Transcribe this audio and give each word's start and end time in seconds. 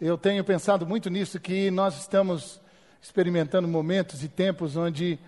eu 0.00 0.16
tenho 0.16 0.42
pensado 0.42 0.86
muito 0.86 1.10
nisso, 1.10 1.38
que 1.38 1.70
nós 1.70 1.98
estamos 1.98 2.60
experimentando 3.02 3.68
momentos 3.68 4.24
e 4.24 4.28
tempos 4.28 4.74
onde 4.74 5.18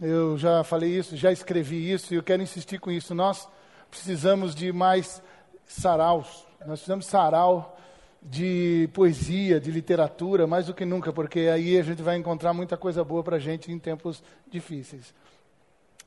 eu 0.00 0.38
já 0.38 0.64
falei 0.64 0.98
isso, 0.98 1.14
já 1.14 1.30
escrevi 1.30 1.92
isso 1.92 2.14
e 2.14 2.16
eu 2.16 2.22
quero 2.22 2.42
insistir 2.42 2.78
com 2.78 2.90
isso. 2.90 3.14
Nós 3.14 3.46
precisamos 3.90 4.54
de 4.54 4.72
mais 4.72 5.22
saraus, 5.66 6.46
nós 6.60 6.80
precisamos 6.80 7.04
de 7.04 7.10
sarau 7.10 7.78
de 8.22 8.88
poesia, 8.94 9.60
de 9.60 9.70
literatura, 9.70 10.46
mais 10.46 10.66
do 10.66 10.72
que 10.72 10.86
nunca, 10.86 11.12
porque 11.12 11.40
aí 11.40 11.76
a 11.76 11.82
gente 11.82 12.00
vai 12.00 12.16
encontrar 12.16 12.54
muita 12.54 12.74
coisa 12.74 13.04
boa 13.04 13.22
para 13.22 13.36
a 13.36 13.38
gente 13.38 13.70
em 13.70 13.78
tempos 13.78 14.22
difíceis. 14.50 15.14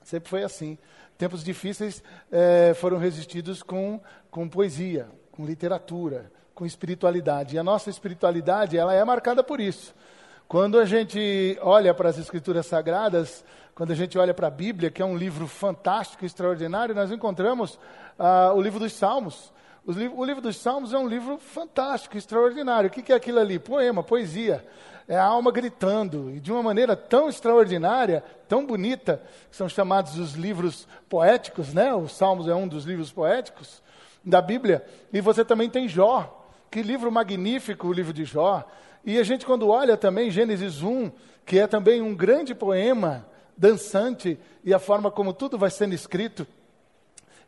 Sempre 0.04 0.28
foi 0.28 0.44
assim. 0.44 0.80
Tempos 1.20 1.44
difíceis 1.44 2.02
é, 2.32 2.74
foram 2.74 2.98
resistidos 2.98 3.62
com, 3.62 4.02
com 4.32 4.50
poesia, 4.50 5.08
com 5.32 5.46
literatura, 5.46 6.32
com 6.58 6.66
espiritualidade. 6.66 7.56
E 7.56 7.60
a 7.60 7.64
nossa 7.64 7.88
espiritualidade, 7.88 8.76
ela 8.76 8.92
é 8.92 9.06
marcada 9.06 9.44
por 9.44 9.62
isso. 9.62 9.94
Quando 10.48 10.80
a 10.80 10.86
gente 10.86 11.56
olha 11.62 11.94
para 11.94 12.10
as 12.10 12.18
escrituras 12.18 12.66
sagradas, 12.66 13.46
quando 13.76 13.92
a 13.92 13.96
gente 13.96 14.18
olha 14.18 14.34
para 14.34 14.48
a 14.48 14.50
Bíblia, 14.50 14.90
que 14.90 15.00
é 15.00 15.06
um 15.06 15.16
livro 15.16 15.46
fantástico, 15.46 16.26
extraordinário, 16.26 16.96
nós 16.96 17.12
encontramos 17.12 17.78
ah, 18.18 18.54
o 18.56 18.60
livro 18.60 18.80
dos 18.80 18.94
Salmos. 18.94 19.54
O 19.86 20.26
livro 20.26 20.42
dos 20.42 20.58
Salmos 20.58 20.94
é 20.94 20.98
um 20.98 21.08
livro 21.08 21.38
fantástico, 21.38 22.18
extraordinário. 22.18 22.90
O 22.90 22.92
que 22.92 23.14
é 23.14 23.16
aquilo 23.16 23.38
ali? 23.38 23.60
Poema, 23.60 24.02
poesia. 24.02 24.66
É 25.08 25.16
a 25.16 25.26
alma 25.26 25.52
gritando, 25.52 26.32
e 26.32 26.40
de 26.40 26.52
uma 26.52 26.64
maneira 26.64 26.96
tão 26.96 27.30
extraordinária, 27.30 28.24
tão 28.50 28.66
bonita, 28.66 29.22
que 29.52 29.56
são 29.56 29.70
chamados 29.70 30.18
os 30.18 30.34
livros 30.34 30.88
poéticos, 31.08 31.72
né? 31.72 31.94
Os 31.94 32.14
Salmos 32.14 32.48
é 32.48 32.56
um 32.56 32.68
dos 32.68 32.84
livros 32.84 33.12
poéticos 33.12 33.80
da 34.26 34.42
Bíblia. 34.42 34.84
E 35.14 35.22
você 35.22 35.46
também 35.46 35.70
tem 35.70 35.88
Jó. 35.88 36.37
Que 36.70 36.82
livro 36.82 37.12
magnífico 37.12 37.88
o 37.88 37.94
livro 37.94 38.14
de 38.14 38.26
Jó. 38.26 38.66
E 39.06 39.18
a 39.18 39.24
gente, 39.24 39.46
quando 39.46 39.70
olha 39.70 39.96
também 39.96 40.30
Gênesis 40.30 40.82
1, 40.82 41.12
que 41.46 41.60
é 41.60 41.68
também 41.68 42.02
um 42.02 42.16
grande 42.16 42.54
poema 42.54 43.26
dançante, 43.56 44.38
e 44.64 44.74
a 44.74 44.80
forma 44.80 45.10
como 45.10 45.34
tudo 45.34 45.58
vai 45.58 45.70
sendo 45.70 45.96
escrito, 45.96 46.46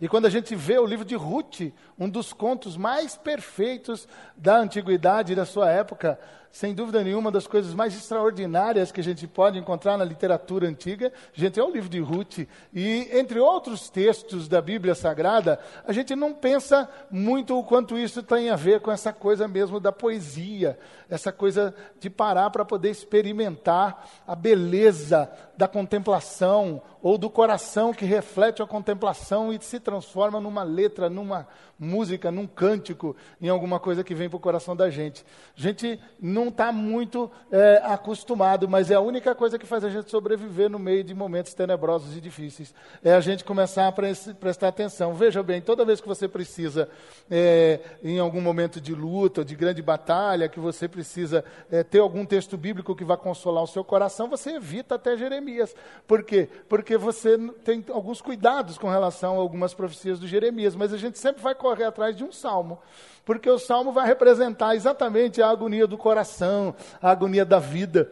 e 0.01 0.07
quando 0.07 0.25
a 0.25 0.29
gente 0.29 0.55
vê 0.55 0.79
o 0.79 0.85
livro 0.85 1.03
de 1.03 1.15
Ruth, 1.15 1.73
um 1.97 2.07
dos 2.07 2.31
contos 2.31 2.77
mais 2.77 3.17
perfeitos 3.17 4.07
da 4.37 4.57
antiguidade 4.57 5.35
da 5.35 5.45
sua 5.45 5.69
época, 5.69 6.17
sem 6.51 6.73
dúvida 6.73 7.03
nenhuma, 7.03 7.31
das 7.31 7.45
coisas 7.45 7.73
mais 7.73 7.95
extraordinárias 7.95 8.91
que 8.91 8.99
a 8.99 9.03
gente 9.03 9.27
pode 9.27 9.57
encontrar 9.57 9.97
na 9.97 10.03
literatura 10.03 10.67
antiga. 10.67 11.11
Gente, 11.33 11.59
é 11.59 11.63
o 11.63 11.71
livro 11.71 11.89
de 11.89 11.99
Ruth. 11.99 12.39
E, 12.73 13.07
entre 13.11 13.39
outros 13.39 13.89
textos 13.89 14.47
da 14.47 14.61
Bíblia 14.61 14.95
Sagrada, 14.95 15.59
a 15.85 15.93
gente 15.93 16.15
não 16.15 16.33
pensa 16.33 16.89
muito 17.11 17.57
o 17.57 17.63
quanto 17.63 17.97
isso 17.97 18.23
tem 18.23 18.49
a 18.49 18.55
ver 18.55 18.81
com 18.81 18.91
essa 18.91 19.13
coisa 19.13 19.47
mesmo 19.47 19.79
da 19.79 19.91
poesia, 19.91 20.77
essa 21.09 21.31
coisa 21.31 21.73
de 21.99 22.09
parar 22.09 22.49
para 22.49 22.65
poder 22.65 22.89
experimentar 22.89 24.07
a 24.25 24.35
beleza 24.35 25.29
da 25.55 25.67
contemplação 25.67 26.81
ou 27.01 27.17
do 27.17 27.29
coração 27.29 27.93
que 27.93 28.05
reflete 28.05 28.61
a 28.61 28.67
contemplação 28.67 29.53
e 29.53 29.61
se 29.61 29.79
transforma 29.79 30.39
numa 30.39 30.63
letra, 30.63 31.09
numa 31.09 31.47
música, 31.79 32.29
num 32.29 32.45
cântico, 32.45 33.15
em 33.41 33.47
alguma 33.47 33.79
coisa 33.79 34.03
que 34.03 34.13
vem 34.13 34.27
para 34.27 34.37
o 34.37 34.39
coração 34.39 34.75
da 34.75 34.89
gente. 34.89 35.25
A 35.57 35.61
gente 35.61 35.99
não 36.19 36.49
está 36.49 36.71
muito 36.71 37.31
é, 37.51 37.81
acostumado, 37.85 38.67
mas 38.67 38.91
é 38.91 38.95
a 38.95 38.99
única 38.99 39.33
coisa 39.33 39.57
que 39.57 39.65
faz 39.65 39.83
a 39.83 39.89
gente 39.89 40.09
sobreviver 40.09 40.69
no 40.69 40.77
meio 40.77 41.03
de 41.03 41.13
momentos 41.13 41.53
tenebrosos 41.53 42.17
e 42.17 42.21
difíceis. 42.21 42.73
É 43.03 43.13
a 43.13 43.21
gente 43.21 43.43
começar 43.43 43.87
a 43.87 43.91
pre 43.91 44.09
prestar 44.39 44.69
atenção. 44.69 45.13
Veja 45.13 45.41
bem, 45.41 45.61
toda 45.61 45.85
vez 45.85 46.01
que 46.01 46.07
você 46.07 46.27
precisa, 46.27 46.89
é, 47.29 47.79
em 48.03 48.19
algum 48.19 48.41
momento 48.41 48.81
de 48.81 48.93
luta, 48.93 49.45
de 49.45 49.55
grande 49.55 49.81
batalha, 49.81 50.49
que 50.49 50.59
você 50.59 50.87
precisa 50.87 51.45
é, 51.71 51.83
ter 51.83 51.99
algum 51.99 52.25
texto 52.25 52.57
bíblico 52.57 52.95
que 52.95 53.03
vá 53.03 53.15
consolar 53.15 53.63
o 53.63 53.67
seu 53.67 53.83
coração, 53.83 54.27
você 54.27 54.51
evita 54.51 54.95
até 54.95 55.15
Jeremias. 55.15 55.75
Por 56.07 56.23
quê? 56.23 56.49
Porque 56.67 56.97
você 56.97 57.37
tem 57.63 57.85
alguns 57.89 58.21
cuidados 58.21 58.77
com 58.77 58.89
relação 58.89 59.35
a 59.35 59.39
algumas 59.39 59.73
profecias 59.73 60.19
do 60.19 60.27
Jeremias, 60.27 60.75
mas 60.75 60.91
a 60.91 60.97
gente 60.97 61.19
sempre 61.19 61.41
vai 61.41 61.53
correr 61.69 61.85
atrás 61.85 62.15
de 62.15 62.23
um 62.23 62.31
salmo, 62.31 62.79
porque 63.23 63.49
o 63.49 63.59
salmo 63.59 63.91
vai 63.91 64.07
representar 64.07 64.75
exatamente 64.75 65.41
a 65.41 65.49
agonia 65.49 65.85
do 65.85 65.97
coração, 65.97 66.73
a 66.99 67.11
agonia 67.11 67.45
da 67.45 67.59
vida, 67.59 68.09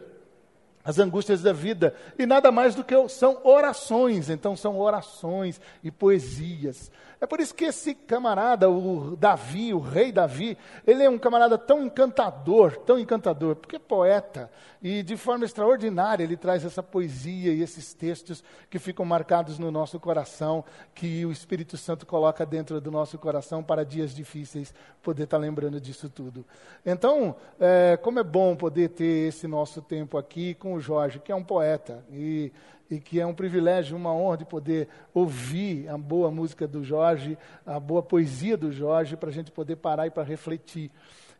as 0.84 0.98
angústias 0.98 1.42
da 1.42 1.52
vida, 1.52 1.92
e 2.16 2.24
nada 2.24 2.52
mais 2.52 2.76
do 2.76 2.84
que 2.84 2.94
são 3.08 3.40
orações, 3.42 4.30
então 4.30 4.56
são 4.56 4.78
orações 4.78 5.60
e 5.82 5.90
poesias. 5.90 6.90
É 7.20 7.26
por 7.26 7.40
isso 7.40 7.54
que 7.54 7.64
esse 7.64 7.94
camarada, 7.94 8.70
o 8.70 9.16
Davi, 9.16 9.74
o 9.74 9.80
rei 9.80 10.12
Davi, 10.12 10.56
ele 10.86 11.02
é 11.02 11.10
um 11.10 11.18
camarada 11.18 11.58
tão 11.58 11.84
encantador, 11.84 12.76
tão 12.76 12.98
encantador, 12.98 13.56
porque 13.56 13.76
é 13.76 13.78
poeta, 13.80 14.50
e 14.80 15.02
de 15.02 15.16
forma 15.16 15.44
extraordinária 15.44 16.22
ele 16.22 16.36
traz 16.36 16.64
essa 16.64 16.82
poesia 16.82 17.52
e 17.52 17.60
esses 17.60 17.92
textos 17.92 18.44
que 18.70 18.78
ficam 18.78 19.04
marcados 19.04 19.58
no 19.58 19.70
nosso 19.70 19.98
coração, 19.98 20.64
que 20.94 21.26
o 21.26 21.32
Espírito 21.32 21.76
Santo 21.76 22.06
coloca 22.06 22.46
dentro 22.46 22.80
do 22.80 22.90
nosso 22.90 23.18
coração 23.18 23.64
para 23.64 23.84
dias 23.84 24.14
difíceis, 24.14 24.72
poder 25.02 25.24
estar 25.24 25.38
lembrando 25.38 25.80
disso 25.80 26.08
tudo. 26.08 26.44
Então, 26.86 27.34
é, 27.58 27.98
como 28.00 28.20
é 28.20 28.24
bom 28.24 28.54
poder 28.54 28.90
ter 28.90 29.28
esse 29.28 29.48
nosso 29.48 29.82
tempo 29.82 30.16
aqui 30.16 30.54
com 30.54 30.74
o 30.74 30.80
Jorge, 30.80 31.18
que 31.18 31.32
é 31.32 31.34
um 31.34 31.44
poeta, 31.44 32.04
e 32.12 32.52
e 32.90 32.98
que 32.98 33.20
é 33.20 33.26
um 33.26 33.34
privilégio, 33.34 33.96
uma 33.96 34.12
honra 34.12 34.38
de 34.38 34.44
poder 34.44 34.88
ouvir 35.12 35.88
a 35.88 35.98
boa 35.98 36.30
música 36.30 36.66
do 36.66 36.82
Jorge, 36.82 37.36
a 37.66 37.78
boa 37.78 38.02
poesia 38.02 38.56
do 38.56 38.72
Jorge, 38.72 39.16
para 39.16 39.28
a 39.28 39.32
gente 39.32 39.50
poder 39.50 39.76
parar 39.76 40.06
e 40.06 40.10
para 40.10 40.22
refletir. 40.22 40.90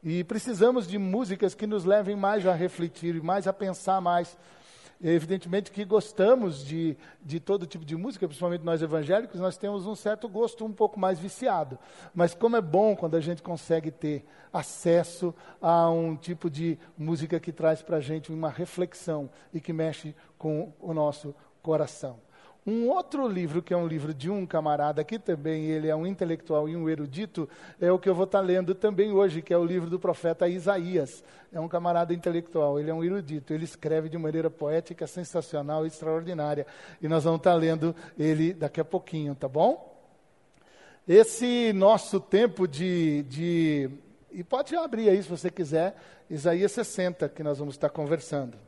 E 0.03 0.23
precisamos 0.25 0.87
de 0.87 0.99
músicas 0.99 1.55
que 1.55 1.67
nos 1.67 1.85
levem 1.85 2.15
mais 2.15 2.47
a 2.47 2.55
refletir, 2.55 3.23
mais 3.23 3.49
a 3.49 3.53
pensar 3.53 4.01
mais 4.01 4.37
Evidentemente 5.01 5.71
que 5.71 5.85
gostamos 5.85 6.65
de, 6.65 6.97
de 7.23 7.39
todo 7.39 7.67
tipo 7.67 7.85
de 7.85 7.97
música, 7.97 8.27
principalmente 8.27 8.65
nós 8.65 8.83
evangélicos, 8.83 9.39
nós 9.39 9.57
temos 9.57 9.87
um 9.87 9.95
certo 9.95 10.29
gosto 10.29 10.65
um 10.65 10.73
pouco 10.73 10.99
mais 10.99 11.21
viciado. 11.21 11.79
Mas 12.13 12.35
como 12.35 12.57
é 12.57 12.61
bom 12.61 12.97
quando 12.97 13.15
a 13.15 13.21
gente 13.21 13.41
consegue 13.41 13.93
ter 13.93 14.25
acesso 14.53 15.33
a 15.63 15.89
um 15.89 16.17
tipo 16.17 16.51
de 16.51 16.77
música 16.97 17.39
que 17.39 17.53
traz 17.53 17.81
para 17.81 17.99
a 17.99 18.01
gente 18.01 18.33
uma 18.33 18.51
reflexão 18.51 19.31
e 19.55 19.61
que 19.61 19.73
mexe 19.73 20.17
com 20.37 20.73
o 20.81 20.93
nosso 20.93 21.33
coração. 21.63 22.19
Um 22.67 22.89
outro 22.89 23.27
livro, 23.27 23.63
que 23.63 23.73
é 23.73 23.77
um 23.77 23.87
livro 23.87 24.13
de 24.13 24.29
um 24.29 24.45
camarada, 24.45 25.03
que 25.03 25.19
também 25.19 25.65
ele 25.65 25.89
é 25.89 25.97
um 25.97 26.07
intelectual 26.07 26.69
e 26.69 26.77
um 26.77 26.89
erudito, 26.89 27.49
é 27.81 27.91
o 27.91 27.99
que 27.99 28.09
eu 28.09 28.15
vou 28.15 28.25
estar 28.25 28.41
lendo 28.41 28.75
também 28.75 29.11
hoje, 29.11 29.41
que 29.41 29.55
é 29.55 29.57
o 29.57 29.65
livro 29.65 29.89
do 29.89 29.99
profeta 29.99 30.47
Isaías. 30.47 31.25
É 31.51 31.59
um 31.59 31.67
camarada 31.67 32.13
intelectual, 32.13 32.79
ele 32.79 32.91
é 32.91 32.95
um 32.95 33.03
erudito, 33.03 33.55
ele 33.55 33.65
escreve 33.65 34.11
de 34.11 34.19
maneira 34.19 34.51
poética, 34.51 35.07
sensacional 35.07 35.85
e 35.85 35.89
extraordinária. 35.89 36.67
E 37.01 37.09
nós 37.09 37.25
vamos 37.25 37.39
estar 37.39 37.55
lendo 37.55 37.97
ele 38.19 38.53
daqui 38.53 38.81
a 38.81 38.85
pouquinho, 38.85 39.35
tá 39.35 39.49
bom? 39.49 39.97
Esse 41.07 41.73
nosso 41.73 42.21
tempo 42.21 42.69
de, 42.69 43.23
de 43.23 43.91
e 44.31 44.45
pode 44.45 44.77
abrir 44.77 45.09
aí 45.09 45.23
se 45.23 45.29
você 45.29 45.51
quiser, 45.51 45.97
Isaías 46.29 46.73
60, 46.73 47.31
que 47.31 47.43
nós 47.43 47.59
vamos 47.59 47.77
estar 47.77 47.89
conversando. 47.89 48.68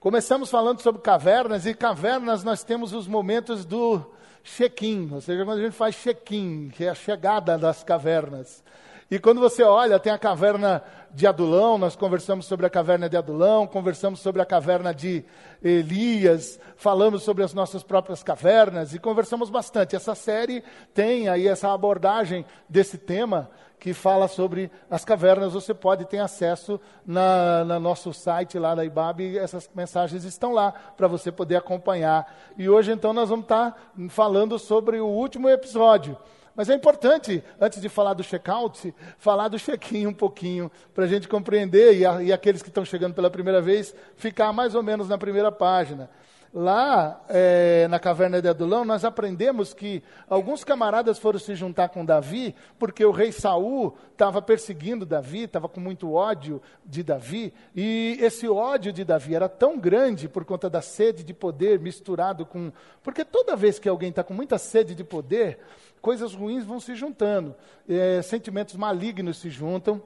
Começamos 0.00 0.48
falando 0.48 0.80
sobre 0.80 1.02
cavernas, 1.02 1.66
e 1.66 1.74
cavernas 1.74 2.42
nós 2.42 2.64
temos 2.64 2.94
os 2.94 3.06
momentos 3.06 3.66
do 3.66 4.00
check-in, 4.42 5.10
ou 5.12 5.20
seja, 5.20 5.44
quando 5.44 5.58
a 5.58 5.62
gente 5.62 5.74
faz 5.74 5.94
check-in, 5.94 6.70
que 6.70 6.86
é 6.86 6.88
a 6.88 6.94
chegada 6.94 7.58
das 7.58 7.84
cavernas. 7.84 8.64
E 9.10 9.18
quando 9.18 9.42
você 9.42 9.62
olha, 9.62 9.98
tem 9.98 10.10
a 10.10 10.16
caverna 10.16 10.82
de 11.10 11.26
Adulão, 11.26 11.76
nós 11.76 11.96
conversamos 11.96 12.46
sobre 12.46 12.64
a 12.64 12.70
caverna 12.70 13.10
de 13.10 13.16
Adulão, 13.18 13.66
conversamos 13.66 14.20
sobre 14.20 14.40
a 14.40 14.46
caverna 14.46 14.94
de 14.94 15.22
Elias, 15.62 16.58
falamos 16.76 17.22
sobre 17.22 17.44
as 17.44 17.52
nossas 17.52 17.82
próprias 17.82 18.22
cavernas 18.22 18.94
e 18.94 18.98
conversamos 18.98 19.50
bastante. 19.50 19.96
Essa 19.96 20.14
série 20.14 20.64
tem 20.94 21.28
aí 21.28 21.46
essa 21.46 21.74
abordagem 21.74 22.46
desse 22.66 22.96
tema 22.96 23.50
que 23.80 23.94
fala 23.94 24.28
sobre 24.28 24.70
as 24.90 25.04
cavernas. 25.04 25.54
Você 25.54 25.72
pode 25.72 26.04
ter 26.04 26.18
acesso 26.18 26.78
na, 27.04 27.64
no 27.64 27.80
nosso 27.80 28.12
site 28.12 28.58
lá 28.58 28.74
da 28.74 28.84
IBAB, 28.84 29.38
essas 29.38 29.68
mensagens 29.74 30.22
estão 30.22 30.52
lá 30.52 30.70
para 30.70 31.08
você 31.08 31.32
poder 31.32 31.56
acompanhar. 31.56 32.30
E 32.58 32.68
hoje, 32.68 32.92
então, 32.92 33.14
nós 33.14 33.30
vamos 33.30 33.46
estar 33.46 33.70
tá 33.70 33.76
falando 34.10 34.58
sobre 34.58 35.00
o 35.00 35.06
último 35.06 35.48
episódio. 35.48 36.16
Mas 36.54 36.68
é 36.68 36.74
importante, 36.74 37.42
antes 37.58 37.80
de 37.80 37.88
falar 37.88 38.12
do 38.12 38.22
check-out, 38.22 38.94
falar 39.16 39.48
do 39.48 39.58
check-in 39.58 40.06
um 40.06 40.12
pouquinho, 40.12 40.70
para 40.92 41.04
a 41.04 41.08
gente 41.08 41.26
compreender, 41.26 41.96
e, 41.96 42.04
a, 42.04 42.22
e 42.22 42.32
aqueles 42.32 42.60
que 42.60 42.68
estão 42.68 42.84
chegando 42.84 43.14
pela 43.14 43.30
primeira 43.30 43.62
vez, 43.62 43.94
ficar 44.14 44.52
mais 44.52 44.74
ou 44.74 44.82
menos 44.82 45.08
na 45.08 45.16
primeira 45.16 45.50
página. 45.50 46.10
Lá 46.52 47.24
é, 47.28 47.86
na 47.86 48.00
caverna 48.00 48.42
de 48.42 48.48
Adulão, 48.48 48.84
nós 48.84 49.04
aprendemos 49.04 49.72
que 49.72 50.02
alguns 50.28 50.64
camaradas 50.64 51.16
foram 51.16 51.38
se 51.38 51.54
juntar 51.54 51.90
com 51.90 52.04
Davi, 52.04 52.56
porque 52.76 53.04
o 53.04 53.12
rei 53.12 53.30
Saul 53.30 53.96
estava 54.10 54.42
perseguindo 54.42 55.06
Davi, 55.06 55.44
estava 55.44 55.68
com 55.68 55.78
muito 55.78 56.12
ódio 56.12 56.60
de 56.84 57.04
Davi, 57.04 57.54
e 57.72 58.18
esse 58.20 58.48
ódio 58.48 58.92
de 58.92 59.04
Davi 59.04 59.36
era 59.36 59.48
tão 59.48 59.78
grande 59.78 60.28
por 60.28 60.44
conta 60.44 60.68
da 60.68 60.82
sede 60.82 61.22
de 61.22 61.32
poder 61.32 61.78
misturado 61.78 62.44
com. 62.44 62.72
Porque 63.00 63.24
toda 63.24 63.54
vez 63.54 63.78
que 63.78 63.88
alguém 63.88 64.10
está 64.10 64.24
com 64.24 64.34
muita 64.34 64.58
sede 64.58 64.92
de 64.92 65.04
poder, 65.04 65.60
coisas 66.02 66.34
ruins 66.34 66.64
vão 66.64 66.80
se 66.80 66.96
juntando, 66.96 67.54
é, 67.88 68.22
sentimentos 68.22 68.74
malignos 68.74 69.38
se 69.38 69.50
juntam. 69.50 70.02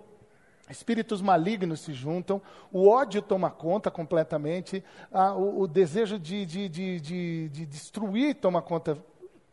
Espíritos 0.71 1.21
malignos 1.21 1.81
se 1.81 1.93
juntam, 1.93 2.41
o 2.73 2.89
ódio 2.89 3.21
toma 3.21 3.51
conta 3.51 3.91
completamente, 3.91 4.83
o, 5.37 5.63
o, 5.63 5.67
desejo 5.67 6.19
de, 6.19 6.47
de, 6.47 6.69
de, 6.69 7.01
de, 7.49 7.67
destruir 7.67 8.35
toma 8.37 8.63
conta 8.63 8.97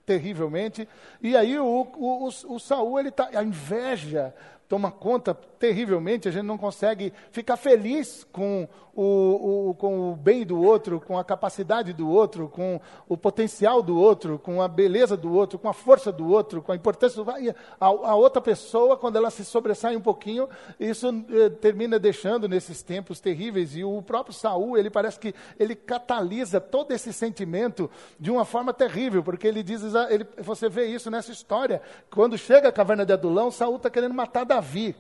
terrivelmente, 0.06 0.88
e 1.22 1.36
aí 1.36 1.60
o, 1.60 1.66
o, 1.66 2.28
o, 2.28 2.56
o 2.56 2.60
Saul, 2.60 3.00
ele 3.00 3.12
tá, 3.12 3.30
a 3.34 3.44
inveja 3.44 4.34
toma 4.72 4.90
conta 4.90 5.34
terrivelmente, 5.60 6.30
a 6.30 6.32
gente 6.32 6.46
não 6.46 6.58
consegue 6.58 7.12
ficar 7.30 7.58
feliz 7.58 8.26
com 8.32 8.68
o, 8.96 9.70
o, 9.70 9.74
com 9.76 10.12
o 10.12 10.16
bem 10.16 10.46
do 10.46 10.62
outro, 10.62 11.00
com 11.00 11.20
a 11.20 11.24
capacidade 11.24 11.94
do 11.94 12.10
outro, 12.10 12.48
com 12.48 12.80
o 13.08 13.18
potencial 13.18 13.84
do 13.84 14.00
outro, 14.00 14.40
com 14.40 14.62
a 14.62 14.68
beleza 14.68 15.16
do 15.18 15.32
outro, 15.32 15.60
com 15.60 15.68
a 15.68 15.74
força 15.74 16.12
do 16.12 16.28
outro, 16.28 16.62
com 16.62 16.72
a 16.72 16.76
importância 16.76 17.22
do 17.22 17.30
a, 17.30 17.86
a 17.86 18.16
outra 18.16 18.42
pessoa, 18.42 18.96
quando 18.96 19.18
ela 19.18 19.30
se 19.30 19.44
sobressai 19.44 19.96
um 19.96 20.02
pouquinho, 20.02 20.48
isso 20.80 21.08
eh, 21.30 21.50
termina 21.50 22.00
deixando 22.00 22.48
nesses 22.48 22.82
tempos 22.82 23.20
terríveis. 23.20 23.76
E 23.76 23.84
o 23.84 24.02
próprio 24.02 24.34
Saul, 24.34 24.78
ele 24.78 24.90
parece 24.90 25.20
que 25.20 25.36
ele 25.60 25.76
catalisa 25.76 26.62
todo 26.62 26.92
esse 26.92 27.12
sentimento 27.12 27.92
de 28.18 28.32
uma 28.32 28.46
forma 28.46 28.74
terrível, 28.74 29.22
porque 29.22 29.48
ele 29.48 29.64
diz, 29.64 29.84
ele, 30.10 30.26
você 30.38 30.70
vê 30.70 30.86
isso 30.86 31.12
nessa 31.12 31.32
história, 31.32 31.82
quando 32.10 32.38
chega 32.38 32.70
a 32.70 32.72
caverna 32.72 33.06
de 33.06 33.14
Adulão, 33.14 33.52
Saul 33.52 33.76
está 33.76 33.90
querendo 33.90 34.16
matar 34.16 34.46
Davi. 34.46 34.61
Davi. 34.62 34.94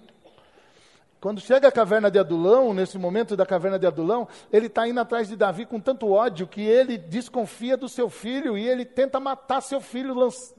Quando 1.21 1.39
chega 1.39 1.67
a 1.67 1.71
caverna 1.71 2.09
de 2.09 2.17
Adulão, 2.17 2.73
nesse 2.73 2.97
momento 2.97 3.37
da 3.37 3.45
caverna 3.45 3.77
de 3.77 3.85
Adulão, 3.85 4.27
ele 4.51 4.65
está 4.65 4.87
indo 4.87 4.99
atrás 4.99 5.27
de 5.27 5.35
Davi 5.35 5.67
com 5.67 5.79
tanto 5.79 6.11
ódio 6.11 6.47
que 6.47 6.61
ele 6.61 6.97
desconfia 6.97 7.77
do 7.77 7.87
seu 7.87 8.09
filho 8.09 8.57
e 8.57 8.67
ele 8.67 8.83
tenta 8.83 9.19
matar 9.19 9.61
seu 9.61 9.79
filho, 9.79 10.15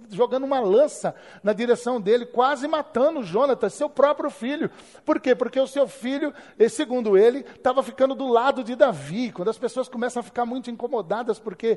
jogando 0.08 0.44
uma 0.44 0.60
lança 0.60 1.16
na 1.42 1.52
direção 1.52 2.00
dele, 2.00 2.24
quase 2.24 2.68
matando 2.68 3.24
Jonatas, 3.24 3.74
seu 3.74 3.90
próprio 3.90 4.30
filho. 4.30 4.70
Por 5.04 5.18
quê? 5.18 5.34
Porque 5.34 5.58
o 5.58 5.66
seu 5.66 5.88
filho, 5.88 6.32
segundo 6.70 7.18
ele, 7.18 7.44
estava 7.56 7.82
ficando 7.82 8.14
do 8.14 8.28
lado 8.28 8.62
de 8.62 8.76
Davi. 8.76 9.32
Quando 9.32 9.48
as 9.48 9.58
pessoas 9.58 9.88
começam 9.88 10.20
a 10.20 10.22
ficar 10.22 10.46
muito 10.46 10.70
incomodadas 10.70 11.40
porque 11.40 11.76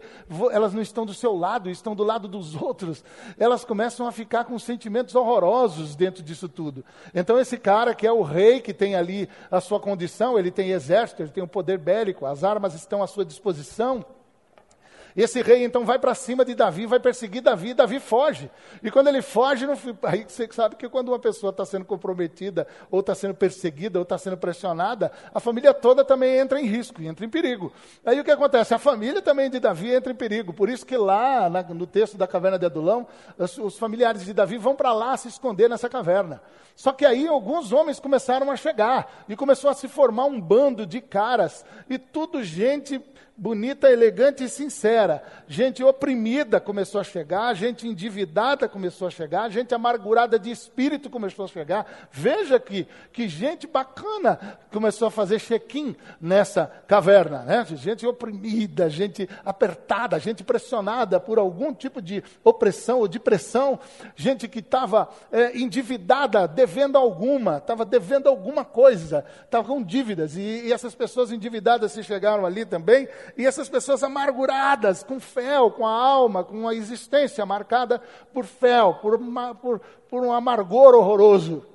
elas 0.52 0.76
não 0.76 0.82
estão 0.84 1.08
do 1.08 1.14
seu 1.16 1.36
lado, 1.36 1.72
estão 1.72 1.96
do 1.96 2.04
lado 2.04 2.28
dos 2.28 2.56
outros, 2.56 3.04
elas 3.40 3.66
começam 3.66 4.06
a 4.06 4.12
ficar 4.12 4.44
com 4.44 4.60
sentimentos 4.60 5.16
horrorosos 5.16 5.96
dentro 5.96 6.22
disso 6.22 6.48
tudo. 6.48 6.86
Então, 7.16 7.40
esse 7.40 7.58
cara 7.58 7.96
que 7.96 8.06
é 8.06 8.12
o 8.12 8.22
rei, 8.22 8.62
que 8.62 8.75
tem 8.76 8.96
ali 8.96 9.28
a 9.50 9.60
sua 9.60 9.80
condição, 9.80 10.38
ele 10.38 10.52
tem 10.52 10.70
exército, 10.70 11.24
ele 11.24 11.32
tem 11.32 11.44
um 11.44 11.48
poder 11.48 11.80
bélico, 11.80 12.26
as 12.26 12.44
armas 12.44 12.76
estão 12.76 13.02
à 13.02 13.08
sua 13.08 13.26
disposição. 13.26 14.06
Esse 15.16 15.42
rei 15.42 15.64
então 15.64 15.86
vai 15.86 15.98
para 15.98 16.14
cima 16.14 16.44
de 16.44 16.54
Davi, 16.54 16.86
vai 16.86 17.00
perseguir 17.00 17.42
Davi, 17.42 17.70
e 17.70 17.74
Davi 17.74 18.02
foge. 18.02 18.52
E 18.84 18.92
quando 18.92 19.08
ele 19.08 19.22
foge, 19.22 19.66
não, 19.66 19.76
aí 20.04 20.26
você 20.28 20.48
sabe 20.52 20.76
que 20.76 20.90
quando 20.90 21.10
uma 21.10 21.20
pessoa 21.20 21.52
está 21.52 21.64
sendo 21.66 21.86
comprometida, 21.86 22.68
ou 22.92 23.00
está 23.00 23.16
sendo 23.16 23.34
perseguida, 23.34 23.98
ou 23.98 24.04
está 24.04 24.18
sendo 24.18 24.36
pressionada, 24.36 25.12
a 25.34 25.40
família 25.40 25.74
toda 25.74 26.04
também 26.04 26.38
entra 26.38 26.60
em 26.60 26.66
risco, 26.66 27.02
entra 27.02 27.26
em 27.26 27.30
perigo. 27.30 27.72
Aí 28.06 28.20
o 28.20 28.26
que 28.26 28.32
acontece? 28.32 28.74
A 28.74 28.80
família 28.80 29.22
também 29.22 29.50
de 29.50 29.58
Davi 29.58 29.94
entra 29.94 30.12
em 30.12 30.16
perigo. 30.16 30.52
Por 30.52 30.70
isso 30.70 30.86
que 30.86 30.98
lá 30.98 31.50
na, 31.50 31.64
no 31.64 31.88
texto 31.88 32.18
da 32.18 32.28
caverna 32.28 32.60
de 32.60 32.66
Adulão, 32.66 33.08
os, 33.38 33.58
os 33.58 33.78
familiares 33.78 34.26
de 34.26 34.34
Davi 34.34 34.58
vão 34.58 34.76
para 34.76 34.92
lá 34.92 35.16
se 35.16 35.30
esconder 35.30 35.70
nessa 35.70 35.88
caverna. 35.88 36.42
Só 36.76 36.92
que 36.92 37.06
aí 37.06 37.26
alguns 37.26 37.72
homens 37.72 38.02
começaram 38.02 38.52
a 38.52 38.58
chegar 38.58 39.24
e 39.30 39.36
começou 39.36 39.70
a 39.70 39.74
se 39.74 39.88
formar 39.88 40.26
um 40.26 40.42
bando 40.42 40.86
de 40.86 41.00
caras 41.00 41.64
e 41.90 41.98
tudo 41.98 42.44
gente 42.44 43.02
bonita, 43.38 43.92
elegante 43.92 44.44
e 44.44 44.50
sincera. 44.50 45.22
Gente 45.48 45.84
oprimida 45.84 46.60
começou 46.60 47.02
a 47.02 47.04
chegar, 47.04 47.54
gente 47.54 47.88
endividada 47.88 48.70
começou 48.70 49.08
a 49.08 49.12
chegar, 49.12 49.50
gente 49.50 49.76
amargurada 49.76 50.40
de 50.40 50.50
espírito 50.50 51.10
começou 51.10 51.46
a 51.46 51.48
chegar. 51.48 52.08
Veja 52.12 52.60
que, 52.60 52.88
que 53.12 53.28
gente 53.28 53.68
bacana 53.68 54.58
começou 54.72 55.08
a 55.08 55.12
fazer 55.12 55.40
check-in 55.40 55.96
nessa 56.20 56.72
caverna. 56.88 57.40
Né? 57.40 57.66
Gente 57.76 58.08
oprimida, 58.08 58.90
gente 58.90 59.30
apertada, 59.44 60.20
gente 60.20 60.44
pressionada 60.44 61.20
por 61.20 61.38
algum 61.38 61.74
tipo 61.74 62.02
de 62.02 62.24
opressão 62.44 63.00
ou 63.00 63.08
de 63.08 63.20
pressão, 63.20 63.80
gente 64.16 64.48
que 64.48 64.60
estava 64.60 65.10
é, 65.32 65.58
endividada, 65.58 66.48
devendo 66.48 66.98
alguma, 66.98 67.58
estava 67.58 67.84
devendo 67.84 68.30
alguma 68.30 68.64
coisa, 68.64 69.26
estava 69.44 69.68
com 69.68 69.84
dívidas. 69.84 70.38
E, 70.38 70.42
e 70.66 70.74
essas 70.74 70.96
pessoas 70.96 71.32
endividadas 71.32 71.92
se 71.92 72.02
chegaram 72.02 72.46
ali 72.46 72.66
também 72.66 73.08
e 73.38 73.46
essas 73.46 73.70
pessoas 73.70 74.04
amarguradas, 74.04 75.04
com 75.04 75.20
fel, 75.20 75.72
com 75.72 75.86
a 75.86 75.92
alma, 75.92 76.44
com 76.44 76.68
a 76.68 76.76
existência 76.76 77.46
marcada 77.46 78.02
por 78.34 78.46
fel, 78.46 78.96
por, 78.96 79.16
uma, 79.16 79.56
por, 79.56 79.80
por 80.10 80.24
um 80.24 80.32
amargor 80.32 80.96
horroroso. 80.96 81.66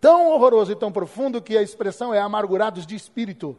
Tão 0.00 0.28
horroroso 0.32 0.72
e 0.72 0.76
tão 0.76 0.92
profundo 0.92 1.42
que 1.42 1.56
a 1.56 1.62
expressão 1.62 2.12
é 2.12 2.20
amargurados 2.20 2.86
de 2.86 2.94
espírito. 2.94 3.56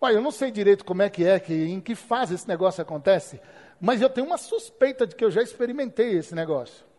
Olha, 0.00 0.14
eu 0.14 0.22
não 0.22 0.30
sei 0.30 0.50
direito 0.50 0.84
como 0.84 1.02
é 1.02 1.10
que 1.10 1.24
é, 1.24 1.38
que, 1.38 1.52
em 1.52 1.80
que 1.80 1.94
fase 1.94 2.34
esse 2.34 2.48
negócio 2.48 2.80
acontece, 2.80 3.40
mas 3.80 4.00
eu 4.00 4.08
tenho 4.08 4.26
uma 4.26 4.38
suspeita 4.38 5.06
de 5.06 5.14
que 5.14 5.24
eu 5.24 5.30
já 5.30 5.42
experimentei 5.42 6.16
esse 6.16 6.34
negócio 6.34 6.89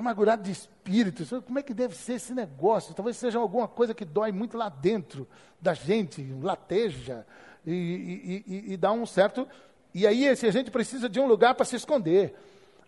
amargurado 0.00 0.42
de 0.42 0.50
espírito. 0.50 1.24
Como 1.42 1.58
é 1.58 1.62
que 1.62 1.74
deve 1.74 1.94
ser 1.94 2.14
esse 2.14 2.34
negócio? 2.34 2.94
Talvez 2.94 3.16
seja 3.16 3.38
alguma 3.38 3.68
coisa 3.68 3.94
que 3.94 4.04
dói 4.04 4.32
muito 4.32 4.56
lá 4.56 4.68
dentro 4.68 5.28
da 5.60 5.74
gente, 5.74 6.22
lateja, 6.42 7.26
e, 7.66 7.72
e, 7.72 8.44
e, 8.46 8.72
e 8.72 8.76
dá 8.76 8.92
um 8.92 9.06
certo. 9.06 9.46
E 9.94 10.06
aí, 10.06 10.28
a 10.28 10.34
gente 10.34 10.70
precisa 10.70 11.08
de 11.08 11.20
um 11.20 11.26
lugar 11.26 11.54
para 11.54 11.64
se 11.64 11.76
esconder. 11.76 12.34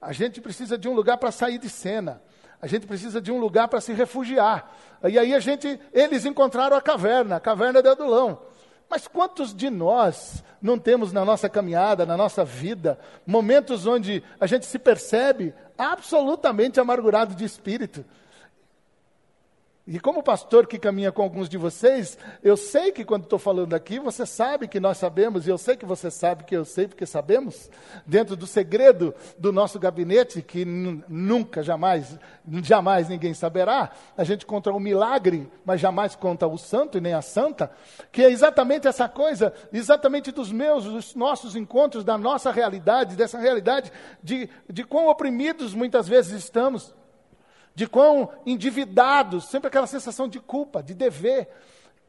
A 0.00 0.12
gente 0.12 0.40
precisa 0.40 0.76
de 0.76 0.88
um 0.88 0.94
lugar 0.94 1.18
para 1.18 1.30
sair 1.30 1.58
de 1.58 1.68
cena. 1.68 2.20
A 2.60 2.66
gente 2.66 2.86
precisa 2.86 3.20
de 3.20 3.30
um 3.30 3.38
lugar 3.38 3.68
para 3.68 3.80
se 3.80 3.92
refugiar. 3.92 4.74
E 5.04 5.18
aí 5.18 5.34
a 5.34 5.40
gente, 5.40 5.78
eles 5.92 6.24
encontraram 6.24 6.76
a 6.76 6.80
caverna, 6.80 7.36
a 7.36 7.40
caverna 7.40 7.82
de 7.82 7.88
Adulão. 7.88 8.40
Mas 8.88 9.08
quantos 9.08 9.54
de 9.54 9.68
nós 9.68 10.44
não 10.62 10.78
temos 10.78 11.12
na 11.12 11.24
nossa 11.24 11.48
caminhada, 11.48 12.06
na 12.06 12.16
nossa 12.16 12.44
vida, 12.44 12.98
momentos 13.26 13.86
onde 13.86 14.22
a 14.40 14.46
gente 14.46 14.64
se 14.64 14.78
percebe 14.78 15.52
absolutamente 15.76 16.78
amargurado 16.78 17.34
de 17.34 17.44
espírito? 17.44 18.04
E 19.88 20.00
como 20.00 20.20
pastor 20.20 20.66
que 20.66 20.80
caminha 20.80 21.12
com 21.12 21.22
alguns 21.22 21.48
de 21.48 21.56
vocês, 21.56 22.18
eu 22.42 22.56
sei 22.56 22.90
que 22.90 23.04
quando 23.04 23.22
estou 23.22 23.38
falando 23.38 23.72
aqui, 23.72 24.00
você 24.00 24.26
sabe 24.26 24.66
que 24.66 24.80
nós 24.80 24.98
sabemos, 24.98 25.46
e 25.46 25.50
eu 25.50 25.56
sei 25.56 25.76
que 25.76 25.86
você 25.86 26.10
sabe 26.10 26.42
que 26.42 26.56
eu 26.56 26.64
sei 26.64 26.88
porque 26.88 27.06
sabemos, 27.06 27.70
dentro 28.04 28.34
do 28.34 28.48
segredo 28.48 29.14
do 29.38 29.52
nosso 29.52 29.78
gabinete, 29.78 30.42
que 30.42 30.64
nunca, 30.64 31.62
jamais, 31.62 32.18
jamais 32.64 33.08
ninguém 33.08 33.32
saberá, 33.32 33.92
a 34.16 34.24
gente 34.24 34.44
conta 34.44 34.72
o 34.72 34.80
milagre, 34.80 35.48
mas 35.64 35.80
jamais 35.80 36.16
conta 36.16 36.48
o 36.48 36.58
santo 36.58 36.98
e 36.98 37.00
nem 37.00 37.14
a 37.14 37.22
santa, 37.22 37.70
que 38.10 38.24
é 38.24 38.30
exatamente 38.32 38.88
essa 38.88 39.08
coisa, 39.08 39.54
exatamente 39.72 40.32
dos 40.32 40.50
meus, 40.50 40.82
dos 40.82 41.14
nossos 41.14 41.54
encontros, 41.54 42.02
da 42.02 42.18
nossa 42.18 42.50
realidade, 42.50 43.14
dessa 43.14 43.38
realidade 43.38 43.92
de, 44.20 44.50
de 44.68 44.82
quão 44.82 45.06
oprimidos 45.06 45.74
muitas 45.74 46.08
vezes 46.08 46.32
estamos 46.32 46.92
de 47.76 47.86
quão 47.86 48.30
endividados, 48.46 49.44
sempre 49.44 49.68
aquela 49.68 49.86
sensação 49.86 50.26
de 50.26 50.40
culpa, 50.40 50.82
de 50.82 50.94
dever, 50.94 51.46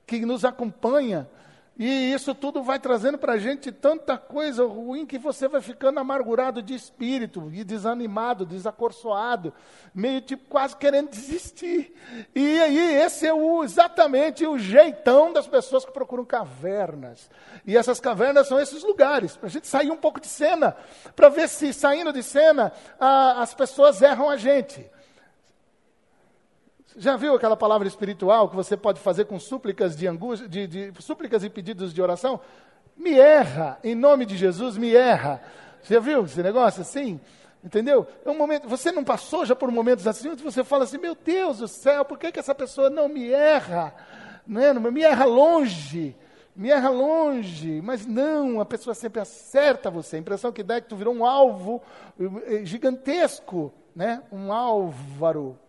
que 0.05 0.25
nos 0.25 0.45
acompanha. 0.45 1.29
E 1.77 2.13
isso 2.13 2.33
tudo 2.33 2.63
vai 2.63 2.79
trazendo 2.79 3.17
para 3.17 3.33
a 3.33 3.37
gente 3.37 3.69
tanta 3.69 4.17
coisa 4.17 4.65
ruim 4.65 5.05
que 5.05 5.19
você 5.19 5.47
vai 5.47 5.59
ficando 5.59 5.99
amargurado 5.99 6.61
de 6.63 6.73
espírito, 6.73 7.51
e 7.53 7.65
desanimado, 7.65 8.45
desacorçoado, 8.45 9.53
meio 9.93 10.21
tipo 10.21 10.49
quase 10.49 10.75
querendo 10.77 11.09
desistir. 11.11 11.93
E 12.33 12.59
aí, 12.61 12.95
esse 12.95 13.27
é 13.27 13.33
o, 13.33 13.61
exatamente 13.61 14.47
o 14.47 14.57
jeitão 14.57 15.33
das 15.33 15.47
pessoas 15.47 15.83
que 15.83 15.91
procuram 15.91 16.23
cavernas. 16.23 17.29
E 17.65 17.75
essas 17.75 17.99
cavernas 17.99 18.47
são 18.47 18.57
esses 18.57 18.83
lugares, 18.83 19.35
para 19.35 19.47
a 19.47 19.51
gente 19.51 19.67
sair 19.67 19.91
um 19.91 19.97
pouco 19.97 20.21
de 20.21 20.27
cena, 20.27 20.77
para 21.13 21.27
ver 21.27 21.49
se 21.49 21.73
saindo 21.73 22.13
de 22.13 22.23
cena 22.23 22.71
a, 22.97 23.41
as 23.41 23.53
pessoas 23.53 24.01
erram 24.01 24.29
a 24.29 24.37
gente. 24.37 24.89
Já 26.95 27.17
viu 27.17 27.35
aquela 27.35 27.57
palavra 27.57 27.87
espiritual 27.87 28.49
que 28.49 28.55
você 28.55 28.77
pode 28.77 28.99
fazer 28.99 29.25
com 29.25 29.39
súplicas 29.39 29.95
de 29.95 30.07
angústia, 30.07 30.47
de, 30.47 30.67
de, 30.67 30.93
súplicas 31.01 31.43
e 31.43 31.49
pedidos 31.49 31.93
de 31.93 32.01
oração? 32.01 32.39
Me 32.95 33.19
erra, 33.19 33.77
em 33.83 33.93
nome 33.93 34.25
de 34.25 34.37
Jesus, 34.37 34.77
me 34.77 34.95
erra. 34.95 35.41
Já 35.83 35.99
viu 35.99 36.23
esse 36.23 36.41
negócio 36.41 36.81
assim? 36.81 37.19
Entendeu? 37.63 38.07
É 38.25 38.29
um 38.29 38.37
momento, 38.37 38.67
você 38.67 38.91
não 38.91 39.03
passou 39.03 39.45
já 39.45 39.55
por 39.55 39.69
momentos 39.69 40.07
assim, 40.07 40.29
onde 40.29 40.43
você 40.43 40.63
fala 40.63 40.85
assim, 40.85 40.97
meu 40.97 41.15
Deus 41.15 41.57
do 41.57 41.67
céu, 41.67 42.05
por 42.05 42.17
que, 42.17 42.31
que 42.31 42.39
essa 42.39 42.55
pessoa 42.55 42.89
não 42.89 43.09
me 43.09 43.31
erra? 43.31 43.93
Não 44.45 44.61
é? 44.61 44.73
Me 44.73 45.03
erra 45.03 45.25
longe, 45.25 46.15
me 46.55 46.69
erra 46.69 46.89
longe, 46.89 47.81
mas 47.81 48.05
não, 48.05 48.61
a 48.61 48.65
pessoa 48.65 48.93
sempre 48.93 49.19
acerta 49.19 49.91
você. 49.91 50.15
A 50.15 50.19
impressão 50.19 50.51
que 50.51 50.63
dá 50.63 50.75
é 50.75 50.81
que 50.81 50.87
tu 50.87 50.95
virou 50.95 51.13
um 51.13 51.25
alvo 51.25 51.81
eh, 52.19 52.63
gigantesco, 52.63 53.73
né? 53.95 54.23
um 54.31 54.51
álvaro 54.51 55.59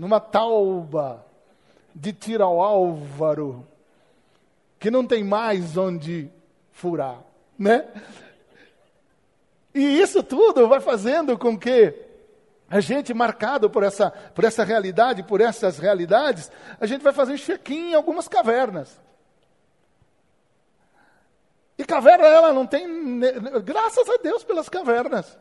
numa 0.00 0.18
tauba 0.18 1.26
de 1.94 2.10
tiro 2.10 2.42
ao 2.42 2.62
álvaro, 2.62 3.66
que 4.78 4.90
não 4.90 5.06
tem 5.06 5.22
mais 5.22 5.76
onde 5.76 6.30
furar, 6.72 7.18
né? 7.58 7.86
E 9.74 10.00
isso 10.00 10.22
tudo 10.22 10.66
vai 10.66 10.80
fazendo 10.80 11.36
com 11.36 11.58
que 11.58 11.94
a 12.70 12.80
gente 12.80 13.12
marcado 13.12 13.68
por 13.68 13.82
essa, 13.82 14.10
por 14.10 14.44
essa 14.44 14.64
realidade, 14.64 15.22
por 15.22 15.42
essas 15.42 15.78
realidades, 15.78 16.50
a 16.80 16.86
gente 16.86 17.02
vai 17.02 17.12
fazer 17.12 17.36
check-in 17.36 17.90
em 17.90 17.94
algumas 17.94 18.26
cavernas. 18.26 18.98
E 21.76 21.84
caverna, 21.84 22.26
ela 22.26 22.54
não 22.54 22.66
tem. 22.66 23.20
Graças 23.62 24.08
a 24.08 24.16
Deus 24.16 24.42
pelas 24.44 24.70
cavernas. 24.70 25.36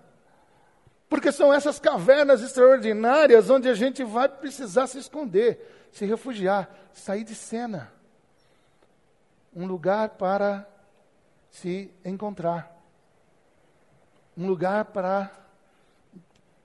Porque 1.10 1.32
são 1.32 1.52
essas 1.52 1.80
cavernas 1.80 2.44
extraordinárias 2.44 3.50
onde 3.50 3.68
a 3.68 3.74
gente 3.74 4.04
vai 4.04 4.30
precisar 4.30 4.86
se 4.86 5.00
esconder, 5.00 5.90
se 5.92 6.06
refugiar, 6.06 6.70
sair 6.94 7.24
de 7.24 7.34
cena. 7.34 7.92
Um 9.54 9.66
lugar 9.66 10.10
para 10.10 10.70
se 11.50 11.92
encontrar. 12.06 12.72
Um 14.38 14.46
lugar 14.46 14.86
para 14.86 15.32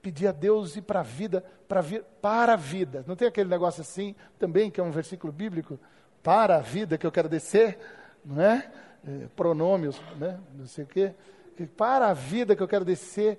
pedir 0.03 0.27
a 0.27 0.33
Deus 0.33 0.77
ir 0.77 0.83
para 0.83 1.01
a 1.01 1.03
vida, 1.03 1.43
para, 1.67 1.81
vir, 1.81 2.05
para 2.21 2.53
a 2.53 2.57
vida. 2.57 3.03
Não 3.07 3.17
tem 3.17 3.27
aquele 3.27 3.49
negócio 3.49 3.81
assim, 3.81 4.15
também, 4.39 4.71
que 4.71 4.79
é 4.79 4.85
um 4.85 4.91
versículo 4.91 5.33
bíblico? 5.33 5.81
Para 6.23 6.57
a 6.57 6.61
vida 6.61 6.99
que 6.99 7.07
eu 7.07 7.11
quero 7.11 7.29
descer, 7.29 7.79
não 8.23 8.43
é? 8.43 8.71
é 9.09 9.27
pronômios, 9.35 9.99
né? 10.19 10.39
não 10.55 10.67
sei 10.67 10.85
o 10.85 10.87
quê. 10.87 11.15
Para 11.77 12.09
a 12.09 12.13
vida 12.13 12.57
que 12.57 12.63
eu 12.63 12.69
quero 12.69 12.85
descer. 12.85 13.39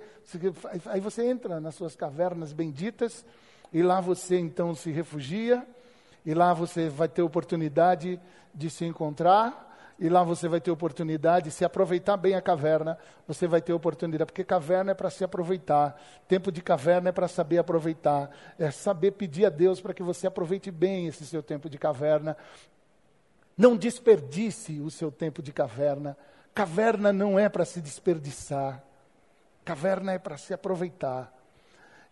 Aí 0.88 1.00
você 1.00 1.26
entra 1.26 1.60
nas 1.60 1.76
suas 1.76 1.96
cavernas 1.96 2.54
benditas, 2.54 3.26
e 3.74 3.82
lá 3.82 4.00
você 4.00 4.38
então 4.38 4.74
se 4.74 4.92
refugia, 4.92 5.66
e 6.26 6.34
lá 6.34 6.54
você 6.54 6.90
vai 6.90 7.08
ter 7.08 7.22
oportunidade 7.22 8.20
de 8.54 8.70
se 8.70 8.86
encontrar 8.86 9.66
e 9.98 10.10
lá 10.10 10.24
você 10.24 10.48
vai 10.48 10.60
ter 10.60 10.72
oportunidade, 10.72 11.52
se 11.52 11.64
aproveitar 11.64 12.18
bem 12.18 12.36
a 12.36 12.42
caverna, 12.42 12.98
você 13.26 13.48
vai 13.48 13.62
ter 13.62 13.72
oportunidade, 13.72 14.26
porque 14.26 14.44
caverna 14.44 14.92
é 14.92 14.94
para 14.94 15.10
se 15.10 15.24
aproveitar, 15.24 16.00
tempo 16.28 16.52
de 16.52 16.62
caverna 16.62 17.10
é 17.10 17.12
para 17.12 17.28
saber 17.28 17.60
aproveitar, 17.60 18.30
é 18.60 18.70
saber 18.72 19.12
pedir 19.12 19.46
a 19.46 19.50
Deus 19.50 19.80
para 19.80 19.94
que 19.94 20.04
você 20.04 20.28
aproveite 20.28 20.70
bem 20.70 21.08
esse 21.08 21.26
seu 21.26 21.42
tempo 21.42 21.70
de 21.70 21.78
caverna. 21.78 22.36
Não 23.58 23.78
desperdice 23.78 24.82
o 24.82 24.92
seu 24.92 25.10
tempo 25.10 25.42
de 25.42 25.54
caverna. 25.54 26.18
Caverna 26.56 27.12
não 27.12 27.38
é 27.38 27.50
para 27.50 27.66
se 27.66 27.82
desperdiçar, 27.82 28.82
caverna 29.66 30.14
é 30.14 30.18
para 30.18 30.38
se 30.38 30.54
aproveitar. 30.54 31.34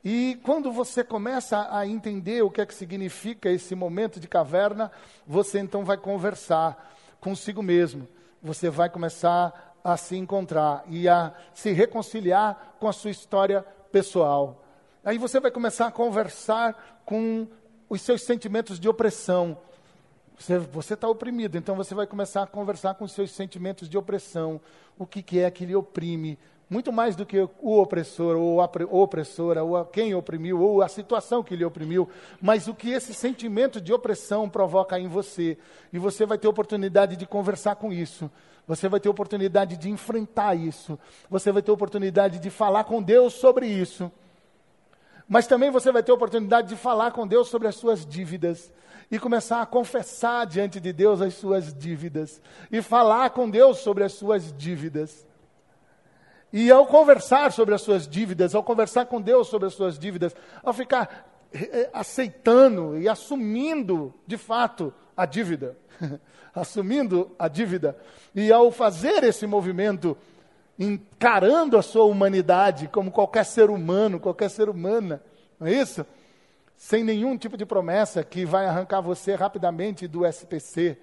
E 0.04 0.38
quando 0.44 0.70
você 0.70 1.02
começa 1.02 1.70
a 1.72 1.88
entender 1.88 2.44
o 2.44 2.52
que 2.52 2.60
é 2.60 2.66
que 2.66 2.74
significa 2.74 3.50
esse 3.50 3.74
momento 3.74 4.20
de 4.20 4.28
caverna, 4.28 4.92
você 5.26 5.60
então 5.60 5.86
vai 5.86 5.96
conversar 5.96 6.94
consigo 7.22 7.64
mesmo. 7.64 8.06
Você 8.42 8.70
vai 8.70 8.90
começar 8.90 9.78
a 9.82 9.96
se 9.96 10.18
encontrar 10.18 10.84
e 10.88 11.08
a 11.08 11.34
se 11.54 11.72
reconciliar 11.72 12.76
com 12.82 12.90
a 12.90 12.94
sua 12.94 13.12
história 13.12 13.66
pessoal. 13.94 14.62
Aí 15.06 15.18
você 15.18 15.40
vai 15.40 15.52
começar 15.52 15.88
a 15.88 15.92
conversar 15.92 17.02
com 17.06 17.48
os 17.88 18.02
seus 18.02 18.24
sentimentos 18.24 18.78
de 18.78 18.90
opressão. 18.90 19.58
Você 20.72 20.94
está 20.94 21.08
oprimido, 21.08 21.58
então 21.58 21.76
você 21.76 21.96
vai 21.96 22.06
começar 22.06 22.44
a 22.44 22.48
conversar 22.48 22.96
com 22.96 23.06
os 23.06 23.14
seus 23.14 23.32
sentimentos 23.32 23.88
de 23.88 23.98
opressão. 23.98 24.60
O 24.98 25.06
que, 25.06 25.22
que 25.22 25.40
é 25.40 25.50
que 25.50 25.66
lhe 25.66 25.76
oprime? 25.76 26.38
muito 26.70 26.92
mais 26.92 27.16
do 27.16 27.24
que 27.24 27.40
o 27.62 27.80
opressor, 27.80 28.36
ou 28.36 28.60
a 28.60 28.70
opressora, 28.90 29.64
ou 29.64 29.78
a 29.78 29.86
quem 29.86 30.16
oprimiu, 30.16 30.60
ou 30.60 30.82
a 30.82 30.88
situação 30.88 31.44
que 31.44 31.56
lhe 31.56 31.64
oprimiu, 31.64 32.10
mas 32.42 32.68
o 32.68 32.74
que 32.74 32.90
esse 32.90 33.14
sentimento 33.14 33.80
de 33.80 33.94
opressão 33.94 34.50
provoca 34.50 35.00
em 35.00 35.08
você. 35.08 35.56
E 35.92 36.00
você 36.00 36.26
vai 36.26 36.38
ter 36.38 36.48
oportunidade 36.48 37.16
de 37.16 37.28
conversar 37.28 37.76
com 37.76 37.94
isso. 37.94 38.30
Você 38.68 38.90
vai 38.90 39.00
ter 39.00 39.08
oportunidade 39.08 39.78
de 39.78 39.90
enfrentar 39.90 40.56
isso. 40.56 40.98
Você 41.30 41.52
vai 41.52 41.62
ter 41.62 41.72
oportunidade 41.72 42.40
de 42.40 42.50
falar 42.50 42.86
com 42.86 43.04
Deus 43.04 43.34
sobre 43.34 43.68
isso. 43.68 44.12
Mas 45.28 45.46
também 45.46 45.70
você 45.70 45.92
vai 45.92 46.02
ter 46.02 46.12
oportunidade 46.12 46.70
de 46.70 46.76
falar 46.76 47.12
com 47.12 47.28
Deus 47.28 47.50
sobre 47.50 47.68
as 47.68 47.76
suas 47.76 48.04
dívidas 48.06 48.72
e 49.14 49.20
começar 49.20 49.62
a 49.62 49.66
confessar 49.68 50.44
diante 50.48 50.80
de 50.80 50.92
Deus 50.92 51.22
as 51.22 51.36
suas 51.36 51.72
dívidas 51.72 52.42
e 52.72 52.82
falar 52.82 53.30
com 53.30 53.48
Deus 53.48 53.78
sobre 53.78 54.04
as 54.04 54.14
suas 54.14 54.52
dívidas. 54.52 55.28
E 56.52 56.72
ao 56.72 56.88
conversar 56.88 57.52
sobre 57.52 57.76
as 57.76 57.84
suas 57.84 58.08
dívidas, 58.08 58.56
ao 58.56 58.64
conversar 58.64 59.06
com 59.06 59.22
Deus 59.22 59.50
sobre 59.50 59.68
as 59.68 59.76
suas 59.76 60.00
dívidas, 60.00 60.36
ao 60.64 60.74
ficar 60.74 61.30
eh, 61.54 61.60
eh, 61.72 61.90
aceitando 61.94 62.98
e 62.98 63.08
assumindo 63.08 64.12
de 64.26 64.36
fato 64.36 64.92
a 65.16 65.28
dívida, 65.28 65.78
assumindo 66.52 67.36
a 67.38 67.48
dívida, 67.48 67.96
e 68.34 68.52
ao 68.52 68.72
fazer 68.72 69.24
esse 69.24 69.46
movimento, 69.46 70.18
encarando 70.80 71.78
a 71.78 71.84
sua 71.84 72.06
humanidade 72.06 72.88
como 72.88 73.12
qualquer 73.12 73.46
ser 73.46 73.70
humano, 73.70 74.20
qualquer 74.20 74.50
ser 74.50 74.70
humana, 74.70 75.22
não 75.60 75.68
é 75.68 75.74
isso? 75.74 76.04
Sem 76.76 77.04
nenhum 77.04 77.38
tipo 77.38 77.56
de 77.56 77.66
promessa 77.66 78.24
que 78.24 78.46
vai 78.46 78.66
arrancar 78.66 79.02
você 79.02 79.36
rapidamente 79.36 80.08
do 80.08 80.26
SPC, 80.26 80.98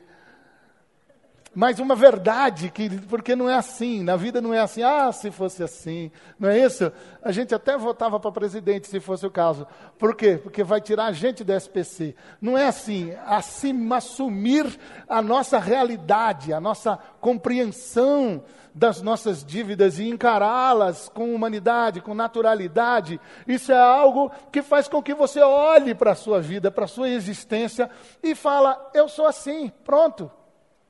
mas 1.53 1.81
uma 1.81 1.97
verdade, 1.97 2.71
que, 2.71 2.89
porque 3.09 3.35
não 3.35 3.51
é 3.51 3.57
assim, 3.57 4.05
na 4.05 4.15
vida 4.15 4.41
não 4.41 4.55
é 4.55 4.61
assim, 4.61 4.85
ah, 4.85 5.11
se 5.11 5.33
fosse 5.33 5.65
assim, 5.65 6.11
não 6.39 6.49
é 6.49 6.59
isso? 6.59 6.93
A 7.21 7.33
gente 7.33 7.53
até 7.53 7.77
votava 7.77 8.21
para 8.21 8.31
presidente, 8.31 8.87
se 8.87 9.01
fosse 9.01 9.27
o 9.27 9.31
caso. 9.31 9.67
Por 9.99 10.15
quê? 10.15 10.39
Porque 10.41 10.63
vai 10.63 10.81
tirar 10.81 11.07
a 11.07 11.13
gente 11.13 11.43
do 11.43 11.53
SPC. 11.53 12.15
Não 12.41 12.57
é 12.57 12.69
assim, 12.69 13.13
assim 13.27 13.93
assumir 13.93 14.79
a 15.09 15.21
nossa 15.21 15.59
realidade, 15.59 16.53
a 16.53 16.61
nossa 16.61 16.97
compreensão 17.21 18.45
das 18.73 19.03
nossas 19.03 19.45
dívidas 19.45 19.99
e 19.99 20.09
encará-las 20.09 21.09
com 21.09 21.35
humanidade, 21.35 22.01
com 22.01 22.15
naturalidade. 22.15 23.21
Isso 23.47 23.73
é 23.73 23.79
algo 23.79 24.31
que 24.53 24.63
faz 24.63 24.87
com 24.87 25.03
que 25.03 25.15
você 25.15 25.41
olhe 25.41 25.97
para 25.97 26.13
a 26.13 26.17
sua 26.17 26.41
vida, 26.41 26.71
para 26.71 26.85
a 26.85 26.89
sua 26.89 27.09
existência 27.09 27.91
e 28.23 28.37
fala, 28.37 28.91
eu 28.95 29.09
sou 29.09 29.27
assim, 29.27 29.73
pronto. 29.83 30.31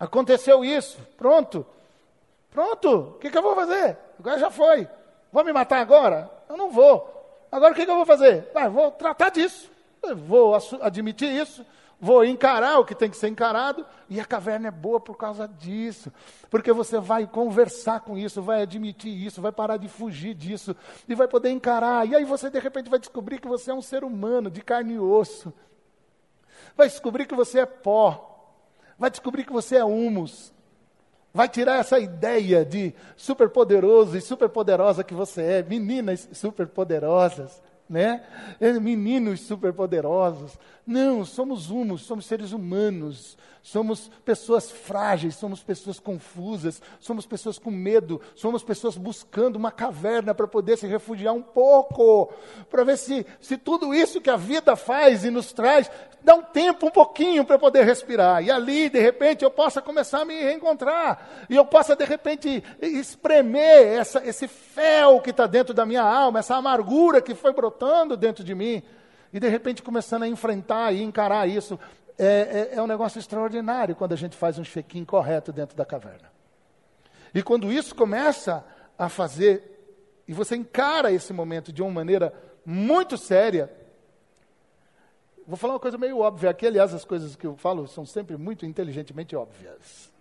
Aconteceu 0.00 0.64
isso, 0.64 0.98
pronto. 1.18 1.66
Pronto, 2.50 2.88
o 2.88 3.12
que, 3.18 3.30
que, 3.30 3.36
eu 3.36 3.42
vou 3.42 3.54
fazer? 3.54 3.98
Agora 4.18 4.38
já 4.38 4.50
foi. 4.50 4.88
Vou 5.30 5.44
me 5.44 5.52
matar 5.52 5.78
agora? 5.78 6.30
Eu 6.48 6.56
não 6.56 6.70
vou. 6.70 7.46
Agora 7.52 7.72
o 7.72 7.76
que, 7.76 7.84
que 7.84 7.90
eu 7.90 7.96
vou 7.96 8.06
fazer? 8.06 8.50
Ah, 8.54 8.68
vou 8.68 8.90
tratar 8.90 9.28
disso. 9.28 9.70
Eu 10.02 10.16
vou 10.16 10.56
admitir 10.80 11.30
isso. 11.30 11.64
Vou 12.00 12.24
encarar 12.24 12.78
o 12.78 12.84
que 12.84 12.94
tem 12.94 13.10
que 13.10 13.16
ser 13.16 13.28
encarado. 13.28 13.84
E 14.08 14.18
a 14.18 14.24
caverna 14.24 14.68
é 14.68 14.70
boa 14.70 14.98
por 14.98 15.18
causa 15.18 15.46
disso. 15.46 16.10
Porque 16.48 16.72
você 16.72 16.98
vai 16.98 17.26
conversar 17.26 18.00
com 18.00 18.16
isso, 18.16 18.40
vai 18.40 18.62
admitir 18.62 19.12
isso, 19.12 19.42
vai 19.42 19.52
parar 19.52 19.76
de 19.76 19.86
fugir 19.86 20.34
disso. 20.34 20.74
E 21.06 21.14
vai 21.14 21.28
poder 21.28 21.50
encarar. 21.50 22.08
E 22.08 22.16
aí 22.16 22.24
você 22.24 22.48
de 22.48 22.58
repente 22.58 22.88
vai 22.88 22.98
descobrir 22.98 23.38
que 23.38 23.46
você 23.46 23.70
é 23.70 23.74
um 23.74 23.82
ser 23.82 24.02
humano 24.02 24.50
de 24.50 24.62
carne 24.62 24.94
e 24.94 24.98
osso. 24.98 25.52
Vai 26.74 26.88
descobrir 26.88 27.26
que 27.26 27.34
você 27.34 27.60
é 27.60 27.66
pó 27.66 28.29
vai 29.00 29.10
descobrir 29.10 29.44
que 29.44 29.52
você 29.52 29.76
é 29.76 29.84
humus. 29.84 30.52
Vai 31.32 31.48
tirar 31.48 31.78
essa 31.78 31.98
ideia 31.98 32.66
de 32.66 32.92
superpoderoso 33.16 34.14
e 34.18 34.20
superpoderosa 34.20 35.02
que 35.02 35.14
você 35.14 35.42
é, 35.42 35.62
meninas 35.62 36.28
superpoderosas, 36.32 37.62
né? 37.90 38.22
É, 38.60 38.72
meninos 38.74 39.40
superpoderosos. 39.40 40.56
Não, 40.86 41.24
somos 41.24 41.70
humus, 41.70 42.02
somos 42.02 42.24
seres 42.24 42.52
humanos, 42.52 43.36
somos 43.62 44.10
pessoas 44.24 44.70
frágeis, 44.70 45.34
somos 45.34 45.62
pessoas 45.62 45.98
confusas, 45.98 46.80
somos 46.98 47.26
pessoas 47.26 47.58
com 47.58 47.70
medo, 47.70 48.20
somos 48.34 48.62
pessoas 48.62 48.96
buscando 48.96 49.56
uma 49.56 49.70
caverna 49.70 50.34
para 50.34 50.46
poder 50.46 50.78
se 50.78 50.86
refugiar 50.86 51.34
um 51.34 51.42
pouco, 51.42 52.32
para 52.70 52.84
ver 52.84 52.96
se, 52.96 53.26
se 53.40 53.58
tudo 53.58 53.92
isso 53.92 54.20
que 54.20 54.30
a 54.30 54.36
vida 54.36 54.76
faz 54.76 55.24
e 55.24 55.30
nos 55.30 55.52
traz, 55.52 55.90
dá 56.22 56.34
um 56.34 56.42
tempo, 56.42 56.86
um 56.86 56.90
pouquinho 56.90 57.44
para 57.44 57.58
poder 57.58 57.84
respirar. 57.84 58.42
E 58.42 58.50
ali, 58.50 58.88
de 58.88 59.00
repente, 59.00 59.44
eu 59.44 59.50
possa 59.50 59.82
começar 59.82 60.22
a 60.22 60.24
me 60.24 60.34
reencontrar, 60.34 61.46
e 61.48 61.56
eu 61.56 61.64
possa, 61.64 61.94
de 61.94 62.04
repente, 62.04 62.62
espremer 62.80 63.98
essa, 63.98 64.24
esse 64.26 64.48
fel 64.48 65.20
que 65.20 65.30
está 65.30 65.46
dentro 65.46 65.74
da 65.74 65.84
minha 65.84 66.02
alma, 66.02 66.38
essa 66.38 66.56
amargura 66.56 67.20
que 67.20 67.34
foi 67.34 67.52
brotando 67.52 67.79
dentro 68.16 68.44
de 68.44 68.54
mim 68.54 68.82
e 69.32 69.38
de 69.38 69.48
repente 69.48 69.82
começando 69.82 70.24
a 70.24 70.28
enfrentar 70.28 70.92
e 70.92 71.02
encarar 71.02 71.48
isso. 71.48 71.78
É, 72.18 72.70
é, 72.72 72.76
é 72.76 72.82
um 72.82 72.86
negócio 72.86 73.18
extraordinário 73.18 73.96
quando 73.96 74.12
a 74.12 74.16
gente 74.16 74.36
faz 74.36 74.58
um 74.58 74.62
check-in 74.62 75.04
correto 75.04 75.52
dentro 75.52 75.76
da 75.76 75.84
caverna. 75.84 76.30
E 77.34 77.42
quando 77.42 77.72
isso 77.72 77.94
começa 77.94 78.64
a 78.98 79.08
fazer, 79.08 80.22
e 80.28 80.32
você 80.32 80.56
encara 80.56 81.10
esse 81.12 81.32
momento 81.32 81.72
de 81.72 81.80
uma 81.80 81.90
maneira 81.90 82.34
muito 82.66 83.16
séria, 83.16 83.72
vou 85.46 85.56
falar 85.56 85.74
uma 85.74 85.80
coisa 85.80 85.96
meio 85.96 86.18
óbvia 86.18 86.50
aqui, 86.50 86.66
aliás, 86.66 86.92
as 86.92 87.04
coisas 87.04 87.34
que 87.34 87.46
eu 87.46 87.56
falo 87.56 87.88
são 87.88 88.04
sempre 88.04 88.36
muito 88.36 88.66
inteligentemente 88.66 89.34
óbvias. 89.34 90.12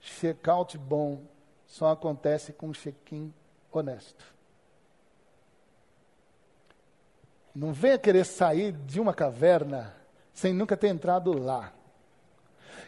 Check-out 0.00 0.78
bom 0.78 1.22
só 1.66 1.90
acontece 1.90 2.52
com 2.52 2.68
um 2.68 2.72
check-in 2.72 3.32
honesto. 3.70 4.24
Não 7.54 7.72
venha 7.72 7.98
querer 7.98 8.24
sair 8.24 8.72
de 8.72 9.00
uma 9.00 9.12
caverna 9.12 9.94
sem 10.32 10.54
nunca 10.54 10.76
ter 10.76 10.88
entrado 10.88 11.38
lá. 11.38 11.72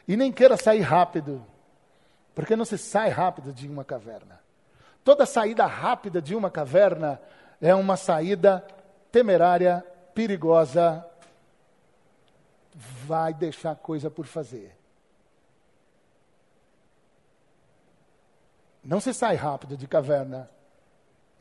E 0.09 0.17
nem 0.17 0.33
queira 0.33 0.57
sair 0.57 0.81
rápido, 0.81 1.45
porque 2.35 2.57
não 2.57 2.65
se 2.65 2.79
sai 2.79 3.11
rápido 3.11 3.53
de 3.53 3.69
uma 3.69 3.85
caverna. 3.85 4.41
Toda 5.03 5.27
saída 5.27 5.67
rápida 5.67 6.21
de 6.21 6.35
uma 6.35 6.51
caverna 6.51 7.21
é 7.61 7.75
uma 7.75 7.97
saída 7.97 8.65
temerária, 9.13 9.85
perigosa, 10.15 11.07
vai 12.75 13.33
deixar 13.33 13.77
coisa 13.77 14.11
por 14.11 14.27
fazer. 14.27 14.77
Não 18.83 19.01
se 19.01 19.15
sai 19.15 19.35
rápido 19.37 19.77
de 19.77 19.87
caverna. 19.87 20.51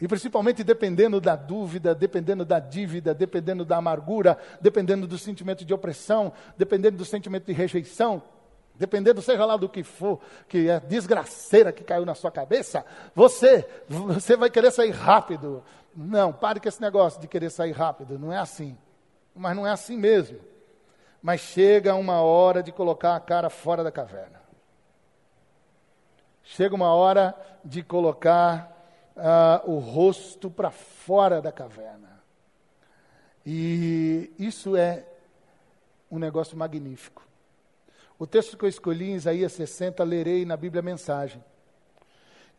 E 0.03 0.07
principalmente 0.09 0.65
dependendo 0.65 1.21
da 1.21 1.33
dúvida, 1.33 1.95
dependendo 1.95 2.43
da 2.43 2.59
dívida, 2.59 3.13
dependendo 3.13 3.63
da 3.63 3.77
amargura, 3.77 4.37
dependendo 4.59 5.07
do 5.07 5.17
sentimento 5.17 5.63
de 5.63 5.73
opressão, 5.73 6.33
dependendo 6.57 6.97
do 6.97 7.05
sentimento 7.05 7.45
de 7.45 7.53
rejeição, 7.53 8.21
dependendo 8.75 9.21
seja 9.21 9.45
lá 9.45 9.55
do 9.55 9.69
que 9.69 9.81
for, 9.81 10.19
que 10.49 10.69
é 10.69 10.77
desgraceira 10.81 11.71
que 11.71 11.85
caiu 11.85 12.05
na 12.05 12.13
sua 12.15 12.29
cabeça, 12.29 12.85
você, 13.15 13.65
você 13.87 14.35
vai 14.35 14.49
querer 14.49 14.71
sair 14.71 14.91
rápido. 14.91 15.63
Não, 15.95 16.33
pare 16.33 16.59
com 16.59 16.67
esse 16.67 16.81
negócio 16.81 17.21
de 17.21 17.27
querer 17.29 17.49
sair 17.49 17.71
rápido, 17.71 18.19
não 18.19 18.33
é 18.33 18.37
assim. 18.37 18.77
Mas 19.33 19.55
não 19.55 19.65
é 19.65 19.71
assim 19.71 19.95
mesmo. 19.95 20.37
Mas 21.21 21.39
chega 21.39 21.95
uma 21.95 22.19
hora 22.19 22.61
de 22.61 22.73
colocar 22.73 23.15
a 23.15 23.21
cara 23.21 23.49
fora 23.49 23.81
da 23.85 23.91
caverna. 23.91 24.41
Chega 26.43 26.75
uma 26.75 26.93
hora 26.93 27.33
de 27.63 27.81
colocar 27.81 28.72
uh, 29.15 29.71
o 29.71 29.79
rosto 29.79 30.49
para 30.49 30.71
fora 30.71 31.41
da 31.41 31.51
caverna. 31.51 32.21
E 33.45 34.31
isso 34.39 34.75
é 34.75 35.05
um 36.09 36.19
negócio 36.19 36.57
magnífico. 36.57 37.27
O 38.17 38.27
texto 38.27 38.57
que 38.57 38.63
eu 38.63 38.69
escolhi 38.69 39.11
em 39.11 39.15
Isaías 39.15 39.51
60, 39.53 40.03
lerei 40.03 40.45
na 40.45 40.55
Bíblia 40.55 40.81
Mensagem. 40.81 41.43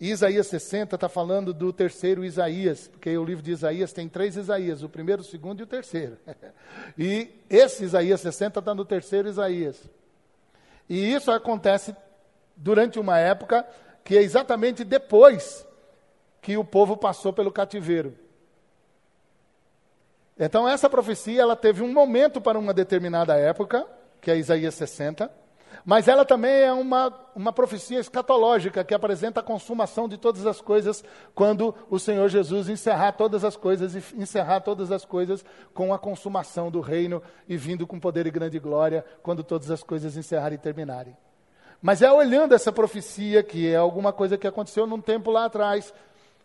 E 0.00 0.10
Isaías 0.10 0.48
60 0.48 0.96
está 0.96 1.08
falando 1.08 1.54
do 1.54 1.72
terceiro 1.72 2.24
Isaías, 2.24 2.88
porque 2.88 3.16
o 3.16 3.24
livro 3.24 3.42
de 3.42 3.52
Isaías 3.52 3.92
tem 3.92 4.08
três 4.08 4.36
Isaías, 4.36 4.82
o 4.82 4.88
primeiro, 4.88 5.22
o 5.22 5.24
segundo 5.24 5.60
e 5.60 5.62
o 5.62 5.66
terceiro. 5.66 6.18
e 6.98 7.30
esse 7.48 7.84
Isaías 7.84 8.20
60 8.20 8.58
está 8.58 8.74
no 8.74 8.84
terceiro 8.84 9.28
Isaías. 9.28 9.80
E 10.88 11.14
isso 11.14 11.30
acontece 11.30 11.94
durante 12.56 12.98
uma 12.98 13.18
época 13.18 13.66
que 14.04 14.18
é 14.18 14.22
exatamente 14.22 14.84
depois 14.84 15.64
que 16.44 16.58
o 16.58 16.64
povo 16.64 16.94
passou 16.94 17.32
pelo 17.32 17.50
cativeiro. 17.50 18.14
Então 20.38 20.68
essa 20.68 20.90
profecia 20.90 21.40
ela 21.40 21.56
teve 21.56 21.82
um 21.82 21.90
momento 21.90 22.38
para 22.38 22.58
uma 22.58 22.74
determinada 22.74 23.34
época, 23.34 23.86
que 24.20 24.30
é 24.30 24.36
Isaías 24.36 24.74
60, 24.74 25.30
mas 25.86 26.06
ela 26.06 26.22
também 26.22 26.52
é 26.52 26.70
uma, 26.70 27.10
uma 27.34 27.50
profecia 27.50 27.98
escatológica 27.98 28.84
que 28.84 28.92
apresenta 28.92 29.40
a 29.40 29.42
consumação 29.42 30.06
de 30.06 30.18
todas 30.18 30.46
as 30.46 30.60
coisas 30.60 31.02
quando 31.34 31.74
o 31.88 31.98
Senhor 31.98 32.28
Jesus 32.28 32.68
encerrar 32.68 33.12
todas 33.12 33.42
as 33.42 33.56
coisas 33.56 33.94
e 33.94 34.20
encerrar 34.20 34.60
todas 34.60 34.92
as 34.92 35.06
coisas 35.06 35.42
com 35.72 35.94
a 35.94 35.98
consumação 35.98 36.70
do 36.70 36.82
reino 36.82 37.22
e 37.48 37.56
vindo 37.56 37.86
com 37.86 37.98
poder 37.98 38.26
e 38.26 38.30
grande 38.30 38.58
glória 38.58 39.02
quando 39.22 39.42
todas 39.42 39.70
as 39.70 39.82
coisas 39.82 40.14
encerrarem 40.14 40.56
e 40.56 40.60
terminarem. 40.60 41.16
Mas 41.80 42.02
é 42.02 42.12
olhando 42.12 42.54
essa 42.54 42.72
profecia, 42.72 43.42
que 43.42 43.68
é 43.68 43.76
alguma 43.76 44.12
coisa 44.12 44.36
que 44.36 44.46
aconteceu 44.46 44.86
num 44.86 45.00
tempo 45.00 45.30
lá 45.30 45.46
atrás, 45.46 45.92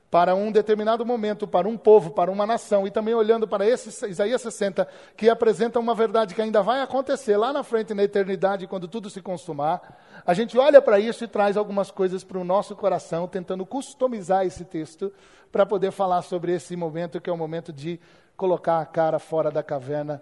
para 0.10 0.34
um 0.34 0.52
determinado 0.52 1.06
momento, 1.06 1.48
para 1.48 1.68
um 1.68 1.78
povo, 1.78 2.10
para 2.12 2.32
uma 2.32 2.46
nação, 2.46 2.88
e 2.88 2.92
também 2.92 3.14
olhando 3.14 3.48
para 3.48 3.68
esse 3.68 3.90
Isaías 4.08 4.42
60, 4.42 4.88
que 5.16 5.30
apresenta 5.30 5.80
uma 5.80 5.94
verdade 5.94 6.34
que 6.34 6.42
ainda 6.42 6.64
vai 6.64 6.82
acontecer 6.82 7.38
lá 7.38 7.54
na 7.54 7.64
frente, 7.64 7.94
na 7.94 8.04
eternidade, 8.04 8.66
quando 8.66 8.88
tudo 8.88 9.10
se 9.10 9.22
consumar, 9.22 10.22
a 10.26 10.34
gente 10.34 10.58
olha 10.58 10.82
para 10.82 11.00
isso 11.00 11.24
e 11.24 11.28
traz 11.28 11.56
algumas 11.58 11.92
coisas 11.92 12.24
para 12.24 12.40
o 12.40 12.44
nosso 12.44 12.76
coração, 12.76 13.28
tentando 13.28 13.66
customizar 13.66 14.46
esse 14.46 14.66
texto, 14.66 15.14
para 15.52 15.66
poder 15.66 15.92
falar 15.92 16.22
sobre 16.24 16.54
esse 16.54 16.76
momento, 16.76 17.22
que 17.22 17.30
é 17.30 17.34
o 17.34 17.38
momento 17.38 17.72
de 17.72 18.00
colocar 18.36 18.80
a 18.80 18.86
cara 18.86 19.20
fora 19.20 19.52
da 19.52 19.62
caverna. 19.62 20.22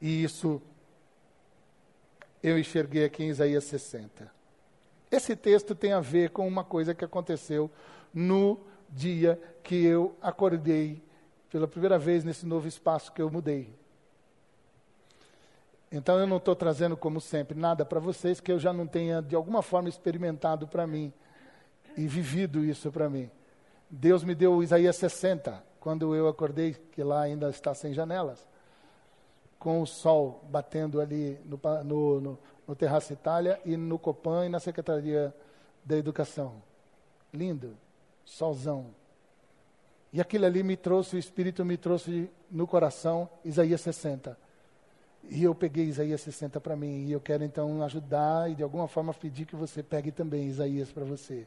E 0.00 0.22
isso 0.22 0.60
eu 2.42 2.58
enxerguei 2.58 3.04
aqui 3.04 3.24
em 3.24 3.28
Isaías 3.28 3.64
60. 3.64 4.30
Esse 5.10 5.36
texto 5.36 5.74
tem 5.74 5.92
a 5.92 6.00
ver 6.00 6.30
com 6.30 6.46
uma 6.46 6.64
coisa 6.64 6.94
que 6.94 7.04
aconteceu 7.04 7.70
no 8.16 8.58
dia 8.88 9.38
que 9.62 9.84
eu 9.84 10.16
acordei 10.22 11.04
pela 11.50 11.68
primeira 11.68 11.98
vez 11.98 12.24
nesse 12.24 12.46
novo 12.46 12.66
espaço 12.66 13.12
que 13.12 13.20
eu 13.20 13.30
mudei. 13.30 13.68
Então 15.92 16.18
eu 16.18 16.26
não 16.26 16.38
estou 16.38 16.56
trazendo, 16.56 16.96
como 16.96 17.20
sempre, 17.20 17.58
nada 17.58 17.84
para 17.84 18.00
vocês 18.00 18.40
que 18.40 18.50
eu 18.50 18.58
já 18.58 18.72
não 18.72 18.86
tenha, 18.86 19.20
de 19.20 19.36
alguma 19.36 19.60
forma, 19.60 19.90
experimentado 19.90 20.66
para 20.66 20.86
mim 20.86 21.12
e 21.94 22.06
vivido 22.08 22.64
isso 22.64 22.90
para 22.90 23.10
mim. 23.10 23.30
Deus 23.90 24.24
me 24.24 24.34
deu 24.34 24.62
Isaías 24.62 24.96
60, 24.96 25.62
quando 25.78 26.14
eu 26.14 26.26
acordei, 26.26 26.74
que 26.92 27.02
lá 27.02 27.20
ainda 27.20 27.50
está 27.50 27.74
sem 27.74 27.92
janelas, 27.92 28.48
com 29.58 29.82
o 29.82 29.86
sol 29.86 30.42
batendo 30.48 31.02
ali 31.02 31.38
no, 31.44 31.60
no, 31.84 32.20
no, 32.20 32.38
no 32.66 32.74
Terraço 32.74 33.12
Itália 33.12 33.60
e 33.64 33.76
no 33.76 33.98
Copan 33.98 34.46
e 34.46 34.48
na 34.48 34.58
Secretaria 34.58 35.34
da 35.84 35.96
Educação. 35.96 36.62
Lindo 37.32 37.76
solzão. 38.26 38.88
E 40.12 40.20
aquilo 40.20 40.44
ali 40.44 40.62
me 40.62 40.76
trouxe, 40.76 41.16
o 41.16 41.18
Espírito 41.18 41.64
me 41.64 41.76
trouxe 41.76 42.28
no 42.50 42.66
coração 42.66 43.28
Isaías 43.44 43.80
60. 43.80 44.36
E 45.28 45.42
eu 45.42 45.54
peguei 45.54 45.86
Isaías 45.86 46.20
60 46.20 46.60
para 46.60 46.76
mim. 46.76 47.06
E 47.06 47.12
eu 47.12 47.20
quero 47.20 47.44
então 47.44 47.82
ajudar 47.82 48.50
e 48.50 48.54
de 48.54 48.62
alguma 48.62 48.86
forma 48.86 49.14
pedir 49.14 49.46
que 49.46 49.56
você 49.56 49.82
pegue 49.82 50.12
também 50.12 50.46
Isaías 50.46 50.92
para 50.92 51.04
você. 51.04 51.46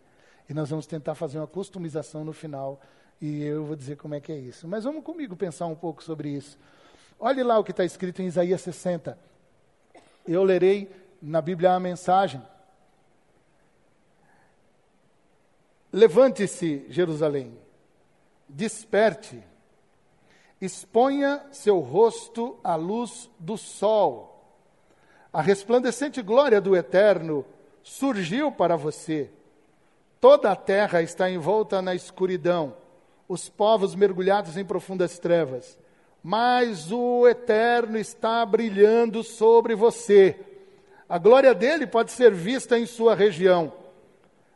E 0.50 0.54
nós 0.54 0.70
vamos 0.70 0.86
tentar 0.86 1.16
fazer 1.16 1.38
uma 1.38 1.48
customização 1.48 2.26
no 2.26 2.34
final. 2.34 2.82
E 3.22 3.44
eu 3.44 3.66
vou 3.66 3.76
dizer 3.76 3.98
como 3.98 4.16
é 4.16 4.20
que 4.20 4.32
é 4.32 4.38
isso. 4.38 4.68
Mas 4.68 4.84
vamos 4.84 5.04
comigo 5.04 5.36
pensar 5.36 5.68
um 5.68 5.76
pouco 5.76 6.04
sobre 6.04 6.30
isso. 6.30 6.58
Olhe 7.20 7.44
lá 7.44 7.60
o 7.60 7.64
que 7.64 7.72
está 7.72 7.84
escrito 7.84 8.22
em 8.22 8.28
Isaías 8.28 8.62
60. 8.62 9.18
Eu 10.28 10.44
lerei 10.44 10.90
na 11.22 11.42
Bíblia 11.42 11.74
a 11.74 11.80
mensagem. 11.80 12.42
Levante-se, 15.92 16.86
Jerusalém, 16.90 17.58
desperte, 18.48 19.44
exponha 20.62 21.44
seu 21.52 21.80
rosto 21.80 22.60
à 22.64 22.76
luz 22.76 23.30
do 23.40 23.58
sol. 23.58 24.30
A 25.34 25.42
resplandecente 25.42 26.22
glória 26.22 26.62
do 26.62 26.76
Eterno 26.76 27.46
surgiu 27.82 28.52
para 28.52 28.76
você. 28.76 29.30
Toda 30.20 30.52
a 30.52 30.56
terra 30.56 31.02
está 31.02 31.30
envolta 31.30 31.82
na 31.82 31.96
escuridão, 31.96 32.76
os 33.28 33.48
povos 33.48 33.96
mergulhados 33.96 34.58
em 34.58 34.66
profundas 34.66 35.18
trevas. 35.18 35.78
Mas 36.22 36.92
o 36.92 37.28
Eterno 37.28 37.98
está 37.98 38.46
brilhando 38.46 39.24
sobre 39.24 39.74
você. 39.74 40.38
A 41.08 41.18
glória 41.18 41.56
dele 41.56 41.88
pode 41.88 42.12
ser 42.12 42.34
vista 42.34 42.78
em 42.78 42.86
sua 42.86 43.16
região. 43.16 43.79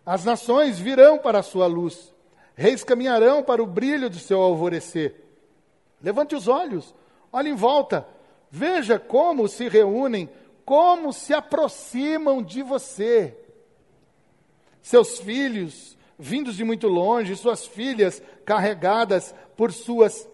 As 0.05 0.25
nações 0.25 0.79
virão 0.79 1.17
para 1.17 1.39
a 1.39 1.43
sua 1.43 1.65
luz, 1.65 2.13
reis 2.55 2.83
caminharão 2.83 3.41
para 3.41 3.63
o 3.63 3.67
brilho 3.67 4.09
do 4.09 4.19
seu 4.19 4.41
alvorecer. 4.41 5.15
Levante 6.01 6.35
os 6.35 6.47
olhos, 6.47 6.93
olhe 7.31 7.49
em 7.49 7.55
volta, 7.55 8.05
veja 8.51 8.99
como 8.99 9.47
se 9.47 9.69
reúnem, 9.69 10.29
como 10.65 11.13
se 11.13 11.33
aproximam 11.33 12.43
de 12.43 12.61
você. 12.61 13.37
Seus 14.81 15.19
filhos, 15.19 15.97
vindos 16.19 16.57
de 16.57 16.65
muito 16.65 16.89
longe, 16.89 17.35
suas 17.37 17.65
filhas 17.65 18.21
carregadas 18.43 19.33
por 19.55 19.71
suas 19.71 20.27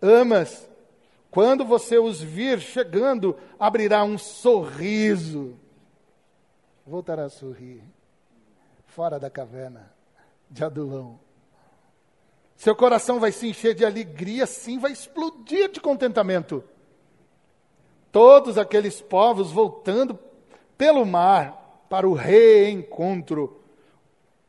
amas. 0.00 0.68
Quando 1.32 1.64
você 1.64 1.98
os 1.98 2.20
vir 2.20 2.60
chegando, 2.60 3.36
abrirá 3.58 4.04
um 4.04 4.16
sorriso. 4.16 5.58
Voltará 6.86 7.24
a 7.24 7.28
sorrir 7.28 7.82
fora 8.90 9.20
da 9.20 9.30
caverna 9.30 9.92
de 10.50 10.64
Adulão. 10.64 11.18
Seu 12.56 12.74
coração 12.74 13.18
vai 13.18 13.32
se 13.32 13.48
encher 13.48 13.74
de 13.74 13.84
alegria, 13.84 14.46
sim, 14.46 14.78
vai 14.78 14.92
explodir 14.92 15.70
de 15.70 15.80
contentamento. 15.80 16.62
Todos 18.12 18.58
aqueles 18.58 19.00
povos 19.00 19.52
voltando 19.52 20.18
pelo 20.76 21.06
mar 21.06 21.86
para 21.88 22.08
o 22.08 22.12
reencontro. 22.12 23.62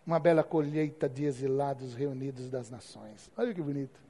Uma 0.06 0.20
bela 0.20 0.44
colheita 0.44 1.08
de 1.08 1.24
exilados 1.26 1.94
reunidos 1.94 2.50
das 2.50 2.70
nações. 2.70 3.30
Olha 3.38 3.54
que 3.54 3.62
bonito. 3.62 4.02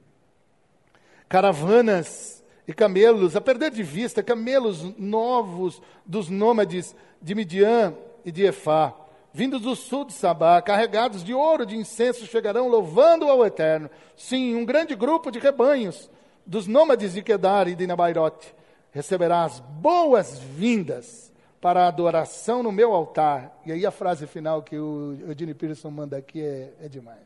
Caravanas 1.28 2.42
e 2.66 2.72
camelos, 2.72 3.36
a 3.36 3.40
perder 3.40 3.70
de 3.70 3.82
vista, 3.82 4.22
camelos 4.22 4.82
novos 4.98 5.80
dos 6.06 6.28
nômades 6.28 6.96
de 7.20 7.34
Midian 7.34 7.94
e 8.24 8.32
de 8.32 8.44
Efá 8.44 9.01
vindos 9.32 9.62
do 9.62 9.74
sul 9.74 10.04
de 10.04 10.12
Sabá, 10.12 10.60
carregados 10.60 11.24
de 11.24 11.32
ouro 11.32 11.64
de 11.64 11.76
incenso, 11.76 12.26
chegarão 12.26 12.68
louvando 12.68 13.28
ao 13.28 13.44
Eterno. 13.44 13.90
Sim, 14.16 14.54
um 14.54 14.64
grande 14.64 14.94
grupo 14.94 15.30
de 15.30 15.38
rebanhos 15.38 16.10
dos 16.46 16.66
nômades 16.66 17.14
de 17.14 17.22
Kedar 17.22 17.68
e 17.68 17.74
de 17.74 17.86
Nabairote 17.86 18.54
receberá 18.92 19.44
as 19.44 19.58
boas-vindas 19.60 21.32
para 21.60 21.84
a 21.84 21.88
adoração 21.88 22.62
no 22.62 22.72
meu 22.72 22.92
altar. 22.92 23.56
E 23.64 23.72
aí 23.72 23.86
a 23.86 23.90
frase 23.90 24.26
final 24.26 24.62
que 24.62 24.76
o 24.76 25.16
Eugene 25.26 25.54
Peterson 25.54 25.90
manda 25.90 26.16
aqui 26.16 26.42
é, 26.42 26.72
é 26.82 26.88
demais. 26.88 27.22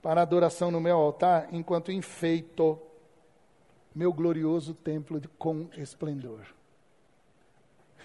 para 0.00 0.22
adoração 0.22 0.70
no 0.70 0.80
meu 0.80 0.96
altar, 0.96 1.48
enquanto 1.52 1.92
enfeito 1.92 2.80
meu 3.94 4.12
glorioso 4.12 4.72
templo 4.72 5.20
com 5.38 5.68
esplendor. 5.76 6.40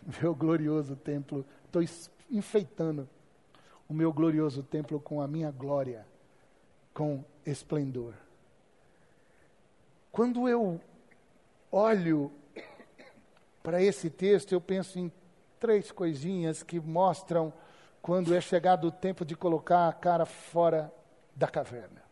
Meu 0.22 0.36
glorioso 0.36 0.96
templo, 0.96 1.44
estou 1.66 1.82
enfeitando 2.30 3.08
o 3.88 3.94
meu 3.94 4.12
glorioso 4.12 4.64
templo 4.64 5.00
com 5.00 5.22
a 5.22 5.28
minha 5.28 5.52
glória, 5.52 6.06
com 6.94 7.24
esplendor. 7.46 8.14
Quando 10.12 10.48
eu 10.48 10.80
olho 11.72 12.32
para 13.62 13.82
esse 13.82 14.10
texto, 14.10 14.54
eu 14.54 14.62
penso 14.62 14.98
em 14.98 15.12
três 15.60 15.92
coisinhas 15.92 16.64
que 16.64 16.80
mostram 16.80 17.54
quando 18.02 18.34
é 18.34 18.40
chegado 18.40 18.88
o 18.88 18.92
tempo 18.92 19.26
de 19.26 19.36
colocar 19.36 19.88
a 19.88 19.94
cara 19.94 20.26
fora 20.26 20.94
da 21.36 21.48
caverna. 21.48 22.04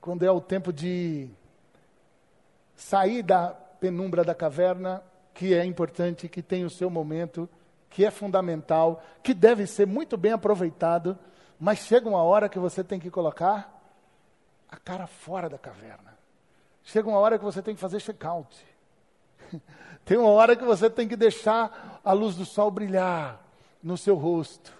Quando 0.00 0.24
é 0.24 0.30
o 0.30 0.40
tempo 0.40 0.72
de 0.72 1.30
sair 2.74 3.22
da 3.22 3.50
penumbra 3.50 4.24
da 4.24 4.34
caverna, 4.34 5.02
que 5.40 5.54
é 5.54 5.64
importante, 5.64 6.28
que 6.28 6.42
tem 6.42 6.66
o 6.66 6.70
seu 6.70 6.90
momento, 6.90 7.48
que 7.88 8.04
é 8.04 8.10
fundamental, 8.10 9.02
que 9.22 9.32
deve 9.32 9.66
ser 9.66 9.86
muito 9.86 10.18
bem 10.18 10.32
aproveitado, 10.32 11.18
mas 11.58 11.78
chega 11.78 12.06
uma 12.06 12.22
hora 12.22 12.46
que 12.46 12.58
você 12.58 12.84
tem 12.84 13.00
que 13.00 13.10
colocar 13.10 13.82
a 14.68 14.76
cara 14.76 15.06
fora 15.06 15.48
da 15.48 15.56
caverna. 15.56 16.14
Chega 16.84 17.08
uma 17.08 17.18
hora 17.18 17.38
que 17.38 17.44
você 17.44 17.62
tem 17.62 17.74
que 17.74 17.80
fazer 17.80 18.02
check-out. 18.02 18.54
Tem 20.04 20.18
uma 20.18 20.28
hora 20.28 20.54
que 20.54 20.64
você 20.64 20.90
tem 20.90 21.08
que 21.08 21.16
deixar 21.16 22.00
a 22.04 22.12
luz 22.12 22.36
do 22.36 22.44
sol 22.44 22.70
brilhar 22.70 23.42
no 23.82 23.96
seu 23.96 24.16
rosto. 24.16 24.72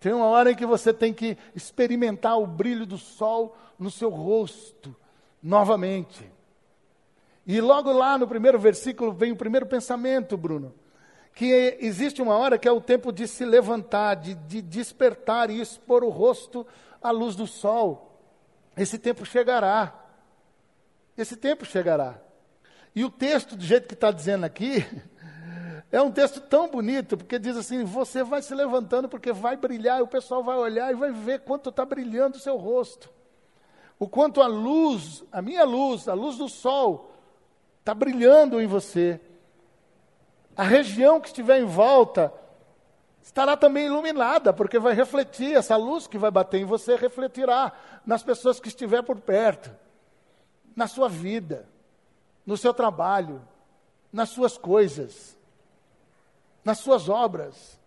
Tem 0.00 0.12
uma 0.12 0.26
hora 0.26 0.50
em 0.50 0.56
que 0.56 0.66
você 0.66 0.92
tem 0.92 1.12
que 1.12 1.38
experimentar 1.54 2.36
o 2.38 2.46
brilho 2.46 2.84
do 2.84 2.98
sol 2.98 3.56
no 3.78 3.92
seu 3.92 4.10
rosto 4.10 4.94
novamente. 5.40 6.28
E 7.46 7.60
logo 7.60 7.92
lá 7.92 8.16
no 8.16 8.26
primeiro 8.26 8.58
versículo 8.58 9.12
vem 9.12 9.32
o 9.32 9.36
primeiro 9.36 9.66
pensamento, 9.66 10.36
Bruno, 10.36 10.74
que 11.34 11.76
existe 11.80 12.22
uma 12.22 12.36
hora 12.36 12.58
que 12.58 12.66
é 12.66 12.72
o 12.72 12.80
tempo 12.80 13.12
de 13.12 13.28
se 13.28 13.44
levantar, 13.44 14.14
de, 14.14 14.34
de 14.34 14.62
despertar 14.62 15.50
e 15.50 15.60
expor 15.60 16.02
o 16.02 16.08
rosto 16.08 16.66
à 17.02 17.10
luz 17.10 17.36
do 17.36 17.46
sol. 17.46 18.18
Esse 18.76 18.98
tempo 18.98 19.26
chegará. 19.26 19.92
Esse 21.16 21.36
tempo 21.36 21.64
chegará. 21.64 22.18
E 22.94 23.04
o 23.04 23.10
texto, 23.10 23.56
do 23.56 23.64
jeito 23.64 23.88
que 23.88 23.94
está 23.94 24.10
dizendo 24.10 24.44
aqui, 24.44 24.86
é 25.92 26.00
um 26.00 26.10
texto 26.10 26.40
tão 26.40 26.68
bonito, 26.68 27.16
porque 27.16 27.38
diz 27.38 27.56
assim: 27.56 27.84
você 27.84 28.22
vai 28.24 28.40
se 28.40 28.54
levantando 28.54 29.08
porque 29.08 29.32
vai 29.32 29.56
brilhar, 29.56 29.98
e 29.98 30.02
o 30.02 30.08
pessoal 30.08 30.42
vai 30.42 30.56
olhar 30.56 30.90
e 30.92 30.94
vai 30.94 31.12
ver 31.12 31.40
quanto 31.40 31.70
está 31.70 31.84
brilhando 31.84 32.36
o 32.36 32.40
seu 32.40 32.56
rosto. 32.56 33.10
O 33.98 34.08
quanto 34.08 34.40
a 34.40 34.46
luz, 34.46 35.22
a 35.30 35.42
minha 35.42 35.64
luz, 35.64 36.08
a 36.08 36.14
luz 36.14 36.36
do 36.36 36.48
sol, 36.48 37.13
está 37.84 37.94
brilhando 37.94 38.60
em 38.60 38.66
você. 38.66 39.20
A 40.56 40.62
região 40.62 41.20
que 41.20 41.28
estiver 41.28 41.60
em 41.60 41.64
volta 41.64 42.32
estará 43.22 43.56
também 43.56 43.86
iluminada, 43.86 44.52
porque 44.52 44.78
vai 44.78 44.94
refletir, 44.94 45.56
essa 45.56 45.76
luz 45.76 46.06
que 46.06 46.18
vai 46.18 46.30
bater 46.30 46.60
em 46.60 46.64
você 46.64 46.96
refletirá 46.96 47.72
nas 48.06 48.22
pessoas 48.22 48.58
que 48.58 48.68
estiver 48.68 49.02
por 49.02 49.20
perto, 49.20 49.70
na 50.74 50.86
sua 50.86 51.08
vida 51.08 51.68
no 52.44 52.56
seu 52.56 52.74
trabalho, 52.74 53.46
nas 54.12 54.28
suas 54.28 54.58
coisas, 54.58 55.36
nas 56.64 56.78
suas 56.78 57.08
obras, 57.08 57.80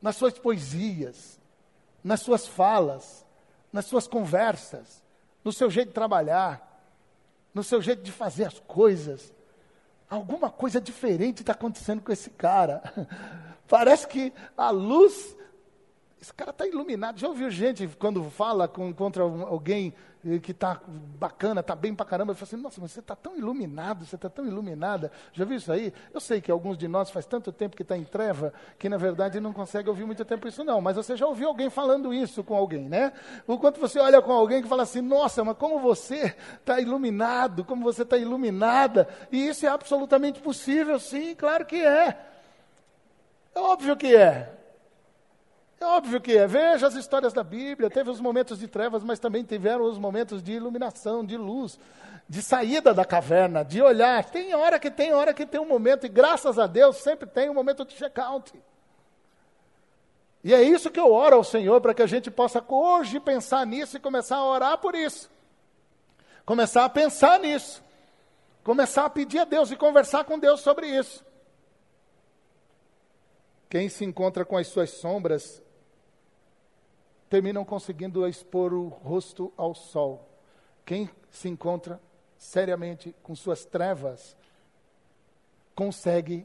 nas 0.00 0.16
suas 0.16 0.38
poesias, 0.38 1.40
nas 2.02 2.20
suas 2.20 2.46
falas, 2.46 3.26
nas 3.72 3.86
suas 3.86 4.06
conversas, 4.06 5.02
no 5.44 5.52
seu 5.52 5.70
jeito 5.70 5.88
de 5.88 5.94
trabalhar, 5.94 6.69
no 7.54 7.62
seu 7.62 7.80
jeito 7.80 8.02
de 8.02 8.12
fazer 8.12 8.44
as 8.44 8.58
coisas. 8.60 9.32
Alguma 10.08 10.50
coisa 10.50 10.80
diferente 10.80 11.40
está 11.40 11.52
acontecendo 11.52 12.02
com 12.02 12.12
esse 12.12 12.30
cara. 12.30 12.82
Parece 13.68 14.06
que 14.06 14.32
a 14.56 14.70
luz 14.70 15.36
esse 16.20 16.34
cara 16.34 16.50
está 16.50 16.66
iluminado. 16.66 17.18
Já 17.18 17.28
ouviu 17.28 17.50
gente 17.50 17.88
quando 17.98 18.22
fala 18.24 18.68
com, 18.68 18.92
contra 18.92 19.22
alguém 19.22 19.94
eh, 20.22 20.38
que 20.38 20.50
está 20.50 20.78
bacana, 21.18 21.62
está 21.62 21.74
bem 21.74 21.94
pra 21.94 22.04
caramba, 22.04 22.34
fala 22.34 22.46
assim, 22.46 22.56
nossa, 22.56 22.78
mas 22.78 22.92
você 22.92 23.00
está 23.00 23.16
tão 23.16 23.38
iluminado, 23.38 24.04
você 24.04 24.16
está 24.16 24.28
tão 24.28 24.46
iluminada. 24.46 25.10
Já 25.32 25.46
viu 25.46 25.56
isso 25.56 25.72
aí? 25.72 25.94
Eu 26.12 26.20
sei 26.20 26.42
que 26.42 26.50
alguns 26.50 26.76
de 26.76 26.86
nós 26.86 27.10
faz 27.10 27.24
tanto 27.24 27.50
tempo 27.50 27.74
que 27.74 27.82
está 27.82 27.96
em 27.96 28.04
treva, 28.04 28.52
que 28.78 28.86
na 28.86 28.98
verdade 28.98 29.40
não 29.40 29.54
consegue 29.54 29.88
ouvir 29.88 30.04
muito 30.04 30.22
tempo 30.22 30.46
isso 30.46 30.62
não. 30.62 30.78
Mas 30.82 30.96
você 30.96 31.16
já 31.16 31.26
ouviu 31.26 31.48
alguém 31.48 31.70
falando 31.70 32.12
isso 32.12 32.44
com 32.44 32.54
alguém, 32.54 32.86
né? 32.86 33.14
O 33.46 33.56
quanto 33.58 33.80
você 33.80 33.98
olha 33.98 34.20
com 34.20 34.32
alguém 34.32 34.60
que 34.62 34.68
fala 34.68 34.82
assim, 34.82 35.00
nossa, 35.00 35.42
mas 35.42 35.56
como 35.56 35.78
você 35.80 36.36
está 36.58 36.78
iluminado, 36.80 37.64
como 37.64 37.82
você 37.82 38.02
está 38.02 38.18
iluminada. 38.18 39.08
E 39.32 39.48
isso 39.48 39.64
é 39.64 39.70
absolutamente 39.70 40.38
possível, 40.42 41.00
sim, 41.00 41.34
claro 41.34 41.64
que 41.64 41.76
é. 41.76 42.26
É 43.54 43.58
óbvio 43.58 43.96
que 43.96 44.14
é. 44.14 44.59
É 45.80 45.84
óbvio 45.86 46.20
que 46.20 46.36
é. 46.36 46.46
Veja 46.46 46.86
as 46.86 46.94
histórias 46.94 47.32
da 47.32 47.42
Bíblia. 47.42 47.88
Teve 47.88 48.10
os 48.10 48.20
momentos 48.20 48.58
de 48.58 48.68
trevas, 48.68 49.02
mas 49.02 49.18
também 49.18 49.42
tiveram 49.42 49.84
os 49.84 49.96
momentos 49.96 50.42
de 50.42 50.52
iluminação, 50.52 51.24
de 51.24 51.38
luz, 51.38 51.78
de 52.28 52.42
saída 52.42 52.92
da 52.92 53.02
caverna, 53.02 53.64
de 53.64 53.80
olhar. 53.80 54.22
Tem 54.26 54.54
hora 54.54 54.78
que 54.78 54.90
tem, 54.90 55.14
hora 55.14 55.32
que 55.32 55.46
tem 55.46 55.58
um 55.58 55.66
momento, 55.66 56.04
e 56.04 56.08
graças 56.10 56.58
a 56.58 56.66
Deus 56.66 56.98
sempre 56.98 57.26
tem 57.26 57.48
um 57.48 57.54
momento 57.54 57.86
de 57.86 57.94
check-out. 57.94 58.52
E 60.44 60.52
é 60.52 60.62
isso 60.62 60.90
que 60.90 61.00
eu 61.00 61.10
oro 61.10 61.36
ao 61.36 61.44
Senhor, 61.44 61.80
para 61.80 61.94
que 61.94 62.02
a 62.02 62.06
gente 62.06 62.30
possa 62.30 62.62
hoje 62.68 63.18
pensar 63.18 63.66
nisso 63.66 63.96
e 63.96 64.00
começar 64.00 64.36
a 64.36 64.44
orar 64.44 64.76
por 64.78 64.94
isso. 64.94 65.30
Começar 66.44 66.84
a 66.84 66.90
pensar 66.90 67.40
nisso. 67.40 67.82
Começar 68.62 69.06
a 69.06 69.10
pedir 69.10 69.38
a 69.38 69.44
Deus 69.44 69.70
e 69.70 69.76
conversar 69.76 70.24
com 70.24 70.38
Deus 70.38 70.60
sobre 70.60 70.86
isso. 70.88 71.24
Quem 73.70 73.88
se 73.88 74.04
encontra 74.04 74.44
com 74.44 74.58
as 74.58 74.66
suas 74.66 74.90
sombras 74.90 75.62
terminam 77.30 77.64
conseguindo 77.64 78.26
expor 78.26 78.74
o 78.74 78.88
rosto 78.88 79.52
ao 79.56 79.72
sol. 79.72 80.28
Quem 80.84 81.08
se 81.30 81.48
encontra 81.48 82.00
seriamente 82.36 83.14
com 83.22 83.36
suas 83.36 83.64
trevas 83.64 84.36
consegue 85.74 86.44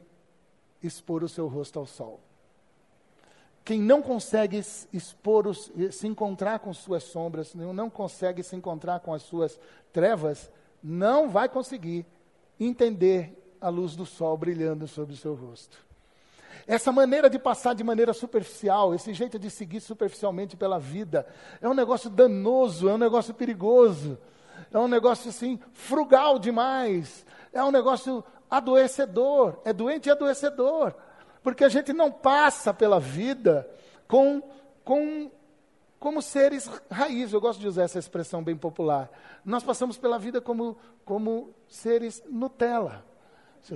expor 0.80 1.24
o 1.24 1.28
seu 1.28 1.48
rosto 1.48 1.80
ao 1.80 1.86
sol. 1.86 2.20
Quem 3.64 3.82
não 3.82 4.00
consegue 4.00 4.58
expor, 4.92 5.48
os, 5.48 5.72
se 5.90 6.06
encontrar 6.06 6.60
com 6.60 6.72
suas 6.72 7.02
sombras, 7.02 7.52
não 7.52 7.90
consegue 7.90 8.44
se 8.44 8.54
encontrar 8.54 9.00
com 9.00 9.12
as 9.12 9.22
suas 9.22 9.58
trevas, 9.92 10.48
não 10.80 11.28
vai 11.28 11.48
conseguir 11.48 12.06
entender 12.60 13.56
a 13.60 13.68
luz 13.68 13.96
do 13.96 14.06
sol 14.06 14.36
brilhando 14.36 14.86
sobre 14.86 15.14
o 15.14 15.16
seu 15.16 15.34
rosto. 15.34 15.85
Essa 16.66 16.92
maneira 16.92 17.28
de 17.28 17.38
passar 17.38 17.74
de 17.74 17.84
maneira 17.84 18.12
superficial, 18.12 18.94
esse 18.94 19.12
jeito 19.12 19.38
de 19.38 19.50
seguir 19.50 19.80
superficialmente 19.80 20.56
pela 20.56 20.78
vida, 20.78 21.26
é 21.60 21.68
um 21.68 21.74
negócio 21.74 22.10
danoso, 22.10 22.88
é 22.88 22.94
um 22.94 22.98
negócio 22.98 23.34
perigoso, 23.34 24.18
é 24.72 24.78
um 24.78 24.88
negócio 24.88 25.30
assim, 25.30 25.58
frugal 25.72 26.38
demais, 26.38 27.24
é 27.52 27.62
um 27.62 27.70
negócio 27.70 28.24
adoecedor, 28.50 29.58
é 29.64 29.72
doente 29.72 30.06
e 30.06 30.12
adoecedor, 30.12 30.94
porque 31.42 31.64
a 31.64 31.68
gente 31.68 31.92
não 31.92 32.10
passa 32.10 32.72
pela 32.74 32.98
vida 32.98 33.68
com, 34.08 34.42
com 34.84 35.30
como 35.98 36.20
seres 36.20 36.70
raiz, 36.90 37.32
eu 37.32 37.40
gosto 37.40 37.58
de 37.60 37.68
usar 37.68 37.84
essa 37.84 37.98
expressão 37.98 38.42
bem 38.42 38.56
popular. 38.56 39.10
Nós 39.44 39.62
passamos 39.62 39.96
pela 39.96 40.18
vida 40.18 40.40
como, 40.40 40.76
como 41.04 41.54
seres 41.66 42.22
Nutella. 42.28 43.04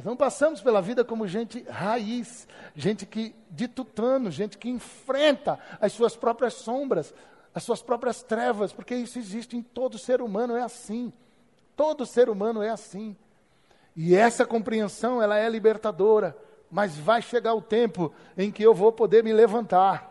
Não 0.05 0.17
passamos 0.17 0.61
pela 0.61 0.81
vida 0.81 1.05
como 1.05 1.27
gente 1.27 1.63
raiz, 1.69 2.47
gente 2.77 3.05
que 3.05 3.35
de 3.51 3.67
tutano, 3.67 4.31
gente 4.31 4.57
que 4.57 4.69
enfrenta 4.69 5.59
as 5.81 5.93
suas 5.93 6.15
próprias 6.17 6.55
sombras, 6.55 7.13
as 7.55 7.65
suas 7.65 7.83
próprias 7.83 8.23
trevas, 8.23 8.73
porque 8.73 8.95
isso 8.95 9.19
existe 9.19 9.57
em 9.57 9.63
todo 9.63 9.99
ser 9.99 10.23
humano, 10.23 10.57
é 10.57 10.63
assim. 10.63 11.13
Todo 11.75 12.07
ser 12.07 12.29
humano 12.29 12.63
é 12.63 12.69
assim. 12.71 13.17
E 13.97 14.15
essa 14.15 14.47
compreensão, 14.47 15.21
ela 15.21 15.37
é 15.39 15.49
libertadora, 15.49 16.37
mas 16.71 16.97
vai 16.97 17.21
chegar 17.21 17.55
o 17.55 17.63
tempo 17.63 18.13
em 18.39 18.51
que 18.53 18.63
eu 18.63 18.73
vou 18.73 18.93
poder 18.93 19.25
me 19.25 19.33
levantar. 19.33 20.09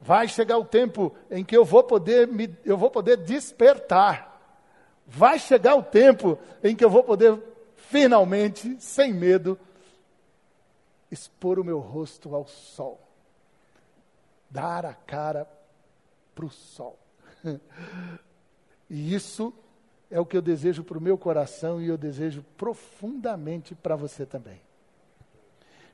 Vai 0.00 0.28
chegar 0.28 0.58
o 0.58 0.64
tempo 0.64 1.14
em 1.30 1.44
que 1.44 1.56
eu 1.56 1.64
vou 1.64 1.82
poder 1.82 2.26
me, 2.26 2.54
eu 2.64 2.76
vou 2.78 2.90
poder 2.90 3.18
despertar. 3.18 4.40
Vai 5.06 5.38
chegar 5.38 5.74
o 5.74 5.82
tempo 5.82 6.38
em 6.64 6.74
que 6.74 6.84
eu 6.84 6.90
vou 6.90 7.04
poder 7.04 7.38
finalmente, 7.88 8.76
sem 8.80 9.12
medo, 9.12 9.58
expor 11.10 11.58
o 11.58 11.64
meu 11.64 11.78
rosto 11.78 12.34
ao 12.34 12.46
sol, 12.46 13.00
dar 14.50 14.84
a 14.84 14.94
cara 14.94 15.48
para 16.34 16.44
o 16.44 16.50
sol. 16.50 16.98
E 18.88 19.12
isso 19.12 19.52
é 20.08 20.20
o 20.20 20.24
que 20.24 20.36
eu 20.36 20.42
desejo 20.42 20.84
para 20.84 20.96
o 20.96 21.00
meu 21.00 21.18
coração 21.18 21.82
e 21.82 21.88
eu 21.88 21.98
desejo 21.98 22.44
profundamente 22.56 23.74
para 23.74 23.96
você 23.96 24.24
também. 24.24 24.60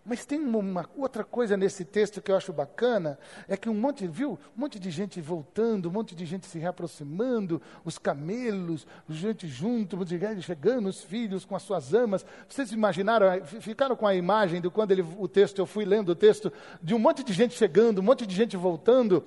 Mas 0.04 0.26
tem 0.26 0.40
uma, 0.40 0.88
outra 0.96 1.22
coisa 1.22 1.56
nesse 1.56 1.84
texto 1.84 2.20
que 2.20 2.32
eu 2.32 2.36
acho 2.36 2.52
bacana, 2.52 3.16
é 3.46 3.56
que 3.56 3.68
um 3.68 3.74
monte, 3.74 4.04
viu? 4.08 4.32
Um 4.56 4.62
monte 4.62 4.76
de 4.80 4.90
gente 4.90 5.20
voltando, 5.20 5.88
um 5.88 5.92
monte 5.92 6.12
de 6.12 6.26
gente 6.26 6.44
se 6.44 6.58
reaproximando, 6.58 7.62
os 7.84 7.98
camelos, 7.98 8.84
gente 9.08 9.46
junto, 9.46 9.96
chegando, 10.40 10.88
os 10.88 11.04
filhos 11.04 11.44
com 11.44 11.54
as 11.54 11.62
suas 11.62 11.94
amas. 11.94 12.26
Vocês 12.48 12.72
imaginaram, 12.72 13.44
ficaram 13.44 13.94
com 13.94 14.06
a 14.06 14.14
imagem 14.14 14.60
de 14.60 14.68
quando 14.68 14.90
ele, 14.90 15.02
o 15.02 15.28
texto, 15.28 15.60
eu 15.60 15.66
fui 15.66 15.84
lendo 15.84 16.08
o 16.08 16.16
texto, 16.16 16.52
de 16.82 16.94
um 16.94 16.98
monte 16.98 17.22
de 17.22 17.32
gente 17.32 17.54
chegando, 17.54 18.00
um 18.00 18.04
monte 18.04 18.26
de 18.26 18.34
gente 18.34 18.56
voltando. 18.56 19.24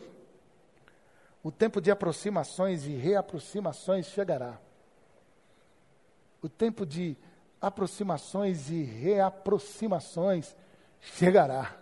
O 1.42 1.52
tempo 1.52 1.80
de 1.80 1.90
aproximações 1.90 2.86
e 2.86 2.96
reaproximações 2.96 4.08
chegará. 4.08 4.60
O 6.42 6.50
tempo 6.50 6.86
de 6.86 7.16
aproximações 7.62 8.70
e 8.70 8.84
reaproximações 8.84 10.54
chegará. 11.14 11.76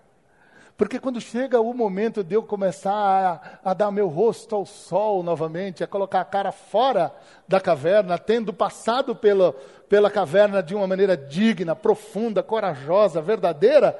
Porque 0.75 0.99
quando 0.99 1.21
chega 1.21 1.61
o 1.61 1.73
momento 1.73 2.23
de 2.23 2.35
eu 2.35 2.43
começar 2.43 3.59
a, 3.63 3.71
a, 3.71 3.73
dar 3.73 3.91
meu 3.91 4.07
rosto 4.07 4.55
ao 4.55 4.65
sol 4.65 5.21
novamente, 5.21 5.83
a 5.83 5.87
colocar 5.87 6.21
a 6.21 6.25
cara 6.25 6.51
fora 6.51 7.13
da 7.47 7.61
caverna, 7.61 8.17
tendo 8.17 8.51
passado 8.51 9.15
pela, 9.15 9.53
pela 9.87 10.09
caverna 10.09 10.63
de 10.63 10.73
uma 10.73 10.87
maneira 10.87 11.15
digna, 11.15 11.75
profunda, 11.75 12.41
corajosa, 12.41 13.21
verdadeira, 13.21 13.97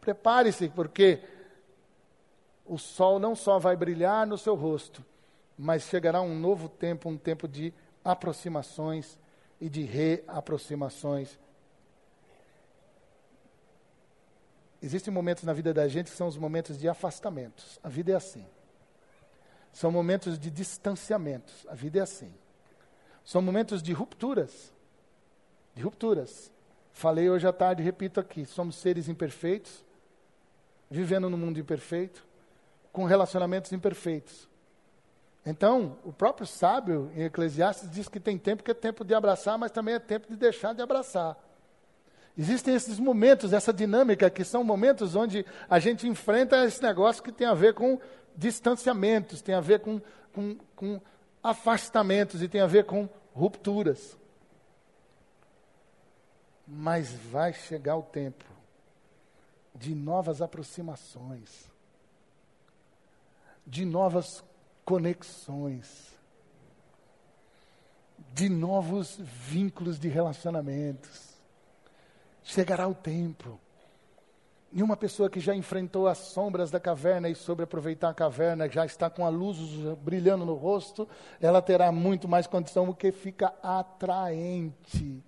prepare-se, 0.00 0.70
porque 0.70 1.20
o 2.66 2.78
sol 2.78 3.18
não 3.18 3.36
só 3.36 3.58
vai 3.58 3.76
brilhar 3.76 4.26
no 4.26 4.38
seu 4.38 4.54
rosto, 4.54 5.04
mas 5.58 5.82
chegará 5.82 6.22
um 6.22 6.34
novo 6.34 6.68
tempo, 6.68 7.08
um 7.08 7.18
tempo 7.18 7.46
de 7.46 7.72
aproximações 8.02 9.18
e 9.60 9.68
de 9.68 9.82
reaproximações 9.82 11.38
Existem 14.80 15.12
momentos 15.12 15.44
na 15.44 15.52
vida 15.52 15.74
da 15.74 15.88
gente 15.88 16.10
que 16.10 16.16
são 16.16 16.28
os 16.28 16.36
momentos 16.36 16.78
de 16.78 16.88
afastamentos. 16.88 17.80
A 17.82 17.88
vida 17.88 18.12
é 18.12 18.14
assim. 18.14 18.46
São 19.72 19.90
momentos 19.90 20.38
de 20.38 20.50
distanciamentos. 20.50 21.66
A 21.68 21.74
vida 21.74 21.98
é 21.98 22.02
assim. 22.02 22.32
São 23.24 23.42
momentos 23.42 23.82
de 23.82 23.92
rupturas. 23.92 24.72
De 25.74 25.82
rupturas. 25.82 26.52
Falei 26.92 27.28
hoje 27.28 27.46
à 27.46 27.52
tarde, 27.52 27.82
repito 27.82 28.18
aqui: 28.20 28.44
somos 28.44 28.76
seres 28.76 29.08
imperfeitos, 29.08 29.84
vivendo 30.90 31.28
num 31.28 31.36
mundo 31.36 31.58
imperfeito, 31.58 32.26
com 32.92 33.04
relacionamentos 33.04 33.72
imperfeitos. 33.72 34.48
Então, 35.44 35.96
o 36.04 36.12
próprio 36.12 36.46
sábio 36.46 37.10
em 37.14 37.22
Eclesiastes 37.22 37.90
diz 37.90 38.08
que 38.08 38.20
tem 38.20 38.36
tempo 38.36 38.62
que 38.62 38.70
é 38.70 38.74
tempo 38.74 39.04
de 39.04 39.14
abraçar, 39.14 39.56
mas 39.56 39.70
também 39.70 39.94
é 39.94 39.98
tempo 39.98 40.28
de 40.28 40.36
deixar 40.36 40.74
de 40.74 40.82
abraçar. 40.82 41.36
Existem 42.38 42.72
esses 42.76 43.00
momentos, 43.00 43.52
essa 43.52 43.72
dinâmica, 43.72 44.30
que 44.30 44.44
são 44.44 44.62
momentos 44.62 45.16
onde 45.16 45.44
a 45.68 45.80
gente 45.80 46.06
enfrenta 46.06 46.64
esse 46.64 46.80
negócio 46.80 47.20
que 47.20 47.32
tem 47.32 47.48
a 47.48 47.52
ver 47.52 47.74
com 47.74 48.00
distanciamentos, 48.36 49.42
tem 49.42 49.56
a 49.56 49.60
ver 49.60 49.80
com, 49.80 50.00
com, 50.32 50.56
com 50.76 51.00
afastamentos 51.42 52.40
e 52.40 52.48
tem 52.48 52.60
a 52.60 52.66
ver 52.68 52.84
com 52.84 53.08
rupturas. 53.34 54.16
Mas 56.64 57.10
vai 57.10 57.52
chegar 57.52 57.96
o 57.96 58.04
tempo 58.04 58.44
de 59.74 59.92
novas 59.92 60.40
aproximações, 60.40 61.68
de 63.66 63.84
novas 63.84 64.44
conexões, 64.84 66.16
de 68.32 68.48
novos 68.48 69.18
vínculos 69.18 69.98
de 69.98 70.06
relacionamentos 70.06 71.37
chegará 72.48 72.88
o 72.88 72.94
tempo. 72.94 73.60
E 74.72 74.82
uma 74.82 74.96
pessoa 74.96 75.28
que 75.28 75.38
já 75.38 75.54
enfrentou 75.54 76.06
as 76.06 76.18
sombras 76.18 76.70
da 76.70 76.80
caverna 76.80 77.28
e 77.28 77.34
soube 77.34 77.62
aproveitar 77.62 78.08
a 78.08 78.14
caverna, 78.14 78.68
já 78.68 78.84
está 78.84 79.08
com 79.08 79.24
a 79.24 79.28
luz 79.28 79.58
brilhando 80.02 80.44
no 80.46 80.54
rosto, 80.54 81.06
ela 81.40 81.60
terá 81.60 81.92
muito 81.92 82.26
mais 82.26 82.46
condição, 82.46 82.86
porque 82.86 83.12
fica 83.12 83.52
atraente. 83.62 85.22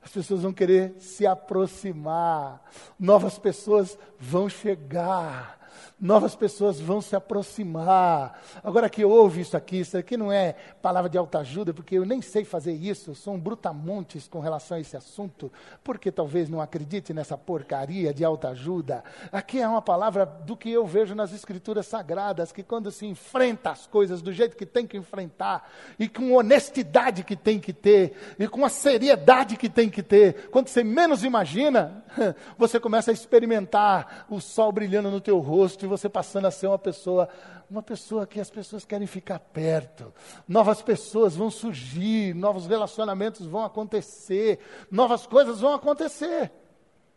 As 0.00 0.10
pessoas 0.10 0.42
vão 0.42 0.52
querer 0.52 0.94
se 0.98 1.26
aproximar, 1.26 2.62
novas 2.98 3.38
pessoas 3.38 3.98
vão 4.18 4.48
chegar 4.48 5.58
novas 6.00 6.34
pessoas 6.34 6.80
vão 6.80 7.00
se 7.00 7.16
aproximar. 7.16 8.40
Agora 8.62 8.88
que 8.88 9.04
ouve 9.04 9.40
isso 9.40 9.56
aqui, 9.56 9.80
isso 9.80 9.96
aqui 9.96 10.16
não 10.16 10.30
é 10.30 10.54
palavra 10.82 11.08
de 11.08 11.18
alta 11.18 11.38
ajuda, 11.38 11.72
porque 11.72 11.96
eu 11.96 12.04
nem 12.04 12.20
sei 12.20 12.44
fazer 12.44 12.72
isso, 12.72 13.10
eu 13.10 13.14
sou 13.14 13.34
um 13.34 13.40
brutamontes 13.40 14.28
com 14.28 14.40
relação 14.40 14.76
a 14.76 14.80
esse 14.80 14.96
assunto, 14.96 15.52
porque 15.82 16.10
talvez 16.10 16.48
não 16.48 16.60
acredite 16.60 17.12
nessa 17.12 17.36
porcaria 17.36 18.12
de 18.12 18.24
alta 18.24 18.48
ajuda. 18.48 19.02
Aqui 19.32 19.60
é 19.60 19.68
uma 19.68 19.82
palavra 19.82 20.24
do 20.26 20.56
que 20.56 20.70
eu 20.70 20.86
vejo 20.86 21.14
nas 21.14 21.32
escrituras 21.32 21.86
sagradas, 21.86 22.52
que 22.52 22.62
quando 22.62 22.90
se 22.90 23.06
enfrenta 23.06 23.70
as 23.70 23.86
coisas 23.86 24.22
do 24.22 24.32
jeito 24.32 24.56
que 24.56 24.66
tem 24.66 24.86
que 24.86 24.96
enfrentar, 24.96 25.70
e 25.98 26.08
com 26.08 26.32
honestidade 26.32 27.24
que 27.24 27.36
tem 27.36 27.58
que 27.58 27.72
ter, 27.72 28.16
e 28.38 28.48
com 28.48 28.64
a 28.64 28.68
seriedade 28.68 29.56
que 29.56 29.68
tem 29.68 29.88
que 29.88 30.02
ter, 30.02 30.48
quando 30.50 30.68
você 30.68 30.84
menos 30.84 31.24
imagina, 31.24 32.04
você 32.58 32.78
começa 32.78 33.10
a 33.10 33.14
experimentar 33.14 34.26
o 34.28 34.40
sol 34.40 34.70
brilhando 34.72 35.10
no 35.10 35.20
teu 35.20 35.38
rosto, 35.38 35.63
e 35.66 35.86
você 35.86 36.08
passando 36.08 36.46
a 36.46 36.50
ser 36.50 36.66
uma 36.66 36.78
pessoa, 36.78 37.28
uma 37.70 37.82
pessoa 37.82 38.26
que 38.26 38.40
as 38.40 38.50
pessoas 38.50 38.84
querem 38.84 39.06
ficar 39.06 39.38
perto. 39.38 40.12
Novas 40.46 40.82
pessoas 40.82 41.34
vão 41.34 41.50
surgir, 41.50 42.34
novos 42.34 42.66
relacionamentos 42.66 43.46
vão 43.46 43.64
acontecer, 43.64 44.58
novas 44.90 45.26
coisas 45.26 45.60
vão 45.60 45.74
acontecer. 45.74 46.50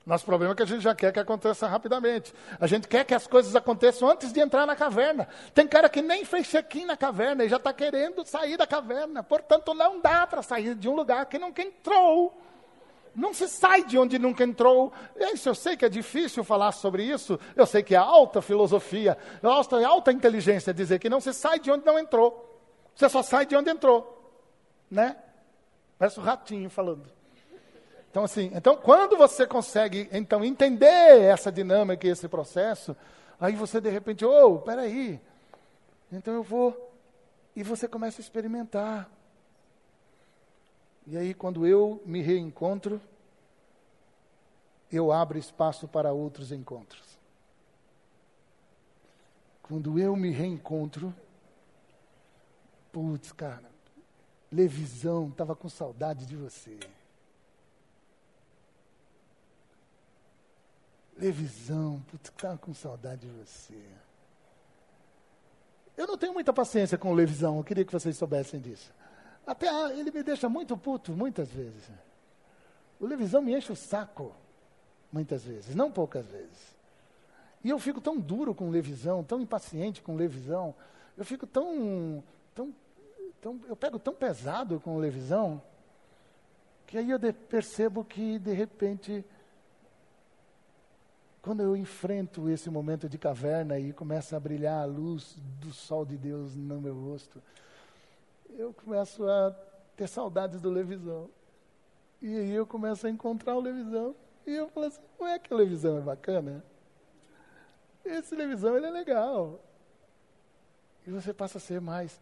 Nosso 0.08 0.24
problema 0.24 0.54
é 0.54 0.56
que 0.56 0.64
a 0.64 0.66
gente 0.66 0.82
já 0.82 0.96
quer 0.96 1.12
que 1.12 1.20
aconteça 1.20 1.68
rapidamente. 1.68 2.34
A 2.62 2.66
gente 2.66 2.88
quer 2.88 3.04
que 3.04 3.14
as 3.14 3.28
coisas 3.28 3.54
aconteçam 3.58 4.10
antes 4.10 4.32
de 4.32 4.40
entrar 4.40 4.66
na 4.66 4.74
caverna. 4.74 5.28
Tem 5.54 5.68
cara 5.68 5.90
que 5.90 6.02
nem 6.02 6.24
fez 6.24 6.48
check-in 6.48 6.86
na 6.86 6.96
caverna 6.96 7.44
e 7.44 7.50
já 7.50 7.58
está 7.58 7.74
querendo 7.74 8.26
sair 8.26 8.56
da 8.56 8.66
caverna. 8.66 9.22
Portanto, 9.22 9.74
não 9.74 10.00
dá 10.00 10.26
para 10.26 10.42
sair 10.42 10.76
de 10.76 10.88
um 10.88 10.96
lugar 10.96 11.26
que 11.26 11.38
nunca 11.38 11.62
entrou. 11.62 12.42
Não 13.18 13.34
se 13.34 13.48
sai 13.48 13.84
de 13.84 13.98
onde 13.98 14.20
nunca 14.20 14.44
entrou. 14.44 14.94
Isso 15.34 15.50
eu 15.50 15.56
sei 15.56 15.76
que 15.76 15.84
é 15.84 15.90
difícil 15.90 16.44
falar 16.44 16.72
sobre 16.72 17.04
isso. 17.04 17.40
Eu 17.56 17.66
sei 17.66 17.82
que 17.82 17.96
é 17.96 17.98
alta 17.98 18.44
filosofia, 18.44 19.18
alta, 19.42 19.84
alta 19.88 20.12
inteligência 20.12 20.72
dizer 20.72 21.00
que 21.00 21.10
não 21.10 21.20
se 21.20 21.34
sai 21.34 21.60
de 21.60 21.72
onde 21.72 21.84
não 21.84 21.98
entrou. 21.98 22.62
Você 22.96 23.10
só 23.10 23.24
sai 23.24 23.48
de 23.48 23.56
onde 23.56 23.72
entrou. 23.72 24.32
Né? 24.90 25.18
Parece 25.98 26.20
um 26.20 26.24
ratinho 26.24 26.70
falando. 26.70 27.10
Então, 28.12 28.24
assim, 28.24 28.52
então 28.54 28.78
quando 28.78 29.18
você 29.18 29.48
consegue 29.48 30.08
então 30.12 30.46
entender 30.46 31.20
essa 31.24 31.52
dinâmica 31.52 32.06
e 32.06 32.12
esse 32.12 32.28
processo, 32.28 32.96
aí 33.40 33.56
você 33.56 33.82
de 33.82 33.90
repente, 33.90 34.24
oh, 34.26 34.60
peraí, 34.60 35.20
então 36.12 36.36
eu 36.36 36.44
vou. 36.44 36.94
E 37.56 37.64
você 37.64 37.88
começa 37.88 38.22
a 38.22 38.24
experimentar. 38.24 39.10
E 41.10 41.16
aí, 41.18 41.34
quando 41.34 41.66
eu 41.66 42.04
me 42.06 42.22
reencontro, 42.22 43.02
eu 44.92 45.10
abro 45.10 45.38
espaço 45.38 45.88
para 45.88 46.12
outros 46.12 46.52
encontros. 46.52 47.18
Quando 49.64 49.98
eu 49.98 50.18
me 50.18 50.32
reencontro, 50.32 51.16
putz, 52.92 53.32
cara, 53.32 53.72
Levisão, 54.52 55.30
estava 55.30 55.56
com 55.56 55.70
saudade 55.70 56.26
de 56.26 56.36
você. 56.36 56.78
Levisão, 61.18 62.04
putz, 62.12 62.30
estava 62.30 62.58
com 62.58 62.74
saudade 62.74 63.22
de 63.22 63.30
você. 63.30 63.82
Eu 65.96 66.06
não 66.06 66.18
tenho 66.18 66.34
muita 66.34 66.52
paciência 66.52 66.98
com 66.98 67.12
o 67.12 67.16
Levisão, 67.16 67.58
eu 67.58 67.64
queria 67.64 67.86
que 67.86 67.94
vocês 67.94 68.18
soubessem 68.18 68.60
disso. 68.60 68.94
Até 69.48 69.98
ele 69.98 70.12
me 70.12 70.22
deixa 70.22 70.50
muito 70.50 70.76
puto, 70.78 71.14
muitas 71.14 71.50
vezes. 71.50 71.90
O 73.00 73.06
Levisão 73.06 73.42
me 73.42 73.56
enche 73.56 73.72
o 73.72 73.78
saco, 73.78 74.36
muitas 75.10 75.46
vezes, 75.46 75.74
não 75.74 75.90
poucas 75.90 76.26
vezes. 76.26 76.76
E 77.64 77.70
eu 77.70 77.80
fico 77.80 78.02
tão 78.02 78.20
duro 78.20 78.54
com 78.54 78.68
o 78.68 78.72
Levisão, 78.72 79.24
tão 79.24 79.40
impaciente 79.40 80.02
com 80.02 80.14
o 80.14 80.18
Levisão. 80.18 80.76
Eu 81.18 81.24
fico 81.24 81.48
tão, 81.48 82.22
tão, 82.54 82.76
tão 83.42 83.62
eu 83.70 83.76
pego 83.76 83.98
tão 83.98 84.14
pesado 84.14 84.82
com 84.82 84.98
o 84.98 85.00
Levisão, 85.00 85.62
que 86.86 86.98
aí 86.98 87.10
eu 87.10 87.18
de, 87.18 87.32
percebo 87.32 88.04
que, 88.04 88.40
de 88.40 88.52
repente, 88.52 89.24
quando 91.42 91.62
eu 91.62 91.76
enfrento 91.76 92.50
esse 92.50 92.70
momento 92.70 93.08
de 93.08 93.18
caverna 93.18 93.80
e 93.80 93.94
começa 93.94 94.36
a 94.36 94.40
brilhar 94.40 94.82
a 94.82 94.86
luz 94.86 95.38
do 95.62 95.72
sol 95.72 96.06
de 96.06 96.18
Deus 96.18 96.54
no 96.54 96.82
meu 96.82 96.94
rosto, 96.94 97.42
eu 98.58 98.74
começo 98.74 99.28
a 99.28 99.52
ter 99.96 100.08
saudades 100.08 100.62
do 100.62 100.70
Levisão. 100.70 101.30
E 102.22 102.36
aí 102.38 102.52
eu 102.54 102.66
começo 102.66 103.06
a 103.08 103.10
encontrar 103.10 103.56
o 103.56 103.60
Levisão. 103.60 104.16
E 104.46 104.56
eu 104.56 104.68
falo 104.70 104.86
assim, 104.86 105.02
não 105.20 105.28
é 105.28 105.38
que 105.38 105.54
a 105.54 105.58
Levisão 105.58 105.98
é 105.98 106.02
bacana? 106.02 106.64
Esse 108.06 108.36
Levisão, 108.36 108.78
ele 108.78 108.86
é 108.86 108.92
legal. 108.92 109.60
E 111.06 111.12
você 111.12 111.34
passa 111.34 111.58
a 111.58 111.62
ser 111.62 111.82
mais 111.82 112.20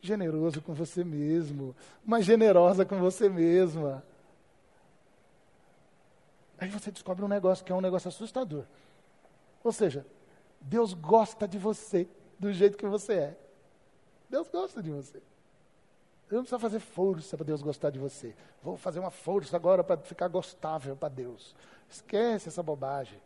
generoso 0.00 0.60
com 0.60 0.74
você 0.74 1.02
mesmo, 1.02 1.74
mais 2.04 2.24
generosa 2.24 2.84
com 2.84 2.98
você 2.98 3.28
mesma. 3.28 4.04
Aí 6.58 6.68
você 6.68 6.90
descobre 6.90 7.24
um 7.24 7.28
negócio 7.28 7.64
que 7.64 7.72
é 7.72 7.74
um 7.74 7.80
negócio 7.80 8.08
assustador. 8.08 8.64
Ou 9.62 9.72
seja, 9.72 10.06
Deus 10.60 10.92
gosta 10.94 11.48
de 11.48 11.58
você 11.58 12.08
do 12.38 12.52
jeito 12.52 12.76
que 12.76 12.86
você 12.86 13.14
é. 13.14 13.38
Deus 14.28 14.48
gosta 14.48 14.82
de 14.82 14.90
você. 14.90 15.22
Você 16.26 16.34
não 16.34 16.42
precisa 16.42 16.58
fazer 16.58 16.80
força 16.80 17.36
para 17.36 17.44
Deus 17.44 17.62
gostar 17.62 17.90
de 17.90 17.98
você. 17.98 18.34
Vou 18.62 18.76
fazer 18.76 18.98
uma 18.98 19.10
força 19.10 19.56
agora 19.56 19.84
para 19.84 19.96
ficar 19.98 20.28
gostável 20.28 20.96
para 20.96 21.08
Deus. 21.08 21.54
Esquece 21.88 22.48
essa 22.48 22.62
bobagem. 22.62 23.20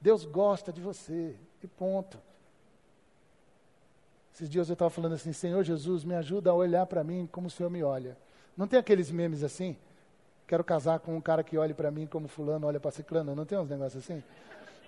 Deus 0.00 0.24
gosta 0.24 0.72
de 0.72 0.80
você. 0.80 1.34
E 1.62 1.66
ponto. 1.66 2.18
Esses 4.34 4.48
dias 4.48 4.68
eu 4.68 4.74
estava 4.74 4.90
falando 4.90 5.14
assim, 5.14 5.32
Senhor 5.32 5.62
Jesus, 5.62 6.04
me 6.04 6.14
ajuda 6.14 6.50
a 6.50 6.54
olhar 6.54 6.86
para 6.86 7.04
mim 7.04 7.28
como 7.30 7.46
o 7.46 7.50
Senhor 7.50 7.70
me 7.70 7.82
olha. 7.82 8.16
Não 8.56 8.66
tem 8.66 8.78
aqueles 8.78 9.10
memes 9.10 9.42
assim? 9.42 9.76
Quero 10.46 10.62
casar 10.62 11.00
com 11.00 11.16
um 11.16 11.20
cara 11.20 11.42
que 11.42 11.56
olhe 11.56 11.72
para 11.72 11.90
mim 11.90 12.06
como 12.06 12.28
fulano 12.28 12.66
olha 12.66 12.78
para 12.78 12.90
ciclano. 12.90 13.34
Não 13.34 13.44
tem 13.44 13.58
uns 13.58 13.68
negócios 13.68 14.04
assim? 14.04 14.22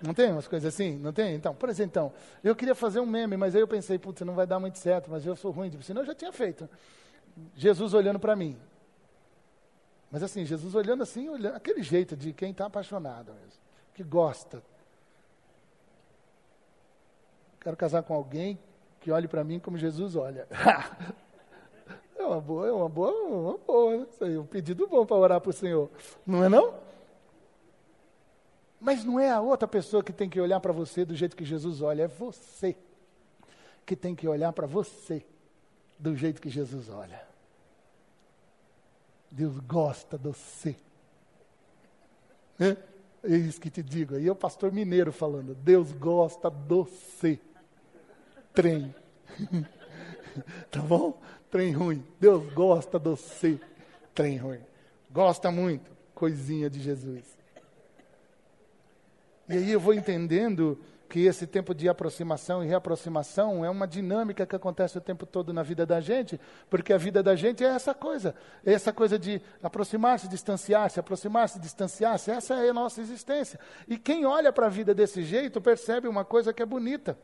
Não 0.01 0.13
tem 0.13 0.31
umas 0.31 0.47
coisas 0.47 0.73
assim? 0.73 0.97
Não 0.97 1.11
tem? 1.11 1.35
Então, 1.35 1.55
por 1.55 1.69
exemplo, 1.69 1.89
então, 1.89 2.13
eu 2.43 2.55
queria 2.55 2.75
fazer 2.75 2.99
um 2.99 3.05
meme, 3.05 3.35
mas 3.35 3.55
aí 3.55 3.61
eu 3.61 3.67
pensei, 3.67 3.97
putz, 3.97 4.21
não 4.21 4.35
vai 4.35 4.45
dar 4.45 4.59
muito 4.59 4.77
certo, 4.77 5.09
mas 5.09 5.25
eu 5.25 5.35
sou 5.35 5.51
ruim, 5.51 5.69
tipo, 5.69 5.81
senão 5.83 6.01
eu 6.01 6.05
já 6.05 6.13
tinha 6.13 6.31
feito. 6.31 6.69
Jesus 7.55 7.93
olhando 7.93 8.19
para 8.19 8.35
mim. 8.35 8.57
Mas 10.11 10.23
assim, 10.23 10.45
Jesus 10.45 10.73
olhando 10.73 11.03
assim, 11.03 11.27
olhando, 11.29 11.55
aquele 11.55 11.83
jeito 11.83 12.15
de 12.15 12.33
quem 12.33 12.51
está 12.51 12.65
apaixonado 12.65 13.33
mesmo, 13.33 13.59
que 13.93 14.03
gosta. 14.03 14.63
Quero 17.59 17.75
casar 17.75 18.03
com 18.03 18.13
alguém 18.13 18.57
que 19.01 19.11
olhe 19.11 19.27
para 19.27 19.43
mim 19.43 19.59
como 19.59 19.77
Jesus 19.77 20.15
olha. 20.15 20.47
é 22.17 22.23
uma 22.23 22.39
boa, 22.39 22.67
é 22.67 22.71
uma 22.71 22.89
boa, 22.89 23.11
uma 23.11 23.57
boa. 23.57 23.95
Isso 23.97 24.23
aí, 24.23 24.37
um 24.37 24.45
pedido 24.45 24.87
bom 24.87 25.05
para 25.05 25.17
orar 25.17 25.41
para 25.41 25.49
o 25.49 25.53
Senhor. 25.53 25.89
Não 26.25 26.43
é 26.43 26.49
não? 26.49 26.73
Mas 28.79 29.03
não 29.03 29.19
é 29.19 29.29
a 29.29 29.41
outra 29.41 29.67
pessoa 29.67 30.03
que 30.03 30.13
tem 30.13 30.29
que 30.29 30.39
olhar 30.39 30.59
para 30.59 30.71
você 30.71 31.03
do 31.03 31.15
jeito 31.15 31.35
que 31.35 31.43
Jesus 31.43 31.81
olha, 31.81 32.03
é 32.03 32.07
você 32.07 32.75
que 33.85 33.95
tem 33.95 34.15
que 34.15 34.27
olhar 34.27 34.53
para 34.53 34.67
você 34.67 35.25
do 35.97 36.15
jeito 36.15 36.41
que 36.41 36.49
Jesus 36.49 36.89
olha. 36.89 37.21
Deus 39.31 39.57
gosta 39.59 40.17
de 40.17 40.23
você. 40.29 40.75
É 43.23 43.35
isso 43.35 43.59
que 43.59 43.69
te 43.69 43.83
digo. 43.83 44.15
Aí 44.15 44.27
é 44.27 44.31
o 44.31 44.35
pastor 44.35 44.71
mineiro 44.71 45.11
falando. 45.11 45.53
Deus 45.53 45.91
gosta 45.91 46.49
do 46.49 46.83
você. 46.83 47.39
Trem. 48.53 48.93
tá 50.71 50.81
bom? 50.81 51.19
Trem 51.51 51.71
ruim. 51.71 52.05
Deus 52.19 52.51
gosta 52.53 52.97
do 52.97 53.15
você. 53.15 53.59
Trem 54.13 54.37
ruim. 54.37 54.61
Gosta 55.11 55.51
muito. 55.51 55.91
Coisinha 56.15 56.69
de 56.69 56.81
Jesus. 56.81 57.37
E 59.49 59.53
aí 59.53 59.71
eu 59.71 59.79
vou 59.79 59.93
entendendo 59.93 60.79
que 61.07 61.25
esse 61.25 61.47
tempo 61.47 61.73
de 61.73 61.87
aproximação 61.87 62.63
e 62.63 62.67
reaproximação 62.67 63.63
é 63.63 63.69
uma 63.69 63.87
dinâmica 63.87 64.45
que 64.45 64.55
acontece 64.55 64.97
o 64.97 65.01
tempo 65.01 65.25
todo 65.25 65.53
na 65.53 65.63
vida 65.63 65.85
da 65.85 66.01
gente, 66.01 66.39
porque 66.69 66.91
a 66.91 66.97
vida 66.97 67.23
da 67.23 67.35
gente 67.35 67.63
é 67.63 67.67
essa 67.67 67.93
coisa, 67.93 68.35
é 68.65 68.73
essa 68.73 68.91
coisa 68.91 69.17
de 69.17 69.41
aproximar-se, 69.63 70.27
distanciar-se, 70.27 70.99
aproximar-se, 70.99 71.59
distanciar-se, 71.59 72.31
essa 72.31 72.55
é 72.55 72.69
a 72.69 72.73
nossa 72.73 73.01
existência. 73.01 73.59
E 73.87 73.97
quem 73.97 74.25
olha 74.25 74.51
para 74.51 74.67
a 74.67 74.69
vida 74.69 74.93
desse 74.93 75.23
jeito 75.23 75.61
percebe 75.61 76.07
uma 76.07 76.25
coisa 76.25 76.53
que 76.53 76.61
é 76.61 76.65
bonita. 76.65 77.17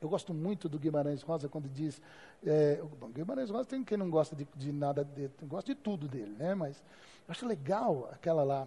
Eu 0.00 0.08
gosto 0.08 0.32
muito 0.32 0.66
do 0.66 0.78
Guimarães 0.78 1.20
Rosa 1.20 1.46
quando 1.46 1.68
diz. 1.68 2.00
É, 2.44 2.82
bom, 2.98 3.10
Guimarães 3.10 3.50
Rosa 3.50 3.68
tem 3.68 3.84
quem 3.84 3.98
não 3.98 4.08
gosta 4.08 4.34
de, 4.34 4.48
de 4.56 4.72
nada, 4.72 5.04
de, 5.04 5.30
gosta 5.42 5.74
de 5.74 5.78
tudo 5.78 6.08
dele, 6.08 6.34
né? 6.38 6.54
Mas 6.54 6.82
eu 7.28 7.32
acho 7.32 7.46
legal 7.46 8.08
aquela 8.10 8.42
lá. 8.42 8.66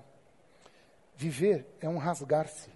Viver 1.15 1.65
é 1.80 1.89
um 1.89 1.97
rasgar-se 1.97 2.69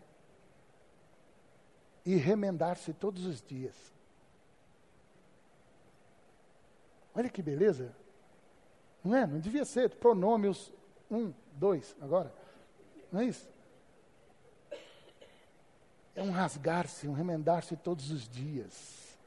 e 2.07 2.15
remendar-se 2.15 2.93
todos 2.93 3.25
os 3.25 3.41
dias. 3.41 3.75
Olha 7.13 7.27
que 7.27 7.41
beleza. 7.41 7.93
Não 9.03 9.13
é? 9.13 9.27
Não 9.27 9.41
devia 9.41 9.65
ser. 9.65 9.89
Pronômios 9.89 10.71
um, 11.11 11.33
dois, 11.51 11.97
agora. 11.99 12.33
Não 13.11 13.19
é 13.19 13.25
isso? 13.25 13.49
É 16.15 16.23
um 16.23 16.31
rasgar-se, 16.31 17.09
um 17.09 17.13
remendar-se 17.13 17.75
todos 17.75 18.09
os 18.09 18.29
dias. 18.29 19.17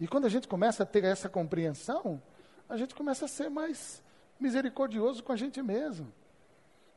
E 0.00 0.08
quando 0.08 0.24
a 0.24 0.30
gente 0.30 0.48
começa 0.48 0.82
a 0.82 0.86
ter 0.86 1.04
essa 1.04 1.28
compreensão, 1.28 2.22
a 2.66 2.78
gente 2.78 2.94
começa 2.94 3.26
a 3.26 3.28
ser 3.28 3.50
mais 3.50 4.02
misericordioso 4.40 5.22
com 5.22 5.32
a 5.32 5.36
gente 5.36 5.60
mesmo. 5.60 6.10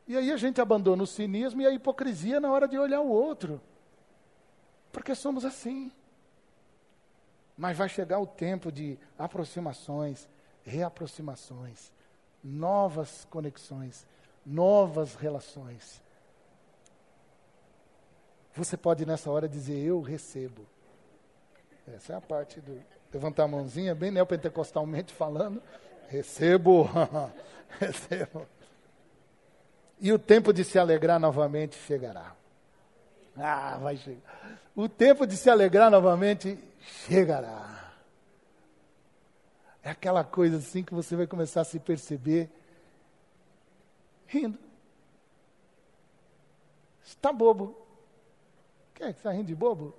E 0.08 0.16
aí 0.16 0.32
a 0.32 0.38
gente 0.38 0.62
abandona 0.62 1.04
o 1.04 1.08
cinismo 1.08 1.62
e 1.62 1.68
a 1.68 1.72
hipocrisia 1.72 2.40
na 2.40 2.50
hora 2.50 2.66
de 2.66 2.80
olhar 2.80 3.02
o 3.02 3.10
outro. 3.10 3.62
Porque 4.98 5.14
somos 5.14 5.46
assim. 5.46 5.92
Mas 7.56 7.78
vai 7.78 7.88
chegar 7.88 8.18
o 8.18 8.26
tempo 8.26 8.72
de 8.72 8.98
aproximações, 9.16 10.28
reaproximações, 10.64 11.92
novas 12.44 13.24
conexões, 13.30 14.08
novas 14.44 15.14
relações. 15.14 16.02
Você 18.56 18.76
pode 18.76 19.06
nessa 19.06 19.30
hora 19.30 19.48
dizer: 19.48 19.78
Eu 19.86 20.02
recebo. 20.02 20.66
Essa 21.96 22.14
é 22.14 22.16
a 22.16 22.22
parte 22.22 22.60
do 22.60 22.84
levantar 23.14 23.44
a 23.44 23.48
mãozinha, 23.48 23.94
bem 23.94 24.10
neopentecostalmente 24.10 25.14
falando. 25.14 25.62
Recebo, 26.08 26.90
recebo. 27.80 28.48
E 30.00 30.12
o 30.12 30.18
tempo 30.18 30.52
de 30.52 30.64
se 30.64 30.80
alegrar 30.80 31.20
novamente 31.20 31.76
chegará. 31.76 32.36
Ah, 33.38 33.78
vai 33.78 33.98
chegar 33.98 34.22
o 34.78 34.88
tempo 34.88 35.26
de 35.26 35.36
se 35.36 35.50
alegrar 35.50 35.90
novamente 35.90 36.56
chegará. 36.80 37.92
É 39.82 39.90
aquela 39.90 40.24
coisa 40.24 40.58
assim 40.58 40.84
que 40.84 40.94
você 40.94 41.16
vai 41.16 41.26
começar 41.26 41.62
a 41.62 41.66
se 41.66 41.80
perceber 41.80 42.48
rindo. 44.28 44.60
Está 47.04 47.34
bobo. 47.34 47.76
Quem 48.94 49.08
é 49.08 49.14
que 49.14 49.18
está 49.18 49.32
rindo 49.32 49.48
de 49.48 49.56
bobo? 49.56 49.96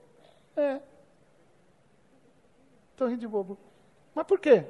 É. 0.56 0.80
Estou 2.92 3.08
rindo 3.08 3.20
de 3.20 3.26
bobo. 3.26 3.58
Mas 4.14 4.26
por 4.26 4.38
quê? 4.38 4.64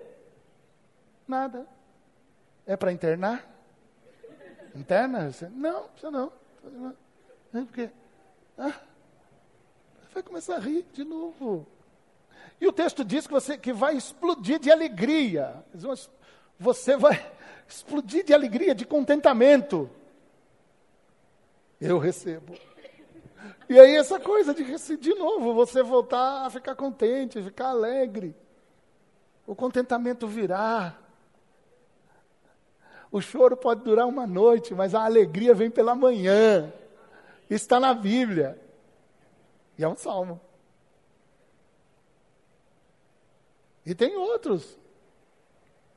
Nada. 1.26 1.66
É 2.64 2.78
para 2.78 2.92
internar? 2.92 3.46
Interna? 4.74 5.30
Não, 5.50 5.82
precisa 5.88 6.10
não. 6.10 6.32
Por 7.52 7.72
quê? 7.74 7.90
Ah, 8.58 8.74
vai 10.12 10.22
começar 10.22 10.56
a 10.56 10.58
rir 10.58 10.84
de 10.92 11.04
novo. 11.04 11.66
E 12.60 12.66
o 12.66 12.72
texto 12.72 13.04
diz 13.04 13.26
que 13.26 13.32
você 13.32 13.56
que 13.56 13.72
vai 13.72 13.96
explodir 13.96 14.58
de 14.58 14.70
alegria. 14.70 15.64
Você 16.58 16.96
vai 16.96 17.24
explodir 17.68 18.24
de 18.24 18.34
alegria, 18.34 18.74
de 18.74 18.84
contentamento. 18.84 19.88
Eu 21.80 21.98
recebo. 21.98 22.54
E 23.68 23.78
aí 23.78 23.94
essa 23.94 24.18
coisa 24.18 24.52
de 24.52 24.64
de 24.96 25.14
novo, 25.14 25.54
você 25.54 25.82
voltar 25.82 26.46
a 26.46 26.50
ficar 26.50 26.74
contente, 26.74 27.40
ficar 27.42 27.68
alegre. 27.68 28.34
O 29.46 29.54
contentamento 29.54 30.26
virá. 30.26 30.98
O 33.10 33.20
choro 33.20 33.56
pode 33.56 33.82
durar 33.82 34.06
uma 34.06 34.26
noite, 34.26 34.74
mas 34.74 34.94
a 34.94 35.04
alegria 35.04 35.54
vem 35.54 35.70
pela 35.70 35.94
manhã. 35.94 36.72
Está 37.48 37.80
na 37.80 37.94
Bíblia. 37.94 38.60
E 39.78 39.84
é 39.84 39.88
um 39.88 39.96
salmo. 39.96 40.40
E 43.86 43.94
tem 43.94 44.16
outros. 44.16 44.78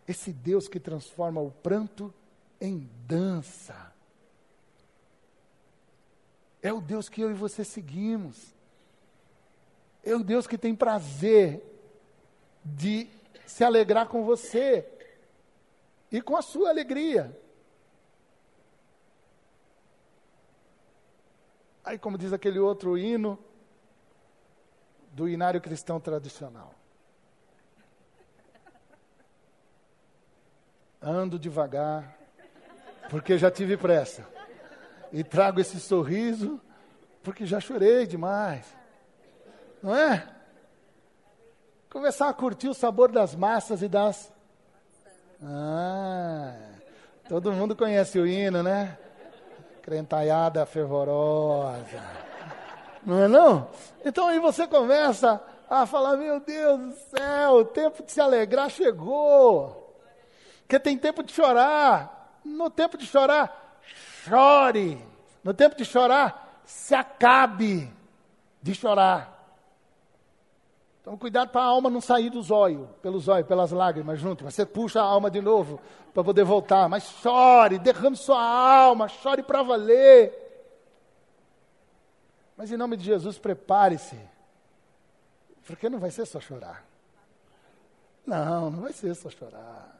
Esse 0.07 0.31
Deus 0.31 0.67
que 0.67 0.79
transforma 0.79 1.41
o 1.41 1.51
pranto 1.51 2.13
em 2.59 2.89
dança. 3.05 3.93
É 6.61 6.71
o 6.71 6.79
Deus 6.79 7.09
que 7.09 7.21
eu 7.21 7.31
e 7.31 7.33
você 7.33 7.63
seguimos. 7.63 8.53
É 10.03 10.15
o 10.15 10.23
Deus 10.23 10.47
que 10.47 10.57
tem 10.57 10.75
prazer 10.75 11.63
de 12.63 13.09
se 13.45 13.63
alegrar 13.63 14.07
com 14.07 14.23
você 14.23 14.87
e 16.11 16.21
com 16.21 16.37
a 16.37 16.41
sua 16.41 16.69
alegria. 16.69 17.37
Aí, 21.83 21.97
como 21.97 22.17
diz 22.17 22.31
aquele 22.31 22.59
outro 22.59 22.97
hino, 22.97 23.39
do 25.11 25.27
inário 25.27 25.59
cristão 25.59 25.99
tradicional. 25.99 26.73
Ando 31.01 31.39
devagar, 31.39 32.15
porque 33.09 33.37
já 33.37 33.49
tive 33.49 33.75
pressa. 33.75 34.27
E 35.11 35.23
trago 35.23 35.59
esse 35.59 35.79
sorriso, 35.79 36.61
porque 37.23 37.45
já 37.45 37.59
chorei 37.59 38.05
demais. 38.05 38.65
Não 39.81 39.95
é? 39.95 40.27
Começar 41.89 42.29
a 42.29 42.33
curtir 42.33 42.69
o 42.69 42.73
sabor 42.73 43.11
das 43.11 43.35
massas 43.35 43.81
e 43.81 43.89
das. 43.89 44.31
Ah, 45.43 46.55
todo 47.27 47.51
mundo 47.51 47.75
conhece 47.75 48.19
o 48.19 48.27
hino, 48.27 48.63
né? 48.63 48.97
Crentaiada 49.81 50.65
fervorosa. 50.65 52.01
Não 53.05 53.19
é 53.19 53.27
não? 53.27 53.67
Então 54.05 54.27
aí 54.27 54.39
você 54.39 54.67
começa 54.67 55.41
a 55.69 55.85
falar, 55.85 56.17
meu 56.17 56.39
Deus 56.39 56.79
do 56.79 56.93
céu, 57.17 57.51
o 57.53 57.65
tempo 57.65 58.03
de 58.03 58.11
se 58.11 58.21
alegrar 58.21 58.69
chegou. 58.69 59.97
Porque 60.61 60.79
tem 60.79 60.97
tempo 60.97 61.23
de 61.23 61.33
chorar. 61.33 62.39
No 62.43 62.69
tempo 62.69 62.97
de 62.97 63.05
chorar, 63.05 63.79
chore. 64.23 65.03
No 65.43 65.53
tempo 65.53 65.75
de 65.75 65.85
chorar, 65.85 66.61
se 66.65 66.95
acabe 66.95 67.91
de 68.61 68.73
chorar. 68.73 69.40
Então, 71.01 71.17
cuidado 71.17 71.49
para 71.49 71.61
a 71.61 71.65
alma 71.65 71.89
não 71.89 71.99
sair 71.99 72.29
do 72.29 72.41
zóio, 72.43 72.87
pelo 73.01 73.19
zóio, 73.19 73.43
pelas 73.43 73.71
lágrimas 73.71 74.19
junto. 74.19 74.43
Você 74.43 74.65
puxa 74.65 75.01
a 75.01 75.03
alma 75.03 75.31
de 75.31 75.41
novo 75.41 75.81
para 76.13 76.23
poder 76.23 76.43
voltar. 76.43 76.87
Mas 76.87 77.03
chore, 77.03 77.79
derrame 77.79 78.15
sua 78.15 78.39
alma, 78.39 79.07
chore 79.07 79.41
para 79.41 79.63
valer. 79.63 80.31
Mas 82.55 82.71
em 82.71 82.77
nome 82.77 82.95
de 82.97 83.03
Jesus, 83.03 83.39
prepare-se. 83.39 84.19
Porque 85.65 85.89
não 85.89 85.97
vai 85.97 86.11
ser 86.11 86.27
só 86.27 86.39
chorar. 86.39 86.85
Não, 88.23 88.69
não 88.69 88.81
vai 88.81 88.93
ser 88.93 89.15
só 89.15 89.29
chorar. 89.31 89.99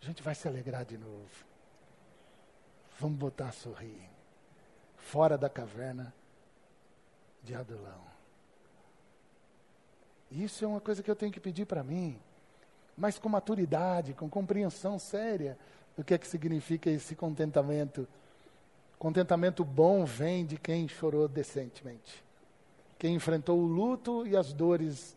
A 0.00 0.04
gente 0.04 0.22
vai 0.22 0.34
se 0.34 0.48
alegrar 0.48 0.86
de 0.86 0.96
novo. 0.96 1.44
Vamos 2.98 3.18
botar 3.18 3.48
a 3.48 3.52
sorrir. 3.52 4.08
Fora 4.96 5.36
da 5.36 5.50
caverna 5.50 6.14
de 7.42 7.54
Adulão. 7.54 8.15
Isso 10.30 10.64
é 10.64 10.68
uma 10.68 10.80
coisa 10.80 11.02
que 11.02 11.10
eu 11.10 11.16
tenho 11.16 11.32
que 11.32 11.40
pedir 11.40 11.66
para 11.66 11.84
mim, 11.84 12.18
mas 12.96 13.18
com 13.18 13.28
maturidade, 13.28 14.14
com 14.14 14.28
compreensão 14.28 14.98
séria 14.98 15.56
do 15.96 16.04
que 16.04 16.14
é 16.14 16.18
que 16.18 16.26
significa 16.26 16.90
esse 16.90 17.14
contentamento. 17.14 18.06
Contentamento 18.98 19.64
bom 19.64 20.04
vem 20.04 20.44
de 20.44 20.56
quem 20.56 20.88
chorou 20.88 21.28
decentemente, 21.28 22.24
quem 22.98 23.14
enfrentou 23.14 23.58
o 23.58 23.66
luto 23.66 24.26
e 24.26 24.36
as 24.36 24.52
dores 24.52 25.16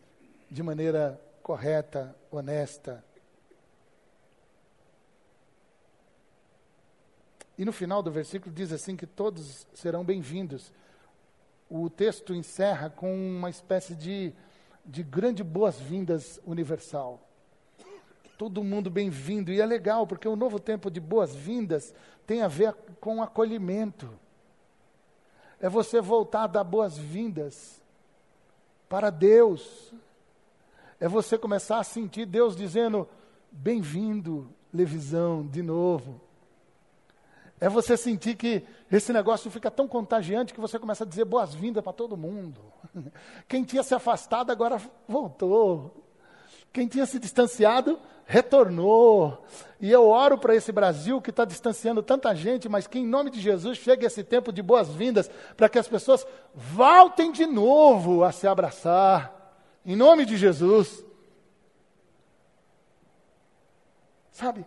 de 0.50 0.62
maneira 0.62 1.20
correta, 1.42 2.14
honesta. 2.30 3.04
E 7.58 7.64
no 7.64 7.72
final 7.72 8.02
do 8.02 8.10
versículo 8.10 8.54
diz 8.54 8.72
assim 8.72 8.96
que 8.96 9.06
todos 9.06 9.66
serão 9.74 10.04
bem-vindos. 10.04 10.72
O 11.68 11.90
texto 11.90 12.34
encerra 12.34 12.88
com 12.88 13.14
uma 13.14 13.50
espécie 13.50 13.94
de 13.94 14.32
de 14.90 15.04
grande 15.04 15.44
boas-vindas 15.44 16.40
universal. 16.44 17.20
Todo 18.36 18.64
mundo 18.64 18.90
bem-vindo. 18.90 19.52
E 19.52 19.60
é 19.60 19.66
legal, 19.66 20.06
porque 20.06 20.26
o 20.26 20.34
novo 20.34 20.58
tempo 20.58 20.90
de 20.90 20.98
boas-vindas 20.98 21.94
tem 22.26 22.42
a 22.42 22.48
ver 22.48 22.74
com 23.00 23.22
acolhimento. 23.22 24.10
É 25.60 25.68
você 25.68 26.00
voltar 26.00 26.44
a 26.44 26.48
dar 26.48 26.64
boas-vindas 26.64 27.80
para 28.88 29.10
Deus. 29.10 29.92
É 30.98 31.06
você 31.06 31.38
começar 31.38 31.78
a 31.78 31.84
sentir 31.84 32.26
Deus 32.26 32.56
dizendo: 32.56 33.08
bem-vindo, 33.52 34.50
Levisão, 34.72 35.46
de 35.46 35.62
novo. 35.62 36.20
É 37.60 37.68
você 37.68 37.96
sentir 37.96 38.36
que 38.36 38.64
esse 38.90 39.12
negócio 39.12 39.50
fica 39.50 39.70
tão 39.70 39.86
contagiante 39.86 40.54
que 40.54 40.60
você 40.60 40.78
começa 40.78 41.04
a 41.04 41.06
dizer 41.06 41.26
boas-vindas 41.26 41.84
para 41.84 41.92
todo 41.92 42.16
mundo. 42.16 42.60
Quem 43.46 43.62
tinha 43.64 43.82
se 43.82 43.94
afastado 43.94 44.50
agora 44.50 44.80
voltou. 45.06 46.06
Quem 46.72 46.88
tinha 46.88 47.04
se 47.04 47.18
distanciado 47.18 47.98
retornou. 48.24 49.44
E 49.80 49.90
eu 49.90 50.08
oro 50.08 50.38
para 50.38 50.54
esse 50.54 50.72
Brasil 50.72 51.20
que 51.20 51.30
está 51.30 51.44
distanciando 51.44 52.02
tanta 52.02 52.34
gente, 52.34 52.68
mas 52.68 52.86
que 52.86 52.98
em 52.98 53.06
nome 53.06 53.28
de 53.28 53.40
Jesus 53.40 53.76
chegue 53.76 54.06
esse 54.06 54.22
tempo 54.24 54.52
de 54.52 54.62
boas-vindas 54.62 55.28
para 55.56 55.68
que 55.68 55.78
as 55.78 55.88
pessoas 55.88 56.26
voltem 56.54 57.32
de 57.32 57.44
novo 57.44 58.24
a 58.24 58.32
se 58.32 58.46
abraçar. 58.46 59.54
Em 59.84 59.96
nome 59.96 60.24
de 60.24 60.36
Jesus. 60.36 61.04
Sabe, 64.30 64.64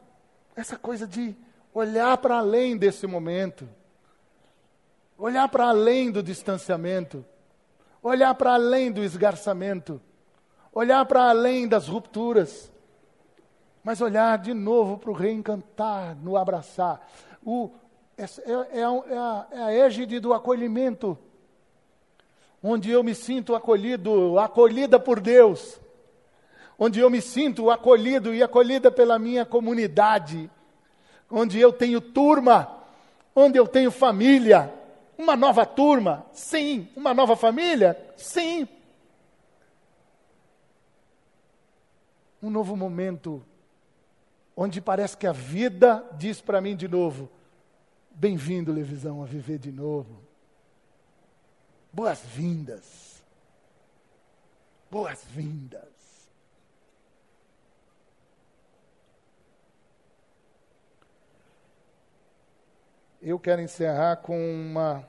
essa 0.56 0.78
coisa 0.78 1.08
de 1.08 1.36
olhar 1.74 2.18
para 2.18 2.38
além 2.38 2.78
desse 2.78 3.08
momento, 3.08 3.68
olhar 5.18 5.48
para 5.50 5.70
além 5.70 6.12
do 6.12 6.22
distanciamento, 6.22 7.26
olhar 8.02 8.34
para 8.36 8.54
além 8.54 8.92
do 8.92 9.04
esgarçamento, 9.04 10.00
olhar 10.72 11.04
para 11.06 11.30
além 11.30 11.68
das 11.68 11.88
rupturas, 11.88 12.72
mas 13.84 14.02
olhar 14.02 14.38
de 14.38 14.54
novo 14.54 14.98
para 14.98 15.10
o 15.10 15.14
reencantar, 15.14 16.16
no 16.18 16.38
abraçar. 16.38 17.06
O, 17.44 17.72
é, 18.18 18.24
é, 18.24 18.80
é, 18.80 18.84
a, 18.84 19.48
é 19.52 19.64
a 19.64 19.74
égide 19.74 20.20
do 20.20 20.34
acolhimento, 20.34 21.18
onde 22.62 22.92
eu 22.92 23.04
me 23.04 23.16
sinto 23.16 23.56
acolhido, 23.56 24.40
acolhida 24.40 25.00
por 25.00 25.20
Deus, 25.20 25.82
onde 26.78 27.00
eu 27.00 27.10
me 27.10 27.22
sinto 27.22 27.70
acolhido 27.70 28.34
e 28.34 28.44
acolhida 28.44 28.92
pela 28.92 29.20
minha 29.20 29.46
comunidade 29.46 30.50
onde 31.34 31.60
eu 31.60 31.74
tenho 31.74 32.00
turma, 32.00 32.78
onde 33.36 33.58
eu 33.58 33.68
tenho 33.68 33.90
família. 33.90 34.72
Uma 35.18 35.36
nova 35.36 35.66
turma? 35.66 36.24
Sim. 36.32 36.88
Uma 36.96 37.12
nova 37.12 37.36
família? 37.36 37.98
Sim. 38.16 38.68
Um 42.42 42.52
novo 42.52 42.76
momento, 42.76 43.44
onde 44.56 44.80
parece 44.80 45.18
que 45.18 45.26
a 45.26 45.32
vida 45.32 46.06
diz 46.18 46.40
para 46.40 46.62
mim 46.62 46.76
de 46.76 46.88
novo: 46.88 47.32
bem-vindo, 48.12 48.72
Levisão, 48.72 49.24
a 49.24 49.26
viver 49.26 49.58
de 49.58 49.72
novo. 49.72 50.22
Boas-vindas. 51.92 53.24
Boas-vindas. 54.92 55.93
Eu 63.26 63.40
quero 63.40 63.62
encerrar 63.62 64.18
com 64.18 64.38
uma 64.38 65.08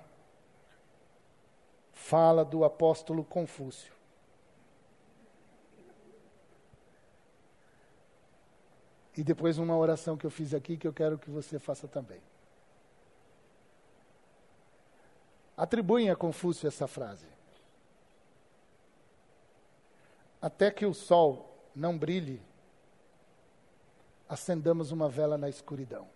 fala 1.93 2.45
do 2.45 2.63
apóstolo 2.63 3.25
Confúcio. 3.25 3.93
E 9.17 9.25
depois 9.25 9.59
uma 9.59 9.77
oração 9.77 10.17
que 10.17 10.25
eu 10.25 10.31
fiz 10.31 10.55
aqui 10.55 10.77
que 10.77 10.87
eu 10.87 10.93
quero 10.93 11.19
que 11.19 11.29
você 11.29 11.59
faça 11.59 11.89
também. 11.89 12.21
Atribuem 15.57 16.09
a 16.09 16.15
Confúcio 16.15 16.69
essa 16.69 16.87
frase. 16.87 17.27
Até 20.41 20.71
que 20.71 20.87
o 20.87 20.95
sol 20.95 21.53
não 21.75 21.99
brilhe, 21.99 22.41
acendamos 24.29 24.93
uma 24.93 25.09
vela 25.09 25.37
na 25.37 25.49
escuridão 25.49 26.14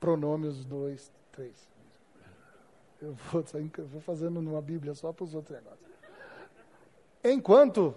pronômios 0.00 0.64
dois, 0.64 1.12
três. 1.30 1.68
Eu 3.00 3.12
vou, 3.12 3.44
vou 3.86 4.00
fazendo 4.00 4.42
numa 4.42 4.60
Bíblia 4.60 4.94
só 4.94 5.12
para 5.12 5.24
os 5.24 5.34
outros 5.34 5.56
negócios. 5.56 5.88
Enquanto 7.22 7.94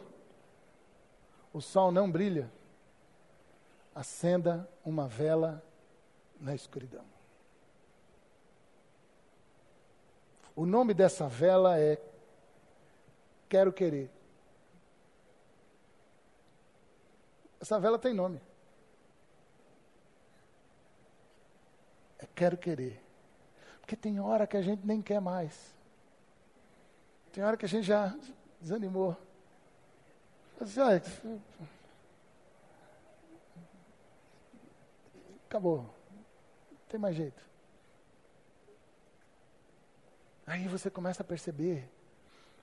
o 1.54 1.62
sol 1.62 1.92
não 1.92 2.12
brilha, 2.12 2.52
acenda 3.96 4.70
uma 4.84 5.08
vela 5.08 5.64
na 6.40 6.54
escuridão. 6.54 7.06
O 10.56 10.66
nome 10.66 10.94
dessa 10.94 11.28
vela 11.28 11.80
é 11.80 12.00
Quero 13.50 13.74
Querer. 13.74 14.10
Essa 17.60 17.80
vela 17.80 17.98
tem 17.98 18.14
nome. 18.14 18.42
Quero 22.36 22.58
querer. 22.58 23.02
Porque 23.82 23.96
tem 23.96 24.20
hora 24.20 24.48
que 24.48 24.58
a 24.58 24.62
gente 24.62 24.86
nem 24.86 25.02
quer 25.02 25.20
mais. 25.20 25.74
Tem 27.32 27.44
hora 27.44 27.58
que 27.58 27.66
a 27.66 27.70
gente 27.70 27.86
já 27.86 28.16
desanimou. 28.62 29.18
Assim, 30.62 30.80
olha, 30.80 31.04
acabou. 35.48 35.80
Não 35.80 36.78
tem 36.88 37.00
mais 37.00 37.16
jeito. 37.16 37.44
Aí 40.46 40.68
você 40.68 40.90
começa 40.90 41.24
a 41.24 41.26
perceber 41.26 41.90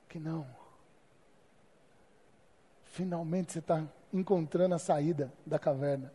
que 0.08 0.18
não. 0.18 0.46
Finalmente 2.84 3.52
você 3.52 3.58
está 3.58 3.84
encontrando 4.12 4.74
a 4.74 4.78
saída 4.78 5.32
da 5.44 5.58
caverna. 5.58 6.12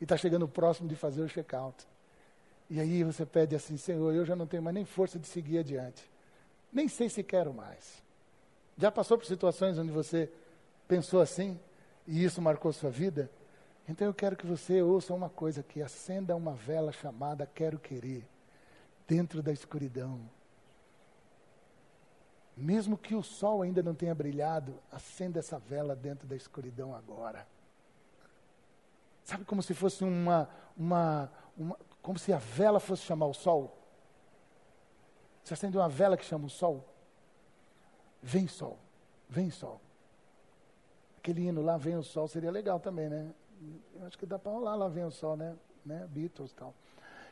E 0.00 0.04
está 0.04 0.16
chegando 0.16 0.46
próximo 0.46 0.88
de 0.88 0.94
fazer 0.94 1.22
o 1.22 1.28
check-out. 1.28 1.86
E 2.68 2.80
aí 2.80 3.04
você 3.04 3.24
pede 3.24 3.54
assim, 3.54 3.76
Senhor, 3.76 4.12
eu 4.12 4.24
já 4.24 4.34
não 4.34 4.46
tenho 4.46 4.62
mais 4.62 4.74
nem 4.74 4.84
força 4.84 5.18
de 5.18 5.26
seguir 5.26 5.58
adiante. 5.58 6.10
Nem 6.72 6.88
sei 6.88 7.08
se 7.08 7.22
quero 7.22 7.54
mais. 7.54 8.02
Já 8.76 8.90
passou 8.90 9.16
por 9.16 9.26
situações 9.26 9.78
onde 9.78 9.90
você 9.90 10.30
pensou 10.86 11.20
assim 11.20 11.58
e 12.06 12.24
isso 12.24 12.42
marcou 12.42 12.72
sua 12.72 12.90
vida? 12.90 13.30
Então 13.88 14.06
eu 14.06 14.14
quero 14.14 14.36
que 14.36 14.46
você 14.46 14.82
ouça 14.82 15.14
uma 15.14 15.30
coisa 15.30 15.60
aqui: 15.60 15.80
acenda 15.80 16.34
uma 16.34 16.54
vela 16.54 16.92
chamada 16.92 17.46
Quero 17.46 17.78
Querer, 17.78 18.26
dentro 19.06 19.42
da 19.42 19.52
escuridão. 19.52 20.20
Mesmo 22.56 22.96
que 22.96 23.14
o 23.14 23.22
sol 23.22 23.62
ainda 23.62 23.82
não 23.82 23.94
tenha 23.94 24.14
brilhado, 24.14 24.74
acenda 24.90 25.38
essa 25.38 25.58
vela 25.58 25.94
dentro 25.94 26.26
da 26.26 26.34
escuridão 26.34 26.94
agora. 26.94 27.46
Sabe 29.24 29.44
como 29.44 29.62
se 29.62 29.74
fosse 29.74 30.04
uma, 30.04 30.48
uma, 30.76 31.30
uma 31.56 31.76
como 32.06 32.20
se 32.20 32.32
a 32.32 32.38
vela 32.38 32.78
fosse 32.78 33.02
chamar 33.02 33.26
o 33.26 33.34
sol? 33.34 33.76
Você 35.42 35.54
acende 35.54 35.76
uma 35.76 35.88
vela 35.88 36.16
que 36.16 36.24
chama 36.24 36.46
o 36.46 36.48
sol? 36.48 36.88
Vem 38.22 38.46
sol, 38.46 38.78
vem 39.28 39.50
sol. 39.50 39.80
Aquele 41.18 41.48
hino 41.48 41.62
lá, 41.62 41.76
vem 41.76 41.96
o 41.96 42.04
sol, 42.04 42.28
seria 42.28 42.52
legal 42.52 42.78
também, 42.78 43.08
né? 43.08 43.34
Eu 43.96 44.06
acho 44.06 44.16
que 44.16 44.24
dá 44.24 44.38
para 44.38 44.52
rolar 44.52 44.76
lá, 44.76 44.86
vem 44.86 45.02
o 45.02 45.10
sol, 45.10 45.36
né? 45.36 45.56
né? 45.84 46.06
Beatles 46.08 46.52
e 46.52 46.54
tal. 46.54 46.72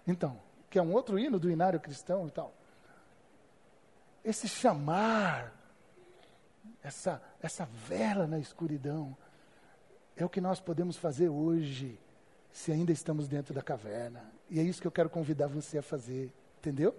Então, 0.05 0.41
que 0.69 0.77
é 0.77 0.83
um 0.83 0.93
outro 0.93 1.21
hino 1.21 1.39
do 1.39 1.49
inário 1.49 1.79
cristão 1.79 2.27
e 2.27 2.33
tal. 2.33 2.53
Esse 4.25 4.49
chamar, 4.49 5.55
essa, 6.83 7.23
essa 7.41 7.65
vela 7.65 8.27
na 8.27 8.41
escuridão, 8.41 9.17
é 10.17 10.25
o 10.25 10.29
que 10.29 10.41
nós 10.41 10.59
podemos 10.59 10.97
fazer 10.97 11.29
hoje, 11.29 11.97
se 12.51 12.73
ainda 12.73 12.91
estamos 12.91 13.29
dentro 13.29 13.55
da 13.55 13.63
caverna. 13.63 14.35
E 14.51 14.61
é 14.61 14.63
isso 14.63 14.81
que 14.81 14.87
eu 14.87 14.93
quero 14.93 15.11
convidar 15.11 15.47
você 15.47 15.79
a 15.79 15.83
fazer, 15.83 16.33
entendeu? 16.59 16.95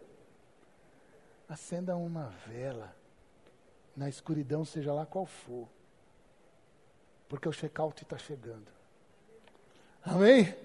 Acenda 1.47 1.95
uma 1.95 2.27
vela 2.47 2.95
na 3.95 4.09
escuridão, 4.09 4.65
seja 4.65 4.93
lá 4.93 5.05
qual 5.05 5.25
for, 5.25 5.67
porque 7.29 7.47
o 7.47 7.53
check-out 7.53 8.03
está 8.03 8.17
chegando. 8.17 8.67
Amém? 10.03 10.55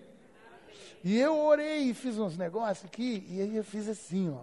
E 1.02 1.18
eu 1.18 1.38
orei 1.38 1.90
e 1.90 1.94
fiz 1.94 2.18
uns 2.18 2.36
negócios 2.36 2.84
aqui, 2.84 3.26
e 3.28 3.40
aí 3.40 3.56
eu 3.56 3.64
fiz 3.64 3.88
assim, 3.88 4.30
ó. 4.30 4.42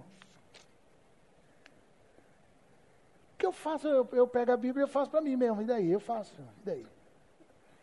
O 3.34 3.38
que 3.38 3.46
eu 3.46 3.52
faço? 3.52 3.88
Eu, 3.88 4.10
eu 4.14 4.28
pego 4.28 4.52
a 4.52 4.58
Bíblia 4.58 4.84
e 4.84 4.86
eu 4.86 4.88
faço 4.88 5.12
para 5.12 5.22
mim 5.22 5.36
mesmo. 5.36 5.62
E 5.62 5.66
daí? 5.66 5.92
Eu 5.92 6.00
faço. 6.00 6.34
E 6.42 6.66
daí? 6.66 6.88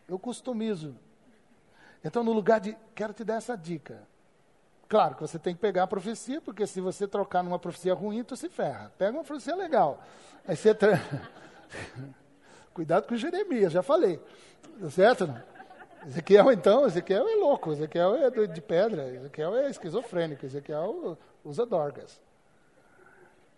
Eu 0.05 0.19
customizo. 0.19 0.93
Então, 2.03 2.25
no 2.25 2.33
lugar 2.33 2.59
de. 2.59 2.77
Quero 2.93 3.13
te 3.13 3.23
dar 3.23 3.35
essa 3.35 3.55
dica. 3.55 4.05
Claro 4.95 5.13
que 5.13 5.21
você 5.21 5.37
tem 5.37 5.53
que 5.53 5.59
pegar 5.59 5.83
a 5.83 5.87
profecia, 5.87 6.39
porque 6.39 6.65
se 6.65 6.79
você 6.79 7.05
trocar 7.05 7.43
numa 7.43 7.59
profecia 7.59 7.93
ruim, 7.93 8.23
tu 8.23 8.37
se 8.37 8.47
ferra. 8.47 8.93
Pega 8.97 9.11
uma 9.11 9.25
profecia 9.25 9.53
legal. 9.53 10.01
Aí 10.47 10.55
você. 10.55 10.73
Tra... 10.73 10.97
Cuidado 12.73 13.05
com 13.05 13.13
Jeremias, 13.17 13.73
já 13.73 13.83
falei. 13.83 14.21
Tá 14.79 14.89
certo? 14.89 15.43
Ezequiel, 16.07 16.49
então, 16.49 16.85
Ezequiel 16.85 17.27
é 17.27 17.35
louco, 17.35 17.73
Ezequiel 17.73 18.15
é 18.15 18.47
de 18.47 18.61
pedra, 18.61 19.13
Ezequiel 19.15 19.57
é 19.57 19.69
esquizofrênico, 19.69 20.45
Ezequiel 20.45 21.17
usa 21.43 21.65
dorgas. 21.65 22.21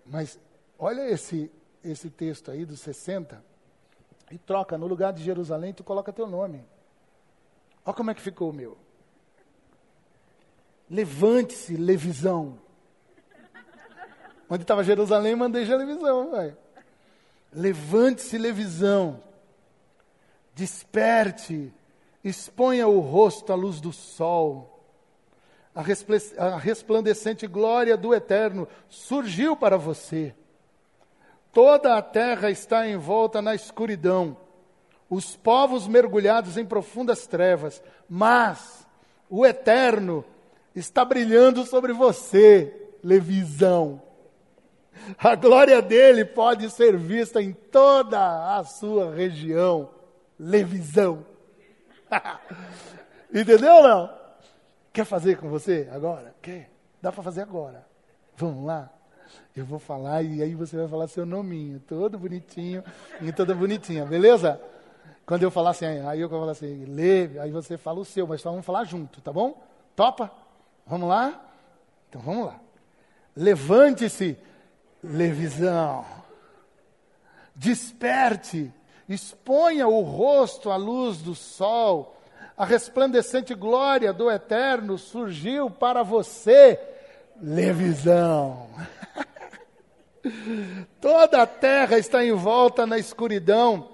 Mas 0.08 0.40
olha 0.80 1.08
esse, 1.08 1.52
esse 1.84 2.10
texto 2.10 2.50
aí 2.50 2.66
dos 2.66 2.80
60 2.80 3.44
e 4.32 4.40
troca, 4.40 4.76
no 4.76 4.88
lugar 4.88 5.14
de 5.14 5.24
Jerusalém, 5.24 5.72
tu 5.72 5.84
coloca 5.84 6.12
teu 6.12 6.26
nome. 6.26 6.66
Olha 7.86 7.96
como 7.96 8.10
é 8.10 8.16
que 8.16 8.22
ficou 8.22 8.50
o 8.50 8.54
meu. 8.54 8.87
Levante-se, 10.90 11.76
Levisão. 11.76 12.60
Onde 14.50 14.64
estava 14.64 14.84
Jerusalém, 14.84 15.36
mandei 15.36 15.66
televisão, 15.66 16.32
vai. 16.32 16.56
Levante-se, 17.52 18.38
Levisão. 18.38 19.22
Desperte, 20.56 21.74
exponha 22.24 22.88
o 22.88 23.00
rosto 23.00 23.52
à 23.52 23.56
luz 23.56 23.82
do 23.82 23.92
sol. 23.92 24.74
A 25.76 26.58
resplandecente 26.58 27.46
glória 27.46 27.96
do 27.96 28.14
Eterno 28.14 28.68
surgiu 28.90 29.56
para 29.56 29.78
você. 29.78 30.34
Toda 31.52 31.98
a 31.98 32.02
terra 32.02 32.50
está 32.50 32.88
envolta 32.88 33.42
na 33.42 33.54
escuridão, 33.54 34.38
os 35.10 35.36
povos 35.36 35.88
mergulhados 35.88 36.58
em 36.58 36.66
profundas 36.66 37.28
trevas, 37.28 37.82
mas 38.10 38.88
o 39.30 39.46
Eterno 39.46 40.26
está 40.78 41.04
brilhando 41.04 41.66
sobre 41.66 41.92
você, 41.92 42.92
Levisão. 43.04 44.02
A 45.18 45.36
glória 45.36 45.82
dele 45.82 46.24
pode 46.24 46.70
ser 46.70 46.98
vista 46.98 47.42
em 47.42 47.52
toda 47.52 48.56
a 48.58 48.64
sua 48.64 49.14
região, 49.14 49.90
Levisão. 50.40 51.26
Entendeu 53.34 53.82
não? 53.84 54.10
Quer 54.94 55.06
fazer 55.06 55.38
com 55.38 55.50
você 55.50 55.88
agora? 55.92 56.36
Quer? 56.42 56.70
Dá 57.02 57.12
para 57.12 57.24
fazer 57.24 57.42
agora. 57.42 57.86
Vamos 58.36 58.66
lá? 58.66 58.92
Eu 59.56 59.66
vou 59.66 59.80
falar 59.80 60.22
e 60.22 60.44
aí 60.44 60.54
você 60.54 60.78
vai 60.78 60.88
falar 60.88 61.08
seu 61.08 61.26
nominho, 61.26 61.80
todo 61.80 62.20
bonitinho 62.20 62.84
e 63.22 63.32
toda 63.32 63.56
bonitinha, 63.56 64.06
beleza? 64.06 64.62
Quando 65.26 65.44
eu 65.44 65.52
falar 65.52 65.72
assim, 65.72 65.86
aí 65.86 66.22
eu 66.22 66.30
vou 66.30 66.40
falar 66.40 66.52
assim, 66.52 66.86
lê, 66.86 67.40
aí 67.40 67.52
você 67.52 67.78
fala 67.78 68.00
o 68.00 68.06
seu, 68.06 68.28
mas 68.28 68.42
só 68.42 68.52
vamos 68.52 68.66
falar 68.66 68.84
junto, 68.84 69.20
tá 69.22 69.34
bom? 69.34 69.62
Topa? 69.96 70.32
Vamos 70.88 71.10
lá? 71.10 71.42
Então 72.10 72.22
vamos 72.22 72.48
lá. 72.48 72.60
Levante-se, 73.36 74.38
Levisão. 75.04 76.06
Desperte, 77.56 78.74
exponha 79.08 79.88
o 79.88 80.02
rosto 80.02 80.72
à 80.72 80.76
luz 80.76 81.18
do 81.20 81.36
sol. 81.36 82.16
A 82.58 82.66
resplandecente 82.66 83.54
glória 83.54 84.12
do 84.12 84.32
Eterno 84.32 84.98
surgiu 84.98 85.70
para 85.70 86.04
você, 86.04 86.80
Levisão. 87.40 88.68
Toda 91.00 91.44
a 91.44 91.48
terra 91.48 91.98
está 91.98 92.26
envolta 92.26 92.86
na 92.88 92.98
escuridão, 92.98 93.90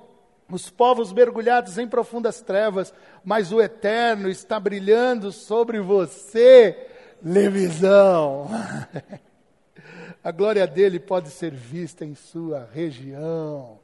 os 0.50 0.70
povos 0.70 1.12
mergulhados 1.12 1.78
em 1.78 1.88
profundas 1.88 2.42
trevas, 2.42 2.94
mas 3.24 3.52
o 3.52 3.62
Eterno 3.62 4.30
está 4.30 4.60
brilhando 4.60 5.32
sobre 5.32 5.80
você, 5.80 6.88
Levisão. 7.22 8.50
A 10.24 10.32
glória 10.32 10.66
dele 10.66 11.00
pode 11.00 11.30
ser 11.30 11.54
vista 11.54 12.06
em 12.06 12.16
sua 12.16 12.70
região, 12.72 13.80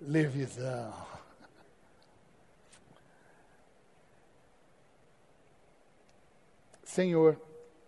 Levisão. 0.00 0.92
Senhor, 6.84 7.40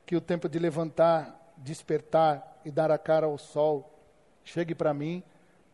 que 0.05 0.16
o 0.16 0.20
tempo 0.20 0.49
de 0.49 0.59
levantar, 0.59 1.55
despertar 1.57 2.61
e 2.64 2.72
dar 2.72 2.91
a 2.91 2.99
cara 2.99 3.26
ao 3.26 3.39
sol 3.39 3.93
chegue 4.45 4.74
para 4.74 4.93
mim, 4.93 5.22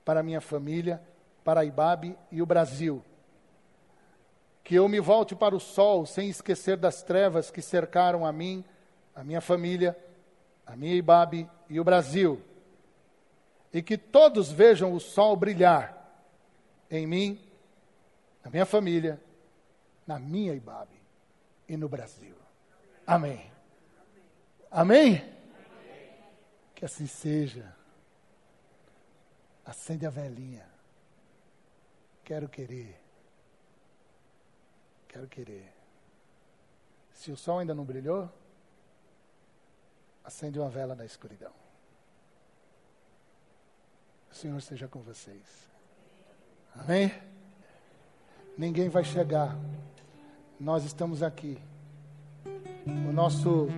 para 0.05 0.23
minha 0.23 0.41
família, 0.41 1.03
para 1.43 1.61
a 1.61 1.65
Ibabe 1.65 2.17
e 2.31 2.43
o 2.43 2.47
Brasil 2.47 3.03
que 4.65 4.75
eu 4.75 4.89
me 4.89 5.01
volte 5.01 5.35
para 5.35 5.55
o 5.55 5.61
sol 5.61 6.07
sem 6.07 6.29
esquecer 6.29 6.77
das 6.77 7.03
trevas 7.03 7.51
que 7.51 7.61
cercaram 7.61 8.25
a 8.25 8.33
mim, 8.33 8.65
a 9.15 9.25
minha 9.25 9.41
família, 9.41 9.97
a 10.67 10.77
minha 10.77 10.95
Ibabe 10.95 11.49
e 11.69 11.81
o 11.81 11.85
Brasil. 11.85 12.41
E 13.73 13.83
que 13.83 13.99
todos 13.99 14.53
vejam 14.53 14.93
o 14.93 15.01
sol 15.01 15.35
brilhar 15.35 15.99
em 16.91 17.07
mim, 17.07 17.41
na 18.45 18.51
minha 18.51 18.67
família, 18.67 19.21
na 20.07 20.19
minha 20.19 20.55
Ibabe 20.55 21.01
e 21.69 21.77
no 21.77 21.89
Brasil. 21.89 22.37
Amém. 23.07 23.51
Amém? 24.71 25.25
Que 26.75 26.85
assim 26.85 27.07
seja. 27.07 27.75
Acende 29.65 30.07
a 30.07 30.11
velhinha. 30.11 30.67
Quero 32.25 32.49
querer 32.49 33.02
Quero 35.13 35.29
querer. 35.29 35.71
Se 37.13 37.31
o 37.31 37.37
sol 37.37 37.59
ainda 37.59 37.75
não 37.75 37.85
brilhou, 37.85 38.31
acende 40.25 40.59
uma 40.59 40.71
vela 40.71 40.95
na 40.95 41.05
escuridão. 41.05 41.53
O 44.31 44.35
Senhor 44.35 44.57
esteja 44.57 44.89
com 44.89 45.01
vocês. 45.01 45.69
Amém? 46.75 47.13
Ninguém 48.57 48.89
vai 48.89 49.05
chegar. 49.05 49.55
Nós 50.59 50.83
estamos 50.85 51.23
aqui. 51.23 51.61
O 52.87 53.13
nosso 53.13 53.69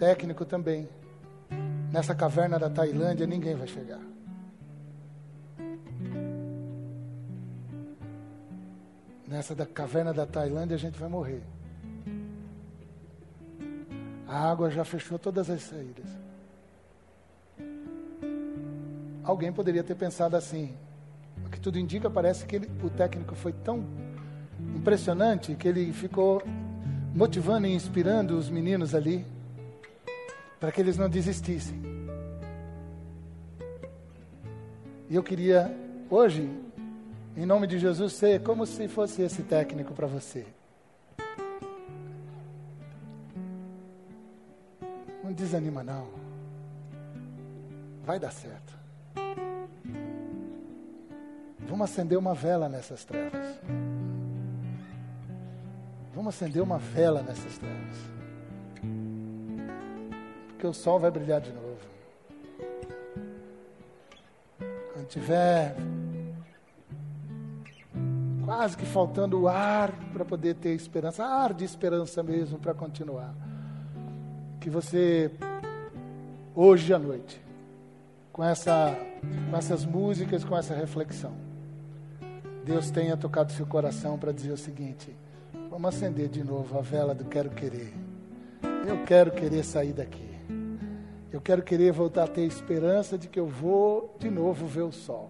técnico 0.00 0.44
também. 0.44 0.88
Nessa 1.92 2.12
caverna 2.12 2.58
da 2.58 2.68
Tailândia, 2.68 3.24
ninguém 3.24 3.54
vai 3.54 3.68
chegar. 3.68 4.13
Nessa 9.34 9.52
da 9.52 9.66
caverna 9.66 10.14
da 10.14 10.24
Tailândia 10.24 10.76
a 10.76 10.78
gente 10.78 10.96
vai 10.96 11.08
morrer. 11.08 11.42
A 14.28 14.48
água 14.48 14.70
já 14.70 14.84
fechou 14.84 15.18
todas 15.18 15.50
as 15.50 15.60
saídas. 15.60 16.06
Alguém 19.24 19.52
poderia 19.52 19.82
ter 19.82 19.96
pensado 19.96 20.36
assim. 20.36 20.76
O 21.44 21.50
que 21.50 21.58
tudo 21.58 21.80
indica, 21.80 22.08
parece 22.08 22.46
que 22.46 22.54
ele, 22.54 22.70
o 22.80 22.88
técnico 22.88 23.34
foi 23.34 23.52
tão 23.52 23.84
impressionante 24.76 25.56
que 25.56 25.66
ele 25.66 25.92
ficou 25.92 26.40
motivando 27.12 27.66
e 27.66 27.74
inspirando 27.74 28.38
os 28.38 28.48
meninos 28.48 28.94
ali 28.94 29.26
para 30.60 30.70
que 30.70 30.80
eles 30.80 30.96
não 30.96 31.08
desistissem. 31.08 31.82
E 35.10 35.16
eu 35.16 35.24
queria 35.24 35.74
hoje, 36.08 36.48
em 37.36 37.44
nome 37.44 37.66
de 37.66 37.78
Jesus, 37.78 38.12
ser 38.12 38.42
como 38.42 38.64
se 38.64 38.86
fosse 38.86 39.22
esse 39.22 39.42
técnico 39.42 39.92
para 39.92 40.06
você. 40.06 40.46
Não 45.22 45.32
desanima 45.32 45.82
não. 45.82 46.08
Vai 48.04 48.20
dar 48.20 48.30
certo. 48.30 48.72
Vamos 51.60 51.90
acender 51.90 52.16
uma 52.16 52.34
vela 52.34 52.68
nessas 52.68 53.04
trevas. 53.04 53.58
Vamos 56.14 56.34
acender 56.34 56.62
uma 56.62 56.78
vela 56.78 57.22
nessas 57.22 57.58
trevas. 57.58 57.96
Porque 60.48 60.66
o 60.66 60.72
sol 60.72 61.00
vai 61.00 61.10
brilhar 61.10 61.40
de 61.40 61.52
novo. 61.52 61.80
Quando 64.92 65.08
tiver 65.08 65.74
quase 68.56 68.76
que 68.76 68.86
faltando 68.86 69.40
o 69.40 69.48
ar 69.48 69.92
para 70.12 70.24
poder 70.24 70.54
ter 70.54 70.74
esperança, 70.74 71.24
ar 71.24 71.52
de 71.52 71.64
esperança 71.64 72.22
mesmo 72.22 72.56
para 72.56 72.72
continuar. 72.72 73.34
Que 74.60 74.70
você, 74.70 75.30
hoje 76.54 76.94
à 76.94 76.98
noite, 76.98 77.40
com, 78.32 78.44
essa, 78.44 78.96
com 79.50 79.56
essas 79.56 79.84
músicas, 79.84 80.44
com 80.44 80.56
essa 80.56 80.72
reflexão, 80.72 81.32
Deus 82.64 82.90
tenha 82.90 83.16
tocado 83.16 83.52
seu 83.52 83.66
coração 83.66 84.16
para 84.16 84.30
dizer 84.30 84.52
o 84.52 84.56
seguinte: 84.56 85.14
Vamos 85.68 85.94
acender 85.94 86.28
de 86.28 86.44
novo 86.44 86.78
a 86.78 86.80
vela 86.80 87.12
do 87.12 87.24
quero 87.24 87.50
querer. 87.50 87.92
Eu 88.86 89.02
quero 89.04 89.32
querer 89.32 89.64
sair 89.64 89.92
daqui. 89.92 90.30
Eu 91.32 91.40
quero 91.40 91.62
querer 91.62 91.90
voltar 91.90 92.24
a 92.24 92.28
ter 92.28 92.42
esperança 92.42 93.18
de 93.18 93.26
que 93.26 93.40
eu 93.40 93.48
vou 93.48 94.16
de 94.20 94.30
novo 94.30 94.64
ver 94.64 94.82
o 94.82 94.92
sol. 94.92 95.28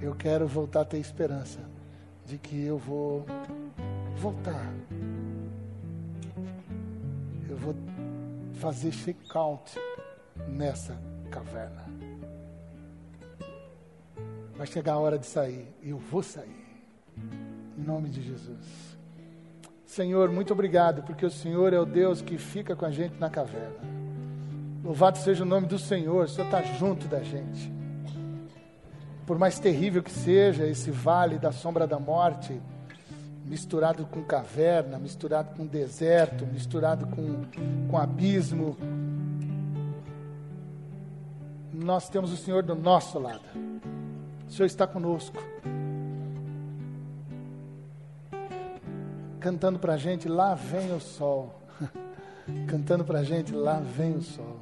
Eu 0.00 0.14
quero 0.14 0.46
voltar 0.48 0.80
a 0.80 0.84
ter 0.86 0.98
esperança 0.98 1.60
de 2.28 2.36
que 2.36 2.62
eu 2.62 2.76
vou 2.76 3.24
voltar. 4.18 4.70
Eu 7.48 7.56
vou 7.56 7.74
fazer 8.60 8.90
check-out 8.90 9.80
nessa 10.46 10.94
caverna. 11.30 11.86
Vai 14.54 14.66
chegar 14.66 14.94
a 14.94 14.98
hora 14.98 15.18
de 15.18 15.24
sair 15.24 15.74
e 15.82 15.88
eu 15.88 15.96
vou 15.96 16.22
sair. 16.22 16.66
Em 17.78 17.82
nome 17.82 18.10
de 18.10 18.20
Jesus. 18.20 18.98
Senhor, 19.86 20.30
muito 20.30 20.52
obrigado, 20.52 21.02
porque 21.04 21.24
o 21.24 21.30
Senhor 21.30 21.72
é 21.72 21.80
o 21.80 21.86
Deus 21.86 22.20
que 22.20 22.36
fica 22.36 22.76
com 22.76 22.84
a 22.84 22.90
gente 22.90 23.18
na 23.18 23.30
caverna. 23.30 23.80
Louvado 24.84 25.16
seja 25.16 25.44
o 25.44 25.46
nome 25.46 25.66
do 25.66 25.78
Senhor, 25.78 26.26
o 26.26 26.28
Senhor 26.28 26.44
está 26.44 26.60
junto 26.60 27.08
da 27.08 27.22
gente. 27.22 27.77
Por 29.28 29.38
mais 29.38 29.58
terrível 29.58 30.02
que 30.02 30.10
seja 30.10 30.66
esse 30.66 30.90
vale 30.90 31.38
da 31.38 31.52
sombra 31.52 31.86
da 31.86 31.98
morte, 31.98 32.58
misturado 33.44 34.06
com 34.06 34.24
caverna, 34.24 34.98
misturado 34.98 35.54
com 35.54 35.66
deserto, 35.66 36.46
misturado 36.46 37.06
com, 37.08 37.44
com 37.90 37.98
abismo, 37.98 38.74
nós 41.70 42.08
temos 42.08 42.32
o 42.32 42.38
Senhor 42.38 42.62
do 42.62 42.74
nosso 42.74 43.18
lado. 43.18 43.42
O 44.48 44.50
Senhor 44.50 44.64
está 44.64 44.86
conosco. 44.86 45.42
cantando 49.38 49.78
para 49.78 49.92
a 49.92 49.98
gente: 49.98 50.26
Lá 50.26 50.54
vem 50.54 50.90
o 50.94 51.00
sol. 51.00 51.60
cantando 52.66 53.04
para 53.04 53.18
a 53.18 53.24
gente: 53.24 53.54
Lá 53.54 53.78
vem 53.78 54.14
o 54.14 54.22
sol. 54.22 54.56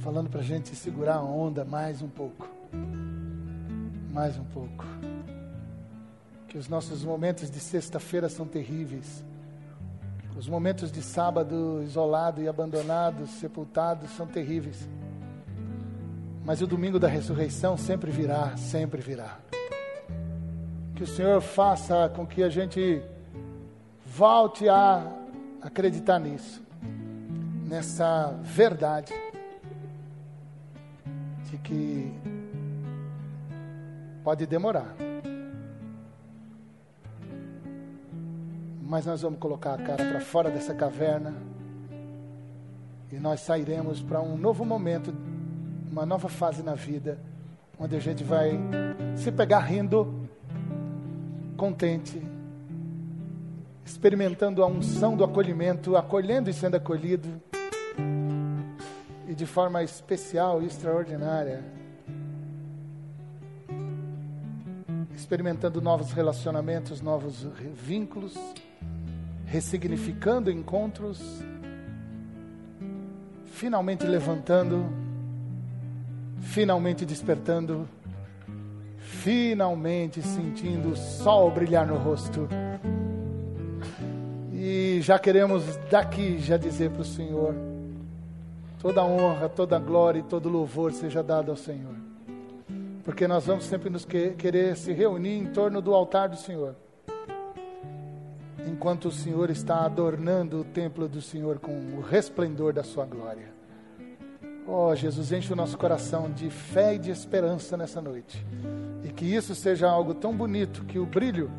Falando 0.00 0.28
para 0.28 0.40
a 0.40 0.44
gente 0.44 0.76
segurar 0.76 1.14
a 1.14 1.22
onda 1.22 1.64
mais 1.64 2.02
um 2.02 2.08
pouco. 2.08 2.53
Mais 4.14 4.38
um 4.38 4.44
pouco. 4.44 4.86
Que 6.48 6.56
os 6.56 6.68
nossos 6.68 7.04
momentos 7.04 7.50
de 7.50 7.60
sexta-feira 7.60 8.30
são 8.30 8.46
terríveis. 8.46 9.22
Os 10.36 10.48
momentos 10.48 10.90
de 10.90 11.02
sábado 11.02 11.82
isolado 11.82 12.40
e 12.40 12.48
abandonado, 12.48 13.26
sepultado, 13.26 14.06
são 14.08 14.26
terríveis. 14.26 14.88
Mas 16.44 16.62
o 16.62 16.66
domingo 16.66 16.98
da 16.98 17.08
ressurreição 17.08 17.76
sempre 17.76 18.10
virá, 18.10 18.56
sempre 18.56 19.02
virá. 19.02 19.38
Que 20.94 21.02
o 21.02 21.06
Senhor 21.06 21.42
faça 21.42 22.08
com 22.08 22.26
que 22.26 22.42
a 22.42 22.48
gente 22.48 23.02
Volte 24.16 24.68
a 24.68 25.10
acreditar 25.60 26.20
nisso, 26.20 26.62
nessa 27.66 28.32
verdade 28.42 29.12
de 31.50 31.58
que 31.58 32.12
pode 34.24 34.46
demorar, 34.46 34.96
mas 38.82 39.04
nós 39.04 39.20
vamos 39.20 39.38
colocar 39.38 39.74
a 39.74 39.78
cara 39.78 40.04
para 40.04 40.20
fora 40.20 40.50
dessa 40.50 40.74
caverna 40.74 41.34
e 43.12 43.16
nós 43.16 43.40
sairemos 43.40 44.00
para 44.00 44.22
um 44.22 44.36
novo 44.36 44.64
momento, 44.64 45.14
uma 45.92 46.06
nova 46.06 46.28
fase 46.28 46.62
na 46.62 46.74
vida, 46.74 47.18
onde 47.78 47.94
a 47.94 48.00
gente 48.00 48.24
vai 48.24 48.58
se 49.14 49.30
pegar 49.30 49.60
rindo, 49.60 50.26
contente 51.56 52.20
experimentando 53.84 54.62
a 54.62 54.66
unção 54.66 55.14
do 55.14 55.22
acolhimento, 55.22 55.94
acolhendo 55.96 56.48
e 56.48 56.54
sendo 56.54 56.76
acolhido, 56.76 57.28
e 59.28 59.34
de 59.34 59.44
forma 59.44 59.82
especial 59.82 60.62
e 60.62 60.66
extraordinária, 60.66 61.62
experimentando 65.24 65.80
novos 65.80 66.12
relacionamentos, 66.12 67.00
novos 67.00 67.46
vínculos, 67.74 68.34
ressignificando 69.46 70.50
encontros, 70.50 71.42
finalmente 73.46 74.06
levantando, 74.06 74.86
finalmente 76.40 77.06
despertando, 77.06 77.88
finalmente 78.98 80.20
sentindo 80.20 80.90
o 80.90 80.96
sol 80.96 81.50
brilhar 81.50 81.86
no 81.86 81.96
rosto 81.96 82.46
e 84.52 85.00
já 85.00 85.18
queremos 85.18 85.62
daqui 85.90 86.38
já 86.38 86.58
dizer 86.58 86.90
para 86.90 87.00
o 87.00 87.04
Senhor: 87.04 87.54
toda 88.78 89.02
honra, 89.02 89.48
toda 89.48 89.78
glória 89.78 90.20
e 90.20 90.22
todo 90.22 90.50
louvor 90.50 90.92
seja 90.92 91.22
dado 91.22 91.50
ao 91.50 91.56
Senhor. 91.56 92.03
Porque 93.04 93.28
nós 93.28 93.46
vamos 93.46 93.64
sempre 93.64 93.90
nos 93.90 94.04
que, 94.04 94.30
querer 94.30 94.76
se 94.76 94.92
reunir 94.92 95.36
em 95.36 95.46
torno 95.46 95.82
do 95.82 95.94
altar 95.94 96.28
do 96.28 96.36
Senhor. 96.36 96.74
Enquanto 98.66 99.08
o 99.08 99.12
Senhor 99.12 99.50
está 99.50 99.84
adornando 99.84 100.60
o 100.60 100.64
templo 100.64 101.06
do 101.06 101.20
Senhor 101.20 101.58
com 101.58 101.72
o 101.72 102.00
resplendor 102.00 102.72
da 102.72 102.82
sua 102.82 103.04
glória. 103.04 103.52
Oh, 104.66 104.94
Jesus, 104.94 105.30
enche 105.30 105.52
o 105.52 105.56
nosso 105.56 105.76
coração 105.76 106.30
de 106.32 106.48
fé 106.48 106.94
e 106.94 106.98
de 106.98 107.10
esperança 107.10 107.76
nessa 107.76 108.00
noite. 108.00 108.44
E 109.04 109.10
que 109.10 109.26
isso 109.26 109.54
seja 109.54 109.86
algo 109.86 110.14
tão 110.14 110.34
bonito 110.34 110.84
que 110.84 110.98
o 110.98 111.04
brilho 111.04 111.50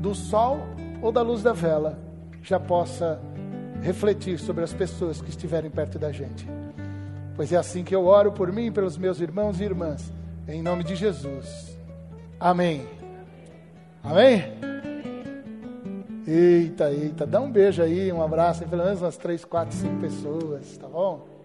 do 0.00 0.14
sol 0.14 0.60
ou 1.02 1.12
da 1.12 1.20
luz 1.20 1.42
da 1.42 1.52
vela 1.52 1.98
já 2.42 2.58
possa 2.58 3.20
refletir 3.82 4.38
sobre 4.38 4.64
as 4.64 4.72
pessoas 4.72 5.20
que 5.20 5.28
estiverem 5.28 5.70
perto 5.70 5.98
da 5.98 6.10
gente. 6.10 6.48
Pois 7.36 7.52
é 7.52 7.56
assim 7.56 7.84
que 7.84 7.94
eu 7.94 8.06
oro 8.06 8.32
por 8.32 8.50
mim 8.50 8.66
e 8.66 8.70
pelos 8.70 8.96
meus 8.96 9.20
irmãos 9.20 9.60
e 9.60 9.64
irmãs, 9.64 10.10
em 10.48 10.62
nome 10.62 10.82
de 10.82 10.96
Jesus. 10.96 11.76
Amém. 12.40 12.86
Amém? 14.02 14.44
Eita, 16.26 16.90
eita, 16.90 17.26
dá 17.26 17.40
um 17.40 17.50
beijo 17.50 17.82
aí, 17.82 18.12
um 18.12 18.22
abraço, 18.22 18.64
em 18.64 18.68
pelo 18.68 18.84
menos 18.84 19.00
umas 19.00 19.16
três, 19.16 19.44
quatro, 19.44 19.74
cinco 19.74 20.00
pessoas, 20.00 20.76
tá 20.76 20.86
bom? 20.86 21.37